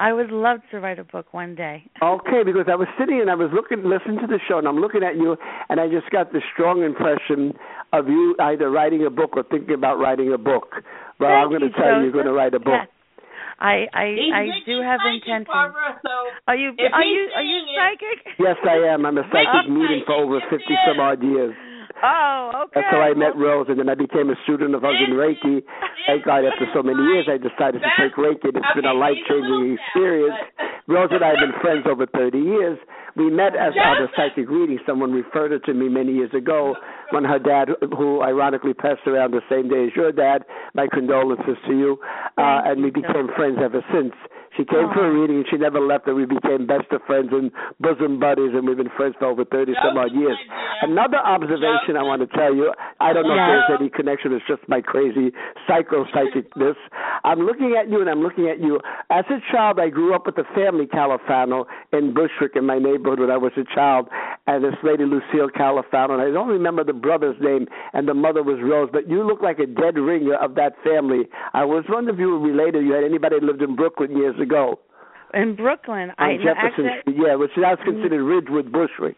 I 0.00 0.14
would 0.14 0.30
love 0.32 0.60
to 0.70 0.80
write 0.80 0.98
a 0.98 1.04
book 1.04 1.26
one 1.32 1.54
day. 1.54 1.84
Okay, 2.02 2.40
because 2.42 2.66
I 2.72 2.74
was 2.74 2.88
sitting 2.98 3.20
and 3.20 3.28
I 3.30 3.34
was 3.36 3.50
looking, 3.52 3.84
listening 3.84 4.16
to 4.24 4.26
the 4.26 4.40
show, 4.48 4.56
and 4.56 4.66
I'm 4.66 4.80
looking 4.80 5.02
at 5.04 5.16
you, 5.16 5.36
and 5.68 5.76
I 5.78 5.88
just 5.88 6.08
got 6.08 6.32
this 6.32 6.42
strong 6.54 6.82
impression 6.82 7.52
of 7.92 8.08
you 8.08 8.34
either 8.40 8.70
writing 8.70 9.04
a 9.04 9.10
book 9.10 9.36
or 9.36 9.44
thinking 9.44 9.74
about 9.74 9.98
writing 10.00 10.32
a 10.32 10.38
book. 10.38 10.72
Well, 11.20 11.28
Thank 11.28 11.44
I'm 11.44 11.48
going 11.52 11.62
you, 11.62 11.68
to 11.68 11.76
tell 11.76 11.96
you, 12.00 12.08
you're 12.08 12.16
going 12.16 12.24
to 12.32 12.32
write 12.32 12.54
a 12.54 12.58
book. 12.60 12.80
Yes. 12.80 12.88
I 13.60 13.84
I 13.92 14.06
I 14.32 14.44
do 14.64 14.80
have 14.80 15.04
psychic, 15.04 15.20
intentions. 15.20 15.52
Barbara, 15.52 16.00
so 16.00 16.12
Are 16.48 16.56
you 16.56 16.72
are 16.72 17.04
you 17.04 17.22
are 17.36 17.44
you 17.44 17.58
saying 17.60 17.76
it- 17.76 18.24
psychic? 18.24 18.40
Yes, 18.40 18.56
I 18.64 18.76
am. 18.88 19.04
I'm 19.04 19.18
a 19.20 19.26
psychic 19.28 19.68
Reiki 19.68 19.76
medium 19.76 20.00
for 20.08 20.16
over 20.16 20.40
50 20.48 20.64
some 20.88 20.96
odd 20.98 21.20
years. 21.22 21.52
Oh, 22.02 22.64
okay. 22.64 22.80
That's 22.80 22.90
how 22.90 23.00
I 23.00 23.14
met 23.14 23.36
Rose, 23.36 23.66
and 23.68 23.78
then 23.78 23.88
I 23.88 23.94
became 23.94 24.30
a 24.30 24.36
student 24.44 24.74
of 24.74 24.82
Hugging 24.82 25.12
Reiki. 25.14 25.62
Thank 26.06 26.24
God, 26.24 26.44
after 26.44 26.66
so 26.72 26.82
many 26.82 27.02
years, 27.12 27.28
I 27.28 27.36
decided 27.36 27.82
to 27.82 27.90
take 28.00 28.16
Reiki, 28.16 28.48
and 28.48 28.56
it's 28.56 28.74
been 28.74 28.86
a 28.88 28.94
life 28.94 29.16
he's 29.16 29.26
a 29.28 29.34
little 29.34 29.58
changing 29.60 29.78
experience. 29.78 30.38
but- 30.56 30.66
Rose 30.88 31.10
and 31.12 31.22
I 31.22 31.28
have 31.28 31.38
been 31.38 31.54
friends 31.60 31.86
over 31.86 32.06
30 32.06 32.38
years. 32.40 32.76
We 33.14 33.30
met 33.30 33.54
as 33.54 33.74
Yes. 33.76 33.86
at 33.86 34.02
a 34.02 34.08
psychic 34.16 34.50
reading. 34.50 34.80
Someone 34.86 35.12
referred 35.12 35.52
it 35.52 35.62
to 35.66 35.74
me 35.74 35.88
many 35.88 36.12
years 36.12 36.32
ago 36.34 36.74
when 37.10 37.22
her 37.24 37.38
dad, 37.38 37.68
who 37.96 38.22
ironically 38.22 38.74
passed 38.74 39.06
around 39.06 39.30
the 39.32 39.42
same 39.48 39.68
day 39.68 39.86
as 39.86 39.94
your 39.94 40.10
dad, 40.10 40.44
my 40.74 40.88
condolences 40.88 41.56
to 41.66 41.74
you, 41.76 42.00
uh, 42.38 42.62
and 42.64 42.82
we 42.82 42.90
became 42.90 43.28
friends 43.36 43.58
ever 43.62 43.84
since. 43.92 44.14
She 44.60 44.66
came 44.68 44.92
for 44.92 45.08
a 45.08 45.12
reading 45.12 45.36
and 45.40 45.46
she 45.48 45.56
never 45.56 45.80
left, 45.80 46.04
and 46.06 46.16
we 46.16 46.26
became 46.28 46.66
best 46.68 46.84
of 46.92 47.00
friends 47.08 47.30
and 47.32 47.50
bosom 47.80 48.20
buddies, 48.20 48.52
and 48.52 48.68
we've 48.68 48.76
been 48.76 48.92
friends 48.94 49.14
for 49.18 49.24
over 49.32 49.42
30 49.46 49.72
some 49.82 49.96
odd 49.96 50.12
years. 50.12 50.36
Another 50.82 51.16
observation 51.16 51.96
I 51.96 52.02
want 52.04 52.20
to 52.20 52.28
tell 52.36 52.52
you 52.54 52.68
I 53.00 53.14
don't 53.14 53.24
know 53.26 53.34
Yeah. 53.34 53.48
if 53.48 53.68
there's 53.68 53.80
any 53.80 53.88
connection, 53.88 54.32
it's 54.34 54.44
just 54.46 54.60
my 54.68 54.82
crazy 54.82 55.32
psycho 55.66 56.04
psychicness. 56.12 56.76
I'm 57.24 57.40
looking 57.40 57.74
at 57.80 57.88
you 57.88 58.02
and 58.02 58.10
I'm 58.10 58.20
looking 58.20 58.48
at 58.50 58.60
you. 58.60 58.80
As 59.08 59.24
a 59.30 59.40
child, 59.50 59.80
I 59.80 59.88
grew 59.88 60.12
up 60.14 60.26
with 60.26 60.36
a 60.36 60.44
family, 60.54 60.86
Califano, 60.86 61.64
in 61.92 62.12
Bushwick 62.12 62.54
in 62.54 62.66
my 62.66 62.78
neighborhood 62.78 63.20
when 63.20 63.30
I 63.30 63.38
was 63.38 63.52
a 63.56 63.64
child, 63.74 64.08
and 64.46 64.62
this 64.62 64.76
lady, 64.82 65.04
Lucille 65.06 65.48
Califano, 65.48 66.12
and 66.12 66.20
I 66.20 66.30
don't 66.30 66.48
remember 66.48 66.84
the 66.84 66.92
brother's 66.92 67.36
name, 67.40 67.66
and 67.94 68.06
the 68.06 68.14
mother 68.14 68.42
was 68.42 68.58
Rose, 68.60 68.90
but 68.92 69.08
you 69.08 69.22
look 69.26 69.40
like 69.40 69.58
a 69.58 69.66
dead 69.66 69.96
ringer 69.96 70.34
of 70.36 70.54
that 70.56 70.74
family. 70.84 71.28
I 71.54 71.64
was 71.64 71.84
wondering 71.88 72.16
if 72.16 72.20
you 72.20 72.28
were 72.28 72.38
related. 72.40 72.84
You 72.84 72.92
had 72.92 73.04
anybody 73.04 73.36
that 73.40 73.46
lived 73.46 73.62
in 73.62 73.76
Brooklyn 73.76 74.14
years 74.16 74.38
ago. 74.38 74.49
In 75.34 75.56
Brooklyn, 75.56 76.12
I 76.18 76.36
Jefferson 76.36 76.86
actually, 76.86 77.00
Street, 77.02 77.16
yeah, 77.26 77.34
which 77.36 77.50
now 77.56 77.72
is 77.74 77.78
considered 77.84 78.22
Ridgewood 78.24 78.72
Bushwick. 78.72 79.16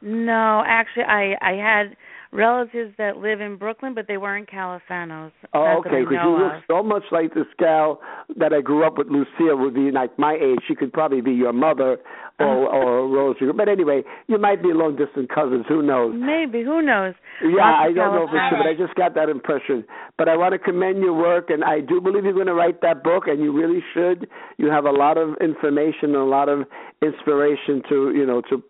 no, 0.00 0.62
actually, 0.66 1.04
I 1.04 1.36
I 1.40 1.52
had 1.54 1.96
relatives 2.32 2.94
that 2.98 3.18
live 3.18 3.40
in 3.40 3.56
Brooklyn, 3.56 3.94
but 3.94 4.06
they 4.08 4.16
weren't 4.16 4.48
Califanos. 4.48 5.32
Oh, 5.52 5.78
okay. 5.80 6.00
Because 6.00 6.16
you 6.24 6.30
look 6.30 6.52
of. 6.54 6.62
so 6.66 6.82
much 6.82 7.04
like 7.12 7.34
this 7.34 7.46
gal 7.58 8.00
that 8.36 8.52
I 8.52 8.60
grew 8.60 8.86
up 8.86 8.98
with. 8.98 9.08
Lucille 9.08 9.56
would 9.58 9.74
be 9.74 9.90
like 9.90 10.18
my 10.18 10.34
age. 10.34 10.60
She 10.66 10.74
could 10.74 10.92
probably 10.92 11.20
be 11.20 11.32
your 11.32 11.52
mother 11.52 11.98
or 12.38 12.68
uh-huh. 12.68 12.76
or 12.76 13.08
Rose. 13.08 13.36
But 13.54 13.68
anyway, 13.68 14.02
you 14.26 14.38
might 14.38 14.62
be 14.62 14.72
long 14.72 14.96
distance 14.96 15.28
cousins. 15.32 15.66
Who 15.68 15.82
knows? 15.82 16.14
Maybe 16.16 16.64
who 16.64 16.82
knows? 16.82 17.14
Yeah, 17.42 17.68
Lots 17.68 17.90
I 17.90 17.92
don't 17.92 18.14
know 18.14 18.26
for 18.26 18.40
sure, 18.48 18.58
but 18.58 18.66
I 18.66 18.74
just 18.74 18.94
got 18.94 19.14
that 19.14 19.28
impression. 19.28 19.84
But 20.16 20.28
I 20.28 20.36
want 20.36 20.52
to 20.52 20.58
commend 20.58 20.98
your 20.98 21.14
work, 21.14 21.50
and 21.50 21.62
I 21.62 21.80
do 21.80 22.00
believe 22.00 22.24
you're 22.24 22.32
going 22.32 22.46
to 22.46 22.54
write 22.54 22.80
that 22.80 23.04
book, 23.04 23.24
and 23.26 23.40
you 23.40 23.52
really 23.52 23.82
should. 23.92 24.28
You 24.56 24.70
have 24.70 24.84
a 24.84 24.90
lot 24.90 25.18
of 25.18 25.36
information 25.40 26.14
and 26.14 26.16
a 26.16 26.24
lot 26.24 26.48
of 26.48 26.60
inspiration 27.02 27.82
to 27.88 28.12
you 28.14 28.24
know 28.24 28.40
to 28.48 28.62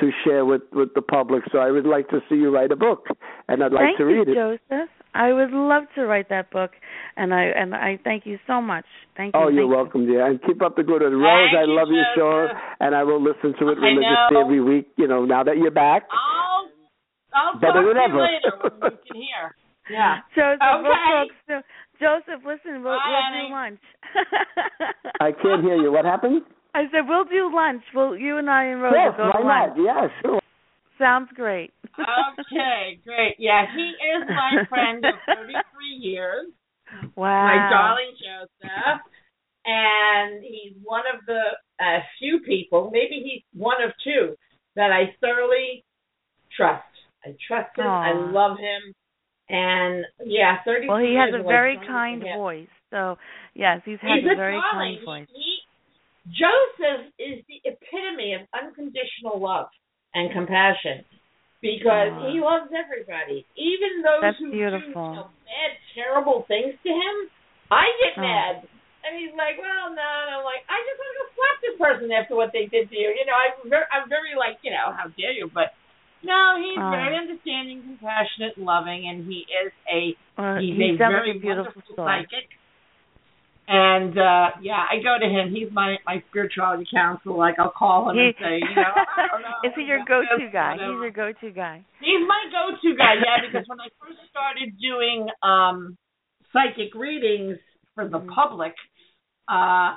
to 0.00 0.10
share 0.24 0.44
with 0.44 0.62
with 0.72 0.94
the 0.94 1.02
public. 1.02 1.42
So 1.52 1.58
I 1.58 1.70
would 1.70 1.86
like 1.86 2.08
to 2.08 2.20
see 2.28 2.36
you 2.36 2.50
write 2.54 2.72
a 2.72 2.76
book, 2.76 3.06
and 3.48 3.62
I'd 3.62 3.72
like 3.72 3.82
thank 3.82 3.98
to 3.98 4.04
you, 4.04 4.18
read 4.20 4.28
it. 4.28 4.34
Joseph. 4.34 4.88
I 5.16 5.32
would 5.32 5.52
love 5.52 5.84
to 5.94 6.06
write 6.06 6.28
that 6.30 6.50
book, 6.50 6.72
and 7.16 7.32
I 7.32 7.44
and 7.44 7.74
I 7.74 7.98
thank 8.02 8.26
you 8.26 8.38
so 8.48 8.60
much. 8.60 8.84
Thank 9.16 9.34
you. 9.34 9.40
Oh, 9.40 9.48
you're 9.48 9.62
thank 9.62 9.70
you. 9.70 9.76
welcome, 9.76 10.06
dear. 10.06 10.26
And 10.26 10.42
keep 10.42 10.60
up 10.62 10.74
the 10.76 10.82
good 10.82 11.02
work. 11.02 11.12
Rose, 11.12 11.50
Thank 11.52 11.58
I 11.58 11.64
you, 11.70 11.76
love 11.78 11.88
your 11.90 12.04
show, 12.16 12.48
and 12.80 12.94
I 12.96 13.04
will 13.04 13.22
listen 13.22 13.54
to 13.60 13.68
it 13.70 13.78
I 13.78 13.86
religiously 13.86 14.34
know. 14.34 14.40
every 14.44 14.60
week. 14.60 14.88
You 14.96 15.06
know, 15.06 15.24
now 15.24 15.44
that 15.44 15.56
you're 15.58 15.70
back. 15.70 16.02
I'll 16.10 16.66
I'll 17.32 17.60
Better 17.60 17.82
talk 17.82 17.86
than 17.86 17.94
to 17.94 18.02
ever. 18.02 18.14
you 18.14 18.22
later 18.22 18.52
when 18.80 18.92
you 18.92 18.98
can 19.06 19.16
hear. 19.22 19.54
Yeah. 19.90 20.18
Joseph, 20.34 20.58
we'll 20.82 20.90
Okay. 20.90 21.10
talk 21.14 21.28
soon. 21.46 21.62
Joseph, 22.00 22.42
listen, 22.44 22.82
we'll, 22.82 22.98
Bye, 22.98 23.30
we'll 23.30 23.46
do 23.46 23.52
lunch. 23.54 23.80
I 25.20 25.30
can't 25.30 25.62
hear 25.62 25.76
you. 25.76 25.92
What 25.92 26.04
happened? 26.04 26.42
I 26.74 26.82
said 26.90 27.08
we'll 27.08 27.24
do 27.24 27.54
lunch. 27.54 27.82
We'll 27.94 28.16
you 28.16 28.38
and 28.38 28.50
I 28.50 28.64
and 28.64 28.82
Rose 28.82 28.94
yes, 28.96 29.14
will 29.16 29.30
go 29.32 29.38
why 29.46 29.66
to 29.66 29.72
lunch. 29.72 29.78
not? 29.78 29.84
Yeah, 29.84 30.08
sure. 30.22 30.40
Sounds 30.98 31.28
great. 31.34 31.72
Okay, 31.98 32.98
great. 33.06 33.36
Yeah, 33.38 33.64
he 33.74 33.94
is 33.94 34.28
my 34.28 34.64
friend 34.68 35.04
of 35.04 35.14
33 35.26 35.54
years, 36.00 36.46
wow. 37.16 37.44
my 37.46 37.70
darling 37.70 38.14
Joseph, 38.18 39.00
and 39.64 40.42
he's 40.42 40.74
one 40.84 41.02
of 41.12 41.24
the 41.26 41.40
a 41.80 41.98
few 42.18 42.40
people, 42.46 42.90
maybe 42.92 43.22
he's 43.24 43.42
one 43.60 43.82
of 43.82 43.90
two, 44.04 44.36
that 44.76 44.90
I 44.92 45.14
thoroughly 45.20 45.84
trust. 46.56 46.84
I 47.24 47.34
trust 47.48 47.76
him. 47.76 47.86
I 47.86 48.12
love 48.12 48.58
him. 48.58 48.94
And 49.48 50.04
yeah, 50.24 50.58
30 50.64 50.88
Well, 50.88 50.98
he 50.98 51.16
has 51.16 51.30
years 51.30 51.44
a 51.44 51.48
very 51.48 51.78
kind 51.86 52.22
voice. 52.36 52.68
So, 52.90 53.16
yes, 53.54 53.80
he's 53.84 53.98
has 54.02 54.22
He's 54.22 54.32
a 54.32 54.36
very 54.36 54.60
darling. 54.72 54.98
kind 55.02 55.04
voice. 55.04 55.26
He, 55.34 55.53
Joseph 56.28 57.12
is 57.20 57.44
the 57.48 57.60
epitome 57.68 58.32
of 58.32 58.48
unconditional 58.56 59.36
love 59.36 59.68
and 60.16 60.32
compassion 60.32 61.04
because 61.60 62.12
he 62.28 62.40
loves 62.40 62.72
everybody, 62.72 63.44
even 63.56 64.00
those 64.00 64.20
That's 64.24 64.40
who 64.40 64.52
beautiful. 64.52 65.04
do 65.16 65.24
bad, 65.44 65.72
terrible 65.92 66.44
things 66.48 66.76
to 66.80 66.90
him. 66.92 67.16
I 67.72 67.88
get 68.04 68.20
mad, 68.20 68.64
and 69.04 69.12
he's 69.16 69.32
like, 69.36 69.56
"Well, 69.60 69.92
no," 69.92 70.10
and 70.24 70.30
I'm 70.36 70.44
like, 70.44 70.64
"I 70.68 70.76
just 70.84 70.96
want 71.00 71.08
to 71.08 71.16
go 71.20 71.26
slap 71.32 71.56
this 71.60 71.76
person 71.80 72.08
after 72.12 72.36
what 72.36 72.52
they 72.52 72.66
did 72.68 72.88
to 72.88 72.96
you." 72.96 73.08
You 73.12 73.24
know, 73.24 73.36
I'm 73.36 73.68
very, 73.68 73.86
I'm 73.92 74.08
very 74.08 74.36
like, 74.36 74.60
you 74.60 74.70
know, 74.72 74.92
how 74.92 75.08
dare 75.16 75.32
you? 75.32 75.48
But 75.52 75.72
no, 76.24 76.56
he's 76.56 76.80
very 76.80 77.16
understanding, 77.16 77.84
compassionate, 77.84 78.56
loving, 78.56 79.08
and 79.08 79.28
he 79.28 79.44
is 79.48 79.72
a 79.88 80.16
Well, 80.40 80.56
he's, 80.60 80.76
he 80.76 80.90
a 80.92 80.96
very 80.96 81.36
beautiful 81.36 81.72
wonderful 81.72 81.96
soul. 81.96 82.04
psychic. 82.08 82.48
And 83.66 84.18
uh 84.18 84.48
yeah, 84.60 84.84
I 84.90 84.96
go 85.02 85.16
to 85.18 85.26
him. 85.26 85.54
He's 85.54 85.72
my 85.72 85.96
my 86.04 86.22
spirituality 86.28 86.86
counselor. 86.92 87.36
Like 87.36 87.58
I'll 87.58 87.70
call 87.76 88.10
him 88.10 88.18
and 88.18 88.34
say, 88.38 88.58
you 88.60 88.74
know, 88.76 88.92
I 88.92 89.26
don't 89.32 89.42
know. 89.42 89.48
Is 89.64 89.72
he 89.74 89.82
your 89.84 90.04
go-to 90.06 90.50
guy? 90.52 90.72
whatever. 90.72 90.92
He's 90.92 91.00
your 91.00 91.10
go-to 91.10 91.50
guy. 91.50 91.84
He's 92.00 92.28
my 92.28 92.42
go-to 92.52 92.94
guy, 92.96 93.14
yeah, 93.24 93.40
because 93.46 93.66
when 93.66 93.80
I 93.80 93.88
first 93.98 94.18
started 94.30 94.74
doing 94.78 95.28
um 95.42 95.96
psychic 96.52 96.94
readings 96.94 97.56
for 97.94 98.06
the 98.08 98.18
Mhm. 98.20 98.34
public, 98.34 98.74
uh 99.48 99.96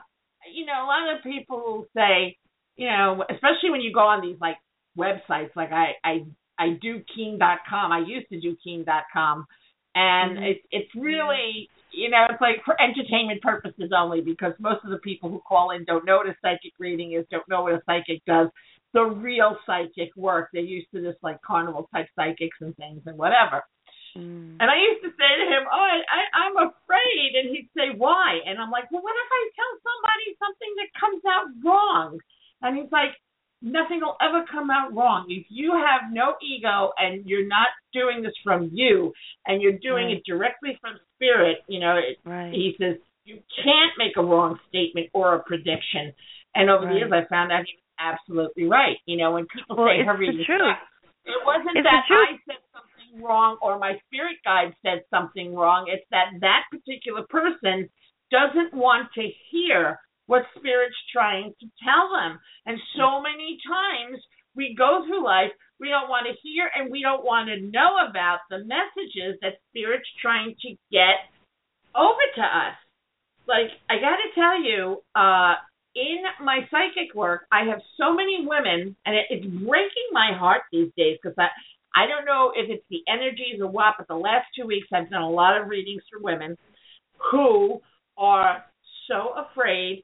you 0.53 0.65
know, 0.65 0.86
a 0.86 0.88
lot 0.88 1.13
of 1.13 1.22
people 1.24 1.57
will 1.59 1.86
say, 1.93 2.38
you 2.78 2.88
know, 2.88 3.26
especially 3.30 3.70
when 3.72 3.82
you 3.82 3.91
go 3.91 3.99
on 4.07 4.22
these 4.22 4.39
like 4.39 4.57
websites 4.97 5.53
like 5.57 5.74
I 5.74 5.91
I 6.05 6.24
I 6.57 6.70
do 6.82 7.01
keen.com. 7.13 7.91
I 7.91 7.99
used 7.99 8.30
to 8.30 8.39
do 8.39 8.55
keen.com 8.63 9.45
and 9.93 10.38
Mhm. 10.38 10.51
it's 10.51 10.65
it's 10.72 10.95
really 10.95 11.70
you 11.91 12.09
know 12.09 12.25
it's 12.29 12.41
like 12.41 12.63
for 12.65 12.79
entertainment 12.81 13.41
purposes 13.41 13.91
only 13.95 14.21
because 14.21 14.53
most 14.59 14.83
of 14.83 14.91
the 14.91 14.97
people 14.99 15.29
who 15.29 15.39
call 15.39 15.71
in 15.71 15.83
don't 15.85 16.05
know 16.05 16.17
what 16.17 16.27
a 16.27 16.35
psychic 16.41 16.73
reading 16.79 17.13
is 17.13 17.25
don't 17.31 17.47
know 17.49 17.63
what 17.63 17.73
a 17.73 17.81
psychic 17.85 18.23
does 18.25 18.47
the 18.93 19.03
real 19.03 19.57
psychic 19.65 20.15
work 20.15 20.49
they're 20.53 20.61
used 20.61 20.88
to 20.93 21.01
this 21.01 21.15
like 21.21 21.41
carnival 21.41 21.89
type 21.93 22.07
psychics 22.15 22.57
and 22.61 22.75
things 22.77 23.01
and 23.05 23.17
whatever 23.17 23.63
Mm. 24.15 24.57
and 24.57 24.67
I 24.71 24.77
used 24.81 25.03
to 25.03 25.13
say 25.13 25.31
to 25.38 25.45
him, 25.45 25.63
"Oh, 25.69 25.77
I, 25.77 26.01
I 26.09 26.21
I'm 26.41 26.57
afraid," 26.57 27.38
and 27.38 27.53
he'd 27.53 27.69
say, 27.77 27.93
"Why?" 27.93 28.39
And 28.45 28.57
I'm 28.57 28.71
like, 28.71 28.89
"Well, 28.89 29.03
what 29.03 29.13
if 29.13 29.29
I 29.29 29.41
tell 29.53 29.73
somebody 29.85 30.27
something 30.41 30.73
that 30.79 30.89
comes 30.97 31.21
out 31.27 31.47
wrong?" 31.61 32.19
And 32.61 32.77
he's 32.77 32.91
like, 32.91 33.13
"Nothing 33.61 34.01
will 34.01 34.17
ever 34.21 34.45
come 34.45 34.69
out 34.69 34.93
wrong 34.93 35.25
if 35.29 35.45
you 35.49 35.73
have 35.73 36.11
no 36.11 36.35
ego 36.41 36.93
and 36.97 37.25
you're 37.25 37.47
not 37.47 37.69
doing 37.93 38.21
this 38.21 38.33
from 38.43 38.69
you 38.71 39.13
and 39.47 39.61
you're 39.61 39.79
doing 39.79 40.07
Right. 40.07 40.17
it 40.17 40.23
directly 40.25 40.77
from 40.81 40.99
spirit. 41.15 41.63
You 41.67 41.79
know, 41.79 41.97
it, 41.97 42.19
Right. 42.23 42.53
he 42.53 42.75
says 42.79 42.97
you 43.25 43.41
can't 43.63 43.97
make 43.97 44.15
a 44.17 44.23
wrong 44.23 44.59
statement 44.67 45.09
or 45.13 45.35
a 45.35 45.43
prediction." 45.43 46.13
And 46.55 46.69
over 46.69 46.85
the 46.85 46.93
years, 46.95 47.11
I 47.11 47.23
found 47.25 47.51
out 47.51 47.65
he 47.65 47.75
was 47.75 47.83
absolutely 47.99 48.65
right. 48.65 48.97
You 49.05 49.17
know, 49.17 49.31
when 49.31 49.45
people 49.47 49.75
Well, 49.75 49.87
say 49.87 50.03
her 50.03 50.15
reading 50.17 50.45
it 51.27 51.45
wasn't 51.45 51.75
It's 51.75 51.83
that. 51.83 52.05
I 52.09 52.39
said 52.45 52.61
something 52.73 53.21
wrong 53.21 53.57
or 53.61 53.77
my 53.77 53.99
spirit 54.05 54.37
guide 54.45 54.73
said 54.81 55.03
something 55.09 55.53
wrong. 55.53 55.87
It's 55.87 56.05
that 56.11 56.31
that 56.39 56.63
particular 56.71 57.23
person 57.29 57.89
doesn't 58.31 58.73
want 58.73 59.11
to 59.13 59.29
hear 59.49 59.99
what 60.28 60.43
spirit's 60.57 60.95
trying 61.11 61.53
to 61.59 61.65
tell 61.84 62.11
them. 62.13 62.39
And 62.65 62.78
so 62.95 63.21
many 63.21 63.57
times 63.65 64.21
we 64.55 64.75
go 64.78 65.03
through 65.07 65.23
life, 65.23 65.51
we 65.80 65.89
don't 65.89 66.09
want 66.09 66.28
to 66.28 66.36
hear 66.43 66.69
and 66.75 66.91
we 66.91 67.01
don't 67.01 67.25
want 67.25 67.49
to 67.49 67.61
know 67.71 67.97
about 68.09 68.39
the 68.49 68.59
messages 68.59 69.39
that 69.41 69.59
spirit's 69.69 70.09
trying 70.21 70.55
to 70.61 70.69
get 70.91 71.28
over 71.95 72.25
to 72.36 72.41
us. 72.41 72.75
Like 73.47 73.71
I 73.89 73.95
got 73.95 74.17
to 74.21 74.36
tell 74.36 74.61
you, 74.61 75.01
uh 75.15 75.55
in 75.97 76.45
my 76.45 76.59
psychic 76.69 77.15
work, 77.15 77.47
I 77.51 77.65
have 77.69 77.80
so 77.99 78.13
many 78.13 78.45
women, 78.45 78.95
and 79.05 79.15
it, 79.15 79.25
it's 79.32 79.45
breaking 79.45 80.09
my 80.11 80.30
heart 80.38 80.61
these 80.71 80.91
days 80.95 81.17
because 81.21 81.36
I, 81.39 81.47
I 81.95 82.05
don't 82.05 82.25
know 82.25 82.51
if 82.55 82.69
it's 82.69 82.86
the 82.91 83.01
energies 83.11 83.59
or 83.59 83.67
what, 83.67 83.95
but 83.97 84.07
the 84.07 84.15
last 84.15 84.45
two 84.55 84.67
weeks 84.67 84.88
I've 84.93 85.09
done 85.09 85.23
a 85.23 85.30
lot 85.30 85.59
of 85.59 85.67
readings 85.67 86.03
for 86.11 86.21
women 86.21 86.55
who 87.32 87.82
are 88.15 88.63
so 89.07 89.34
afraid 89.49 90.03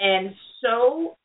and 0.00 0.34
so 0.62 1.16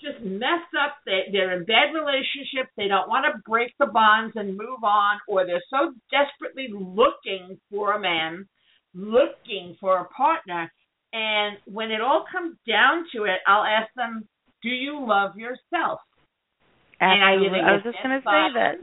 just 0.00 0.24
messed 0.24 0.74
up. 0.82 0.96
They, 1.04 1.24
they're 1.30 1.58
in 1.58 1.64
bad 1.64 1.92
relationships. 1.94 2.72
They 2.76 2.88
don't 2.88 3.08
want 3.08 3.26
to 3.26 3.42
break 3.46 3.72
the 3.78 3.86
bonds 3.86 4.34
and 4.36 4.56
move 4.56 4.82
on, 4.82 5.20
or 5.28 5.46
they're 5.46 5.62
so 5.68 5.92
desperately 6.10 6.68
looking 6.72 7.58
for 7.70 7.92
a 7.92 8.00
man, 8.00 8.48
looking 8.94 9.76
for 9.78 9.98
a 9.98 10.08
partner. 10.08 10.72
And 11.12 11.58
when 11.66 11.90
it 11.90 12.00
all 12.00 12.24
comes 12.30 12.56
down 12.66 13.04
to 13.14 13.24
it, 13.24 13.40
I'll 13.46 13.64
ask 13.64 13.92
them, 13.94 14.26
"Do 14.62 14.70
you 14.70 15.04
love 15.06 15.36
yourself?" 15.36 16.00
And 17.00 17.22
I 17.24 17.32
Absolutely. 17.32 17.60
I 17.60 17.72
was 17.72 17.82
just 17.82 17.96
going 18.02 18.20
to 18.20 18.26
say 18.26 18.52
that. 18.54 18.74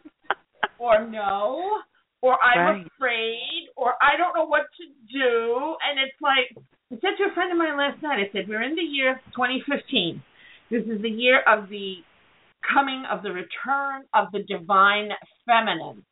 or 0.80 1.07
no, 1.07 1.82
or 2.22 2.38
I'm 2.43 2.68
Right. 2.68 2.88
afraid, 2.97 3.70
or 3.76 3.95
I 4.01 4.18
don't 4.18 4.36
know 4.36 4.45
what 4.45 4.65
to 4.78 4.86
do. 5.11 5.76
And 5.82 5.99
it's 5.99 6.20
like, 6.22 6.51
I 6.92 6.96
said 6.96 7.18
to 7.18 7.30
a 7.30 7.34
friend 7.34 7.52
of 7.52 7.58
mine 7.58 7.78
last 7.78 8.02
night, 8.02 8.20
I 8.20 8.32
said, 8.32 8.48
We're 8.48 8.64
in 8.64 8.76
the 8.76 8.82
year 8.82 9.20
2015. 9.36 10.24
This 10.72 10.84
is 10.84 11.02
the 11.02 11.10
year 11.10 11.42
of 11.46 11.68
the 11.70 11.96
coming 12.74 13.04
of 13.12 13.24
the 13.24 13.32
return 13.32 14.04
of 14.14 14.32
the 14.32 14.44
divine 14.44 15.10
feminine. 15.46 16.06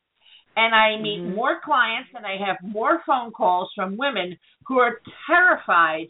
And 0.58 0.76
I 0.76 0.98
meet 0.98 1.22
Mhm. 1.22 1.34
more 1.34 1.62
clients 1.62 2.14
and 2.14 2.26
I 2.26 2.38
have 2.38 2.58
more 2.62 3.02
phone 3.06 3.32
calls 3.32 3.72
from 3.74 3.98
women 3.98 4.38
who 4.68 4.80
are 4.80 5.02
terrified 5.28 6.08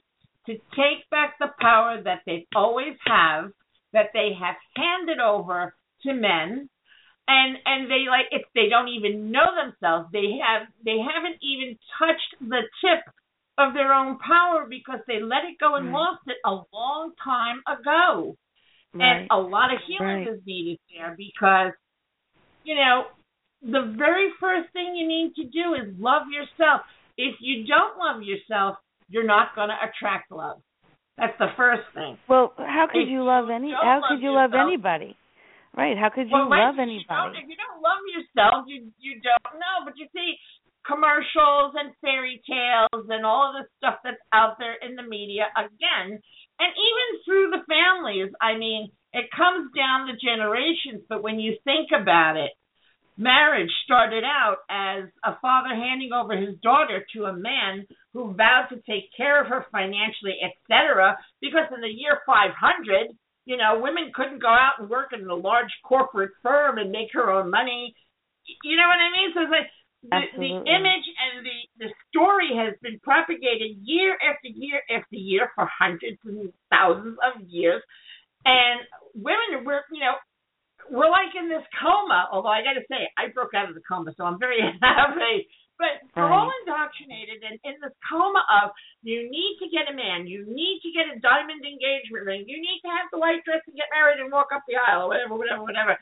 to 0.48 0.58
take 0.76 1.10
back 1.10 1.38
the 1.38 1.54
power 1.60 2.02
that 2.02 2.24
they 2.26 2.48
always 2.56 2.98
have, 3.06 3.52
that 3.94 4.14
they 4.14 4.34
have 4.34 4.58
handed 4.76 5.20
over 5.20 5.76
to 6.04 6.14
men 6.14 6.70
and 7.28 7.58
and 7.66 7.90
they 7.90 8.06
like 8.08 8.28
if 8.32 8.44
they 8.54 8.70
don't 8.70 8.90
even 8.90 9.32
know 9.32 9.56
themselves 9.56 10.12
they 10.12 10.38
have 10.38 10.68
they 10.84 11.00
haven't 11.00 11.38
even 11.42 11.76
touched 11.98 12.36
the 12.40 12.62
tip 12.82 13.02
of 13.58 13.74
their 13.74 13.94
own 13.94 14.18
power 14.20 14.66
because 14.70 15.00
they 15.08 15.20
let 15.22 15.46
it 15.46 15.58
go 15.60 15.76
and 15.76 15.86
Right. 15.88 15.94
lost 15.94 16.22
it 16.28 16.38
a 16.46 16.62
long 16.74 17.14
time 17.24 17.62
ago 17.68 18.36
Right. 18.94 19.20
and 19.20 19.28
a 19.32 19.40
lot 19.40 19.74
of 19.74 19.82
healing 19.82 20.08
Right. 20.08 20.28
is 20.28 20.46
needed 20.46 20.80
there 20.94 21.16
because 21.18 21.74
you 22.64 22.76
know 22.76 23.08
the 23.62 23.82
very 23.98 24.32
first 24.40 24.72
thing 24.74 24.96
you 24.96 25.08
need 25.08 25.34
to 25.36 25.46
do 25.46 25.74
is 25.74 25.98
love 26.00 26.30
yourself 26.30 26.82
if 27.18 27.36
you 27.40 27.66
don't 27.66 27.98
love 27.98 28.22
yourself 28.22 28.78
you're 29.10 29.24
not 29.24 29.56
going 29.56 29.70
to 29.70 29.78
attract 29.84 30.32
love 30.32 30.62
that's 31.18 31.38
the 31.40 31.52
first 31.56 31.84
thing 31.94 32.18
Well, 32.28 32.54
how 32.58 32.88
could 32.92 33.04
If 33.04 33.10
you 33.10 33.24
love 33.24 33.50
any? 33.50 33.72
How 33.72 34.02
could 34.08 34.22
you 34.22 34.32
love 34.32 34.52
anybody? 34.54 35.16
Right? 35.76 35.98
How 35.98 36.10
could 36.10 36.28
you 36.30 36.36
well, 36.36 36.50
love 36.50 36.76
if 36.76 36.88
you 36.88 37.04
anybody? 37.04 37.40
If 37.44 37.50
you 37.50 37.58
don't 37.60 37.84
love 37.84 38.04
yourself, 38.08 38.66
you 38.68 38.92
you 39.00 39.20
don't 39.20 39.60
know. 39.60 39.84
But 39.84 39.98
you 39.98 40.08
see 40.16 40.36
commercials 40.86 41.74
and 41.76 41.98
fairy 42.02 42.42
tales 42.48 43.10
and 43.10 43.26
all 43.26 43.50
of 43.50 43.58
the 43.58 43.68
stuff 43.78 44.00
that's 44.04 44.22
out 44.34 44.58
there 44.60 44.78
in 44.82 44.96
the 44.96 45.04
media 45.04 45.50
again, 45.58 46.22
and 46.60 46.72
even 46.72 47.08
through 47.26 47.50
the 47.52 47.66
families. 47.68 48.32
I 48.40 48.58
mean, 48.58 48.92
it 49.12 49.26
comes 49.36 49.72
down 49.76 50.08
the 50.08 50.20
generations, 50.22 51.04
but 51.10 51.24
when 51.24 51.40
you 51.40 51.58
think 51.64 51.90
about 51.90 52.38
it, 52.38 52.52
marriage 53.18 53.72
started 53.84 54.24
out 54.24 54.58
as 54.70 55.08
a 55.24 55.40
father 55.42 55.74
handing 55.74 56.12
over 56.12 56.36
his 56.36 56.60
daughter 56.62 57.06
to 57.14 57.26
a 57.26 57.34
man 57.34 57.88
who 58.14 58.36
vowed 58.36 58.68
to 58.70 58.76
take 58.84 59.10
care 59.16 59.42
of 59.42 59.48
her 59.48 59.66
financially, 59.72 60.36
etc. 60.44 61.18
Because 61.42 61.72
in 61.74 61.82
the 61.82 61.88
year 61.88 62.20
500, 62.26 63.16
you 63.46 63.58
know, 63.58 63.80
women 63.80 64.12
couldn't 64.14 64.42
go 64.42 64.50
out 64.50 64.80
and 64.80 64.90
work 64.90 65.14
in 65.14 65.30
a 65.30 65.36
large 65.36 65.72
corporate 65.88 66.32
firm 66.44 66.78
and 66.78 66.92
make 66.92 67.10
her 67.14 67.32
own 67.32 67.50
money. 67.50 67.96
You 68.64 68.76
know 68.76 68.88
what 68.88 69.00
I 69.00 69.10
mean? 69.10 69.32
So 69.34 69.42
it's 69.42 69.52
like 69.52 69.72
the, 70.10 70.22
the 70.38 70.54
image 70.64 71.08
and 71.18 71.46
the 71.46 71.88
the 71.88 71.90
story 72.10 72.52
has 72.56 72.74
been 72.82 73.00
propagated 73.02 73.78
year 73.82 74.18
after 74.22 74.48
year 74.48 74.82
after 74.90 75.16
year 75.16 75.52
for 75.56 75.68
hundreds 75.68 76.18
and 76.26 76.52
thousands 76.70 77.18
of 77.24 77.42
years, 77.48 77.82
and 78.46 78.82
women 79.16 79.66
were, 79.66 79.82
you 79.92 80.00
know, 80.00 80.16
we're 80.92 81.10
like 81.10 81.34
in 81.34 81.50
this 81.50 81.66
coma. 81.82 82.30
Although 82.32 82.54
I 82.54 82.62
got 82.62 82.78
to 82.78 82.86
say, 82.88 83.10
I 83.18 83.34
broke 83.34 83.58
out 83.58 83.70
of 83.70 83.76
the 83.76 83.86
coma, 83.88 84.14
so 84.18 84.24
I'm 84.24 84.40
very 84.40 84.62
happy. 84.82 85.48
But 85.76 86.08
we're 86.16 86.32
all 86.32 86.48
indoctrinated 86.64 87.44
and 87.44 87.60
in 87.68 87.76
this 87.84 87.92
coma 88.08 88.40
of 88.48 88.72
you 89.04 89.28
need 89.28 89.60
to 89.60 89.68
get 89.68 89.92
a 89.92 89.96
man, 89.96 90.24
you 90.24 90.48
need 90.48 90.80
to 90.88 90.90
get 90.96 91.12
a 91.12 91.20
diamond 91.20 91.68
engagement 91.68 92.24
ring, 92.24 92.48
you 92.48 92.56
need 92.64 92.80
to 92.88 92.92
have 92.96 93.12
the 93.12 93.20
white 93.20 93.44
dress 93.44 93.60
and 93.68 93.76
get 93.76 93.92
married 93.92 94.24
and 94.24 94.32
walk 94.32 94.56
up 94.56 94.64
the 94.72 94.80
aisle, 94.80 95.12
or 95.12 95.12
whatever, 95.12 95.36
whatever, 95.36 95.68
whatever. 95.68 96.00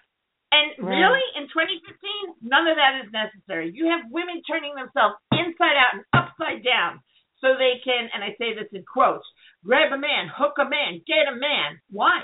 And 0.54 0.78
Right. 0.78 1.02
really, 1.02 1.26
in 1.36 1.50
2015, 1.50 2.36
none 2.46 2.68
of 2.68 2.78
that 2.78 3.04
is 3.04 3.12
necessary. 3.12 3.72
You 3.74 3.90
have 3.90 4.06
women 4.12 4.42
turning 4.46 4.76
themselves 4.76 5.16
inside 5.34 5.76
out 5.76 5.94
and 5.98 6.06
upside 6.14 6.64
down 6.64 7.02
so 7.42 7.58
they 7.58 7.82
can, 7.84 8.10
and 8.14 8.24
I 8.24 8.36
say 8.38 8.54
this 8.54 8.70
in 8.72 8.86
quotes, 8.86 9.26
grab 9.66 9.92
a 9.92 9.98
man, 9.98 10.30
hook 10.30 10.60
a 10.60 10.70
man, 10.70 11.02
get 11.08 11.28
a 11.28 11.36
man. 11.36 11.82
Why? 11.90 12.22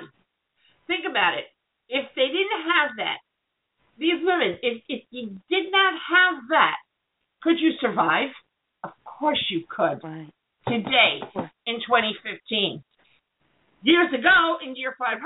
Think 0.86 1.06
about 1.10 1.38
it. 1.38 1.46
If 1.90 2.06
they 2.16 2.28
didn't 2.28 2.70
have 2.70 2.90
that, 2.98 3.18
these 3.98 4.22
women, 4.24 4.60
if, 4.62 4.84
if 4.88 5.04
you 5.10 5.36
did 5.50 5.72
not 5.72 5.94
have 5.98 6.36
that, 6.50 6.78
could 7.42 7.60
you 7.60 7.72
survive? 7.82 8.30
Of 8.84 8.92
course 9.04 9.44
you 9.50 9.64
could. 9.68 10.04
Right. 10.04 10.32
Today, 10.68 11.20
in 11.66 11.82
2015. 11.82 12.84
Years 13.82 14.14
ago, 14.14 14.58
in 14.64 14.76
year 14.76 14.94
500, 15.00 15.20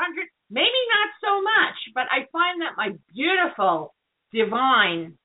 maybe 0.53 0.81
not 0.93 1.09
so 1.19 1.41
much, 1.41 1.77
but 1.95 2.05
I 2.11 2.29
find 2.31 2.61
that 2.61 2.77
my 2.77 2.89
beautiful, 3.13 3.93
divine, 4.31 5.17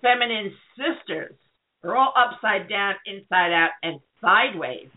feminine 0.00 0.56
sisters 0.76 1.36
are 1.84 1.94
all 1.94 2.12
upside 2.16 2.68
down, 2.68 2.94
inside 3.04 3.52
out, 3.52 3.70
and 3.82 4.00
sideways. 4.20 4.88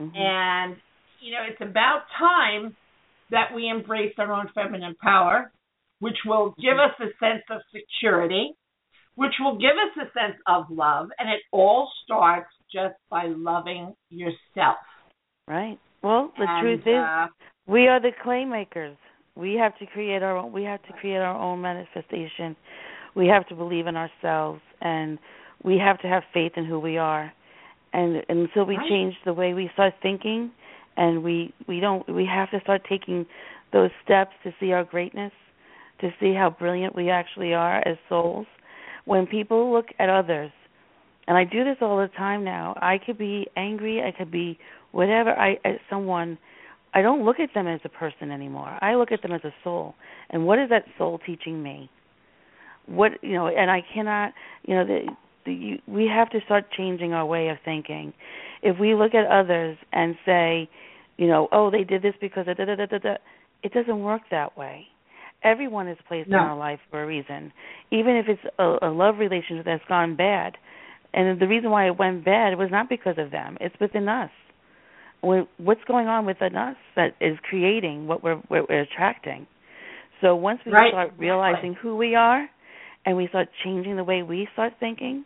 Mhm. 0.00 0.16
And, 0.16 0.76
you 1.20 1.32
know, 1.32 1.42
it's 1.42 1.60
about 1.60 2.08
time 2.18 2.74
that 3.28 3.52
we 3.54 3.68
embrace 3.68 4.14
our 4.18 4.32
own 4.32 4.48
feminine 4.54 4.96
power, 4.96 5.52
which 6.00 6.16
will 6.24 6.54
give 6.58 6.78
us 6.78 6.98
a 7.00 7.12
sense 7.18 7.44
of 7.50 7.60
security, 7.70 8.54
which 9.14 9.34
will 9.40 9.56
give 9.56 9.76
us 9.76 9.96
a 9.98 10.10
sense 10.12 10.40
of 10.46 10.70
love. 10.70 11.12
And 11.18 11.28
it 11.28 11.42
all 11.52 11.92
starts 12.02 12.50
just 12.72 12.96
by 13.10 13.26
loving 13.26 13.94
yourself. 14.08 14.78
Right. 15.46 15.78
Well, 16.02 16.32
the 16.38 16.48
And, 16.48 16.60
truth 16.62 16.86
is, 16.86 17.04
uh, 17.04 17.28
we 17.70 17.86
are 17.86 18.00
the 18.00 18.10
clay 18.22 18.44
makers. 18.44 18.96
We 19.36 19.54
have 19.54 19.78
to 19.78 19.86
create 19.86 20.22
our 20.22 20.36
own. 20.36 20.52
We 20.52 20.64
have 20.64 20.82
to 20.82 20.92
create 20.94 21.18
our 21.18 21.36
own 21.36 21.60
manifestation. 21.60 22.56
We 23.14 23.26
have 23.28 23.46
to 23.48 23.54
believe 23.54 23.86
in 23.86 23.96
ourselves, 23.96 24.60
and 24.80 25.18
we 25.62 25.78
have 25.78 26.00
to 26.00 26.08
have 26.08 26.22
faith 26.34 26.52
in 26.56 26.64
who 26.64 26.80
we 26.80 26.98
are. 26.98 27.32
And, 27.92 28.22
and 28.28 28.40
until 28.40 28.64
we 28.64 28.78
change 28.88 29.14
the 29.24 29.32
way 29.32 29.54
we 29.54 29.70
start 29.72 29.94
thinking, 30.02 30.50
and 30.96 31.22
we 31.22 31.52
we 31.68 31.80
don't, 31.80 32.08
we 32.12 32.26
have 32.26 32.50
to 32.50 32.60
start 32.60 32.82
taking 32.88 33.24
those 33.72 33.90
steps 34.04 34.32
to 34.44 34.52
see 34.58 34.72
our 34.72 34.84
greatness, 34.84 35.32
to 36.00 36.10
see 36.20 36.34
how 36.34 36.50
brilliant 36.50 36.94
we 36.94 37.08
actually 37.08 37.54
are 37.54 37.86
as 37.86 37.96
souls. 38.08 38.46
When 39.04 39.26
people 39.26 39.72
look 39.72 39.86
at 39.98 40.08
others, 40.08 40.50
and 41.26 41.36
I 41.38 41.44
do 41.44 41.62
this 41.62 41.76
all 41.80 41.98
the 41.98 42.08
time 42.16 42.44
now. 42.44 42.76
I 42.82 42.98
could 42.98 43.16
be 43.16 43.46
angry. 43.56 44.02
I 44.02 44.10
could 44.10 44.32
be 44.32 44.58
whatever. 44.90 45.30
I 45.30 45.58
at 45.64 45.78
someone. 45.88 46.36
I 46.92 47.02
don't 47.02 47.24
look 47.24 47.38
at 47.38 47.50
them 47.54 47.66
as 47.66 47.80
a 47.84 47.88
person 47.88 48.30
anymore. 48.30 48.76
I 48.82 48.94
look 48.94 49.12
at 49.12 49.22
them 49.22 49.32
as 49.32 49.42
a 49.44 49.54
soul. 49.62 49.94
And 50.30 50.46
what 50.46 50.58
is 50.58 50.68
that 50.70 50.84
soul 50.98 51.20
teaching 51.24 51.62
me? 51.62 51.90
What 52.86 53.12
you 53.22 53.34
know? 53.34 53.46
And 53.48 53.70
I 53.70 53.82
cannot. 53.94 54.32
You 54.66 54.74
know, 54.74 54.84
the, 54.86 55.00
the 55.46 55.52
you, 55.52 55.78
we 55.86 56.06
have 56.06 56.30
to 56.30 56.40
start 56.44 56.66
changing 56.76 57.12
our 57.12 57.24
way 57.26 57.48
of 57.48 57.58
thinking. 57.64 58.12
If 58.62 58.78
we 58.78 58.94
look 58.94 59.14
at 59.14 59.26
others 59.26 59.78
and 59.92 60.16
say, 60.26 60.68
you 61.16 61.26
know, 61.26 61.48
oh, 61.52 61.70
they 61.70 61.84
did 61.84 62.02
this 62.02 62.14
because 62.20 62.46
of 62.48 62.56
da 62.56 62.64
da 62.64 62.74
da 62.74 62.86
da 62.86 62.98
da, 62.98 63.14
it 63.62 63.72
doesn't 63.72 64.02
work 64.02 64.22
that 64.30 64.56
way. 64.56 64.86
Everyone 65.42 65.88
is 65.88 65.96
placed 66.08 66.28
No. 66.28 66.38
in 66.38 66.42
our 66.42 66.56
life 66.56 66.80
for 66.90 67.02
a 67.02 67.06
reason, 67.06 67.52
even 67.90 68.16
if 68.16 68.26
it's 68.28 68.42
a, 68.58 68.76
a 68.82 68.90
love 68.90 69.18
relationship 69.18 69.64
that's 69.64 69.84
gone 69.88 70.16
bad. 70.16 70.56
And 71.14 71.40
the 71.40 71.48
reason 71.48 71.70
why 71.70 71.86
it 71.86 71.98
went 71.98 72.24
bad 72.24 72.56
was 72.58 72.68
not 72.70 72.88
because 72.88 73.16
of 73.18 73.30
them; 73.30 73.56
it's 73.60 73.74
within 73.80 74.08
us. 74.08 74.30
Wh- 75.22 75.48
What's 75.60 75.84
going 75.86 76.08
on 76.08 76.26
within 76.26 76.56
us 76.56 76.76
that 76.96 77.14
is 77.20 77.36
creating 77.48 78.06
what 78.06 78.22
we're, 78.22 78.36
what 78.48 78.68
we're 78.68 78.80
attracting? 78.82 79.46
So 80.20 80.34
once 80.36 80.60
we 80.66 80.72
Right, 80.72 80.90
start 80.92 81.12
realizing 81.18 81.74
who 81.74 81.96
we 81.96 82.14
are, 82.14 82.48
and 83.06 83.16
we 83.16 83.26
start 83.28 83.48
changing 83.64 83.96
the 83.96 84.04
way 84.04 84.22
we 84.22 84.46
start 84.52 84.74
thinking, 84.78 85.24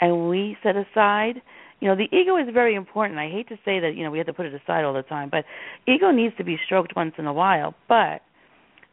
and 0.00 0.28
we 0.30 0.56
set 0.62 0.76
aside, 0.76 1.42
you 1.80 1.88
know, 1.88 1.96
the 1.96 2.06
ego 2.16 2.36
is 2.36 2.46
very 2.54 2.76
important. 2.76 3.18
I 3.18 3.28
hate 3.28 3.48
to 3.48 3.56
say 3.64 3.80
that, 3.80 3.94
you 3.96 4.04
know, 4.04 4.10
we 4.12 4.18
have 4.18 4.28
to 4.28 4.32
put 4.32 4.46
it 4.46 4.54
aside 4.54 4.84
all 4.84 4.94
the 4.94 5.02
time, 5.02 5.28
but 5.28 5.44
ego 5.88 6.12
needs 6.12 6.36
to 6.36 6.44
be 6.44 6.56
stroked 6.66 6.94
once 6.94 7.14
in 7.18 7.26
a 7.26 7.32
while. 7.32 7.74
But 7.88 8.22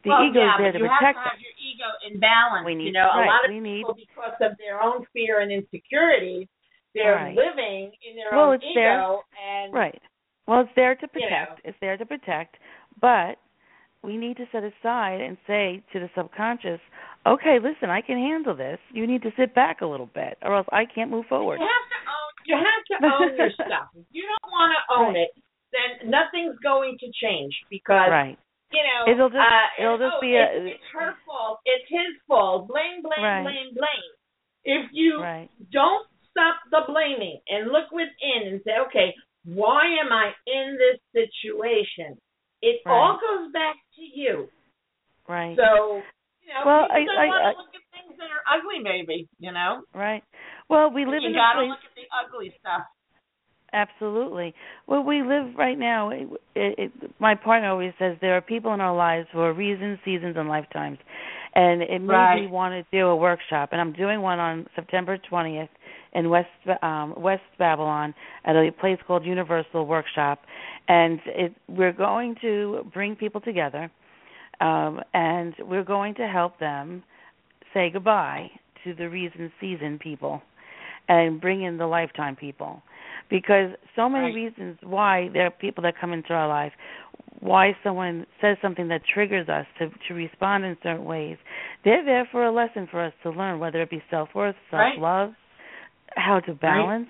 the 0.02 0.10
well, 0.10 0.26
ego 0.26 0.40
yeah, 0.40 0.54
is 0.54 0.58
there 0.58 0.72
to 0.72 0.78
you 0.78 0.84
protect 0.90 1.02
have 1.04 1.14
to 1.14 1.20
us. 1.20 1.26
have 1.30 1.40
your 1.40 1.54
ego 1.62 1.86
in 2.10 2.18
balance. 2.18 2.66
We 2.66 2.74
need- 2.74 2.86
you 2.86 2.92
know, 2.92 3.06
a 3.14 3.22
lot 3.26 3.44
of 3.44 3.50
we 3.50 3.60
need- 3.60 3.86
people, 3.86 3.94
because 3.94 4.34
of 4.40 4.58
their 4.58 4.82
own 4.82 5.04
fear 5.12 5.38
and 5.40 5.52
insecurity, 5.52 6.48
they're 6.94 7.14
Right. 7.14 7.36
living 7.36 7.92
in 8.02 8.16
their 8.16 8.30
Well, 8.32 8.48
own 8.48 8.54
it's 8.54 8.64
ego 8.64 8.74
there. 8.74 9.14
and 9.38 9.72
Right. 9.72 10.02
Well, 10.50 10.62
it's 10.66 10.74
there 10.74 10.96
to 10.96 11.06
protect. 11.06 11.30
know. 11.30 11.56
It's 11.62 11.78
there 11.80 11.96
to 11.96 12.04
protect, 12.04 12.56
but 13.00 13.38
we 14.02 14.16
need 14.16 14.36
to 14.38 14.46
set 14.50 14.64
aside 14.64 15.20
and 15.20 15.36
say 15.46 15.80
to 15.92 16.00
the 16.00 16.10
subconscious, 16.16 16.80
"Okay, 17.24 17.60
listen, 17.62 17.88
I 17.88 18.00
can 18.00 18.18
handle 18.18 18.56
this. 18.56 18.80
You 18.90 19.06
need 19.06 19.22
to 19.22 19.30
sit 19.38 19.54
back 19.54 19.80
a 19.80 19.86
little 19.86 20.10
bit, 20.10 20.38
or 20.42 20.56
else 20.56 20.66
I 20.72 20.86
can't 20.86 21.08
move 21.08 21.26
forward." 21.26 21.60
You 21.60 21.68
have 21.70 21.88
to 21.94 22.00
own. 22.10 22.32
You 22.50 22.56
have 22.58 22.84
to 22.90 22.96
own 23.14 23.36
your 23.36 23.50
stuff. 23.62 23.88
If 23.94 24.06
you 24.10 24.26
don't 24.26 24.50
want 24.50 24.74
to 24.74 24.94
own 24.98 25.14
Right. 25.14 25.28
it, 25.30 25.30
then 25.70 26.10
nothing's 26.10 26.58
going 26.58 26.98
to 26.98 27.12
change 27.22 27.54
because 27.70 28.10
Right. 28.10 28.36
you 28.72 28.82
know 28.82 29.12
It'll 29.12 29.30
just- 29.30 29.38
uh, 29.38 29.66
it'll 29.78 29.98
just 29.98 30.16
oh, 30.16 30.20
be 30.20 30.34
a- 30.34 30.50
it's, 30.50 30.74
it's 30.74 30.84
her 30.98 31.14
fault. 31.24 31.60
It's 31.64 31.88
his 31.88 32.16
fault. 32.26 32.66
Blame, 32.66 33.02
blame, 33.02 33.22
Right. 33.22 33.42
blame, 33.44 33.74
blame. 33.74 34.10
If 34.64 34.90
you 34.92 35.22
Right. 35.22 35.48
don't 35.70 36.08
stop 36.30 36.56
the 36.72 36.80
blaming 36.88 37.38
and 37.48 37.70
look 37.70 37.92
within 37.92 38.48
and 38.48 38.60
say, 38.64 38.78
okay, 38.78 39.14
why 39.44 39.86
am 40.04 40.12
I 40.12 40.32
in 40.46 40.76
this 40.78 41.26
situation? 41.26 42.16
It 42.62 42.80
Right. 42.84 42.92
all 42.92 43.18
goes 43.20 43.52
back 43.52 43.76
to 43.96 44.02
you. 44.02 44.48
Right. 45.28 45.56
So, 45.56 46.02
you 46.42 46.52
know, 46.52 46.62
Well, 46.66 46.82
people 46.88 46.96
I- 46.96 47.04
don't 47.04 47.18
I- 47.18 47.26
want 47.26 47.44
I- 47.46 47.52
to 47.52 47.58
look 47.58 47.74
at 47.74 47.80
things 47.92 48.16
that 48.18 48.30
are 48.30 48.42
ugly, 48.58 48.78
maybe, 48.80 49.28
you 49.38 49.52
know? 49.52 49.82
right. 49.94 50.22
Well, 50.68 50.90
we 50.90 51.04
live 51.04 51.22
you 51.22 51.28
in 51.28 51.34
got 51.34 51.54
to 51.54 51.58
place. 51.60 51.70
look 51.70 51.84
at 51.84 51.94
the 51.94 52.06
ugly 52.12 52.50
stuff. 52.60 52.82
Absolutely. 53.72 54.52
Well, 54.88 55.02
we 55.04 55.22
live 55.22 55.54
right 55.56 55.78
now. 55.78 56.10
It, 56.10 56.28
it, 56.56 56.78
it, 56.78 57.20
my 57.20 57.36
partner 57.36 57.70
always 57.70 57.92
says 58.00 58.16
there 58.20 58.36
are 58.36 58.40
people 58.40 58.74
in 58.74 58.80
our 58.80 58.94
lives 58.94 59.28
for 59.32 59.52
reasons, 59.52 60.00
seasons, 60.04 60.36
and 60.36 60.48
lifetimes, 60.48 60.98
and 61.54 61.80
it 61.80 62.00
made 62.00 62.40
me 62.40 62.46
want 62.48 62.72
to 62.74 62.84
do 62.96 63.06
a 63.06 63.14
workshop. 63.16 63.68
And 63.70 63.80
I'm 63.80 63.92
doing 63.92 64.22
one 64.22 64.40
on 64.40 64.66
September 64.74 65.16
20th 65.18 65.68
in 66.12 66.28
West 66.28 66.48
um, 66.82 67.14
West 67.16 67.42
Babylon 67.58 68.14
at 68.44 68.56
a 68.56 68.70
place 68.80 68.98
called 69.06 69.24
Universal 69.24 69.86
Workshop, 69.86 70.40
and 70.88 71.20
it, 71.26 71.54
we're 71.68 71.92
going 71.92 72.34
to 72.40 72.84
bring 72.92 73.14
people 73.16 73.40
together, 73.40 73.90
um, 74.60 75.00
and 75.14 75.54
we're 75.60 75.84
going 75.84 76.14
to 76.16 76.26
help 76.26 76.58
them 76.58 77.02
say 77.72 77.90
goodbye 77.90 78.50
to 78.84 78.94
the 78.94 79.08
reason, 79.08 79.52
season 79.60 79.98
people, 80.02 80.42
and 81.08 81.40
bring 81.40 81.62
in 81.62 81.76
the 81.78 81.86
lifetime 81.86 82.34
people 82.36 82.82
because 83.28 83.70
so 83.94 84.08
many 84.08 84.26
Right. 84.26 84.34
reasons 84.34 84.78
why 84.82 85.28
there 85.32 85.46
are 85.46 85.50
people 85.50 85.82
that 85.82 85.94
come 86.00 86.12
into 86.12 86.32
our 86.32 86.48
life 86.48 86.72
why 87.40 87.74
someone 87.82 88.26
says 88.40 88.56
something 88.60 88.88
that 88.88 89.00
triggers 89.14 89.48
us 89.48 89.64
to 89.78 89.88
to 90.08 90.14
respond 90.14 90.64
in 90.64 90.76
certain 90.82 91.04
ways 91.04 91.36
they're 91.84 92.04
there 92.04 92.28
for 92.30 92.44
a 92.44 92.52
lesson 92.52 92.86
for 92.90 93.02
us 93.02 93.12
to 93.22 93.30
learn 93.30 93.58
whether 93.58 93.80
it 93.80 93.88
be 93.90 94.02
self-worth 94.10 94.56
self 94.70 94.82
love, 94.98 95.28
Right. 95.28 95.34
How 96.16 96.40
to 96.40 96.54
balance? 96.54 97.08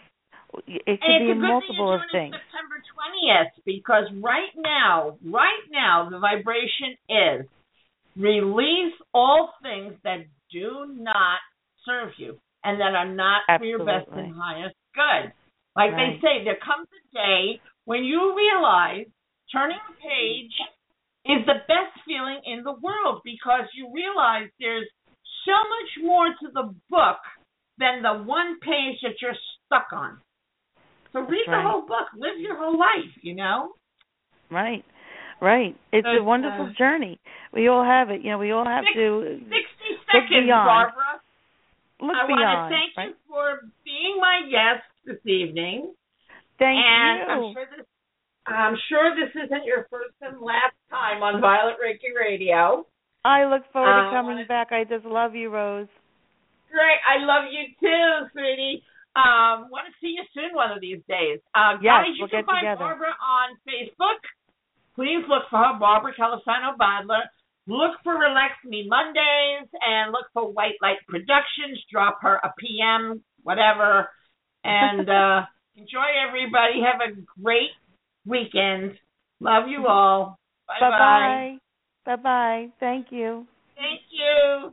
It 0.67 0.99
could 1.01 1.19
be 1.21 1.31
a 1.31 1.35
multiple 1.35 1.95
thing 1.95 1.95
of 1.95 2.01
things. 2.11 2.35
September 2.35 2.83
20th 2.83 3.51
because 3.65 4.05
right 4.23 4.51
now, 4.57 5.17
right 5.25 5.65
now, 5.71 6.09
the 6.11 6.19
vibration 6.19 6.99
is 7.09 7.47
release 8.17 8.95
all 9.15 9.55
things 9.63 9.95
that 10.03 10.27
do 10.51 10.91
not 10.99 11.39
serve 11.87 12.11
you 12.19 12.39
and 12.65 12.81
that 12.81 12.95
are 12.95 13.09
not 13.09 13.43
for 13.59 13.65
your 13.65 13.85
best 13.85 14.09
and 14.13 14.35
highest 14.35 14.75
good. 14.95 15.33
Like 15.77 15.93
they 15.93 16.19
say, 16.21 16.45
there 16.45 16.59
comes 16.59 16.89
a 16.91 17.03
day 17.15 17.61
when 17.85 18.05
you 18.05 18.35
realize 18.37 19.07
turning 19.53 19.79
a 19.79 19.95
page 20.03 20.55
is 21.27 21.47
the 21.47 21.63
best 21.69 21.95
feeling 22.05 22.41
in 22.45 22.65
the 22.65 22.75
world 22.83 23.23
because 23.25 23.71
you 23.75 23.93
realize 23.95 24.51
there's 24.59 24.89
so 25.47 25.55
much 25.55 26.05
more 26.05 26.27
to 26.27 26.47
the 26.53 26.75
book 26.91 27.23
than 27.81 28.03
the 28.03 28.23
one 28.23 28.61
page 28.61 28.99
that 29.03 29.17
you're 29.21 29.35
stuck 29.67 29.89
on. 29.93 30.19
So 31.13 31.21
read 31.21 31.45
the 31.49 31.61
whole 31.61 31.83
book, 31.83 32.07
live 32.17 32.39
your 32.39 32.57
whole 32.57 32.79
life, 32.79 33.11
you 33.23 33.35
know? 33.35 33.73
right 34.53 34.85
right 35.41 35.77
it's 35.93 36.05
But, 36.05 36.19
a 36.19 36.23
wonderful 36.25 36.67
uh, 36.67 36.73
journey 36.77 37.21
we 37.55 37.69
all 37.69 37.85
have 37.85 38.11
it 38.11 38.21
you 38.21 38.31
know 38.33 38.39
we 38.39 38.51
all 38.51 38.65
have 38.67 38.83
Six- 38.85 38.97
to 38.99 39.39
60 39.47 39.49
seconds, 40.11 40.45
beyond. 40.45 40.67
Barbara. 40.67 41.13
look 42.03 42.17
I 42.19 42.27
beyond 42.27 42.43
I 42.43 42.55
want 42.59 42.73
to 42.73 42.77
thank 42.77 42.91
right? 42.99 43.09
you 43.09 43.15
for 43.31 43.47
being 43.85 44.19
my 44.21 44.43
guest 44.51 44.83
this 45.07 45.23
evening. 45.25 45.95
thank 46.59 46.77
and 46.83 47.15
you 47.23 47.31
I'm 47.31 47.55
sure 47.55 47.67
this 47.77 47.87
I'm 48.47 48.77
sure 48.91 49.07
this 49.15 49.31
isn't 49.45 49.65
your 49.65 49.87
first 49.89 50.15
and 50.21 50.41
last 50.43 50.75
time 50.91 51.23
on 51.23 51.41
Violet 51.41 51.77
Reiki 51.79 52.11
Radio. 52.19 52.85
I 53.25 53.45
look 53.45 53.63
forward 53.73 54.09
Uh, 54.09 54.11
to 54.11 54.17
coming 54.17 54.45
back. 54.49 54.73
I 54.73 54.83
just 54.83 55.05
love 55.05 55.37
you, 55.37 55.51
Rose. 55.51 55.87
Great. 56.71 57.01
I 57.03 57.19
love 57.23 57.51
you 57.51 57.67
too, 57.83 58.31
sweetie. 58.33 58.83
Um, 59.17 59.67
want 59.75 59.91
to 59.91 59.95
see 60.01 60.15
you 60.15 60.23
soon 60.33 60.55
one 60.55 60.71
of 60.71 60.81
these 60.81 61.03
days. 61.09 61.43
Uh, 61.55 61.83
Yes, 61.83 62.07
guys, 62.07 62.15
you 62.15 62.23
we'll 62.25 62.31
can 62.31 62.47
find 62.47 62.63
together. 62.63 62.79
Barbara 62.79 63.15
on 63.19 63.59
Facebook. 63.67 64.23
Please 64.95 65.27
look 65.29 65.51
for 65.51 65.59
her, 65.59 65.79
Barbara 65.79 66.15
Califano 66.15 66.79
Badler. 66.79 67.27
Look 67.67 67.99
for 68.03 68.15
Relax 68.15 68.55
Me 68.65 68.87
Mondays 68.89 69.69
and 69.83 70.13
look 70.13 70.27
for 70.33 70.53
White 70.53 70.79
Light 70.83 70.99
Productions. 71.09 71.79
Drop 71.91 72.19
her 72.23 72.37
a 72.43 72.53
PM, 72.59 73.23
whatever. 73.43 74.09
And 74.65 75.09
uh, 75.11 75.43
enjoy 75.77 76.07
everybody. 76.27 76.83
Have 76.83 77.01
a 77.01 77.21
great 77.43 77.71
weekend. 78.27 78.99
Love 79.41 79.69
you 79.69 79.87
all. 79.87 80.39
Bye 80.67 80.79
bye. 80.81 81.57
Bye 82.07 82.17
bye. 82.17 82.67
Thank 82.79 83.07
you. 83.11 83.47
Thank 83.77 84.03
you. 84.11 84.73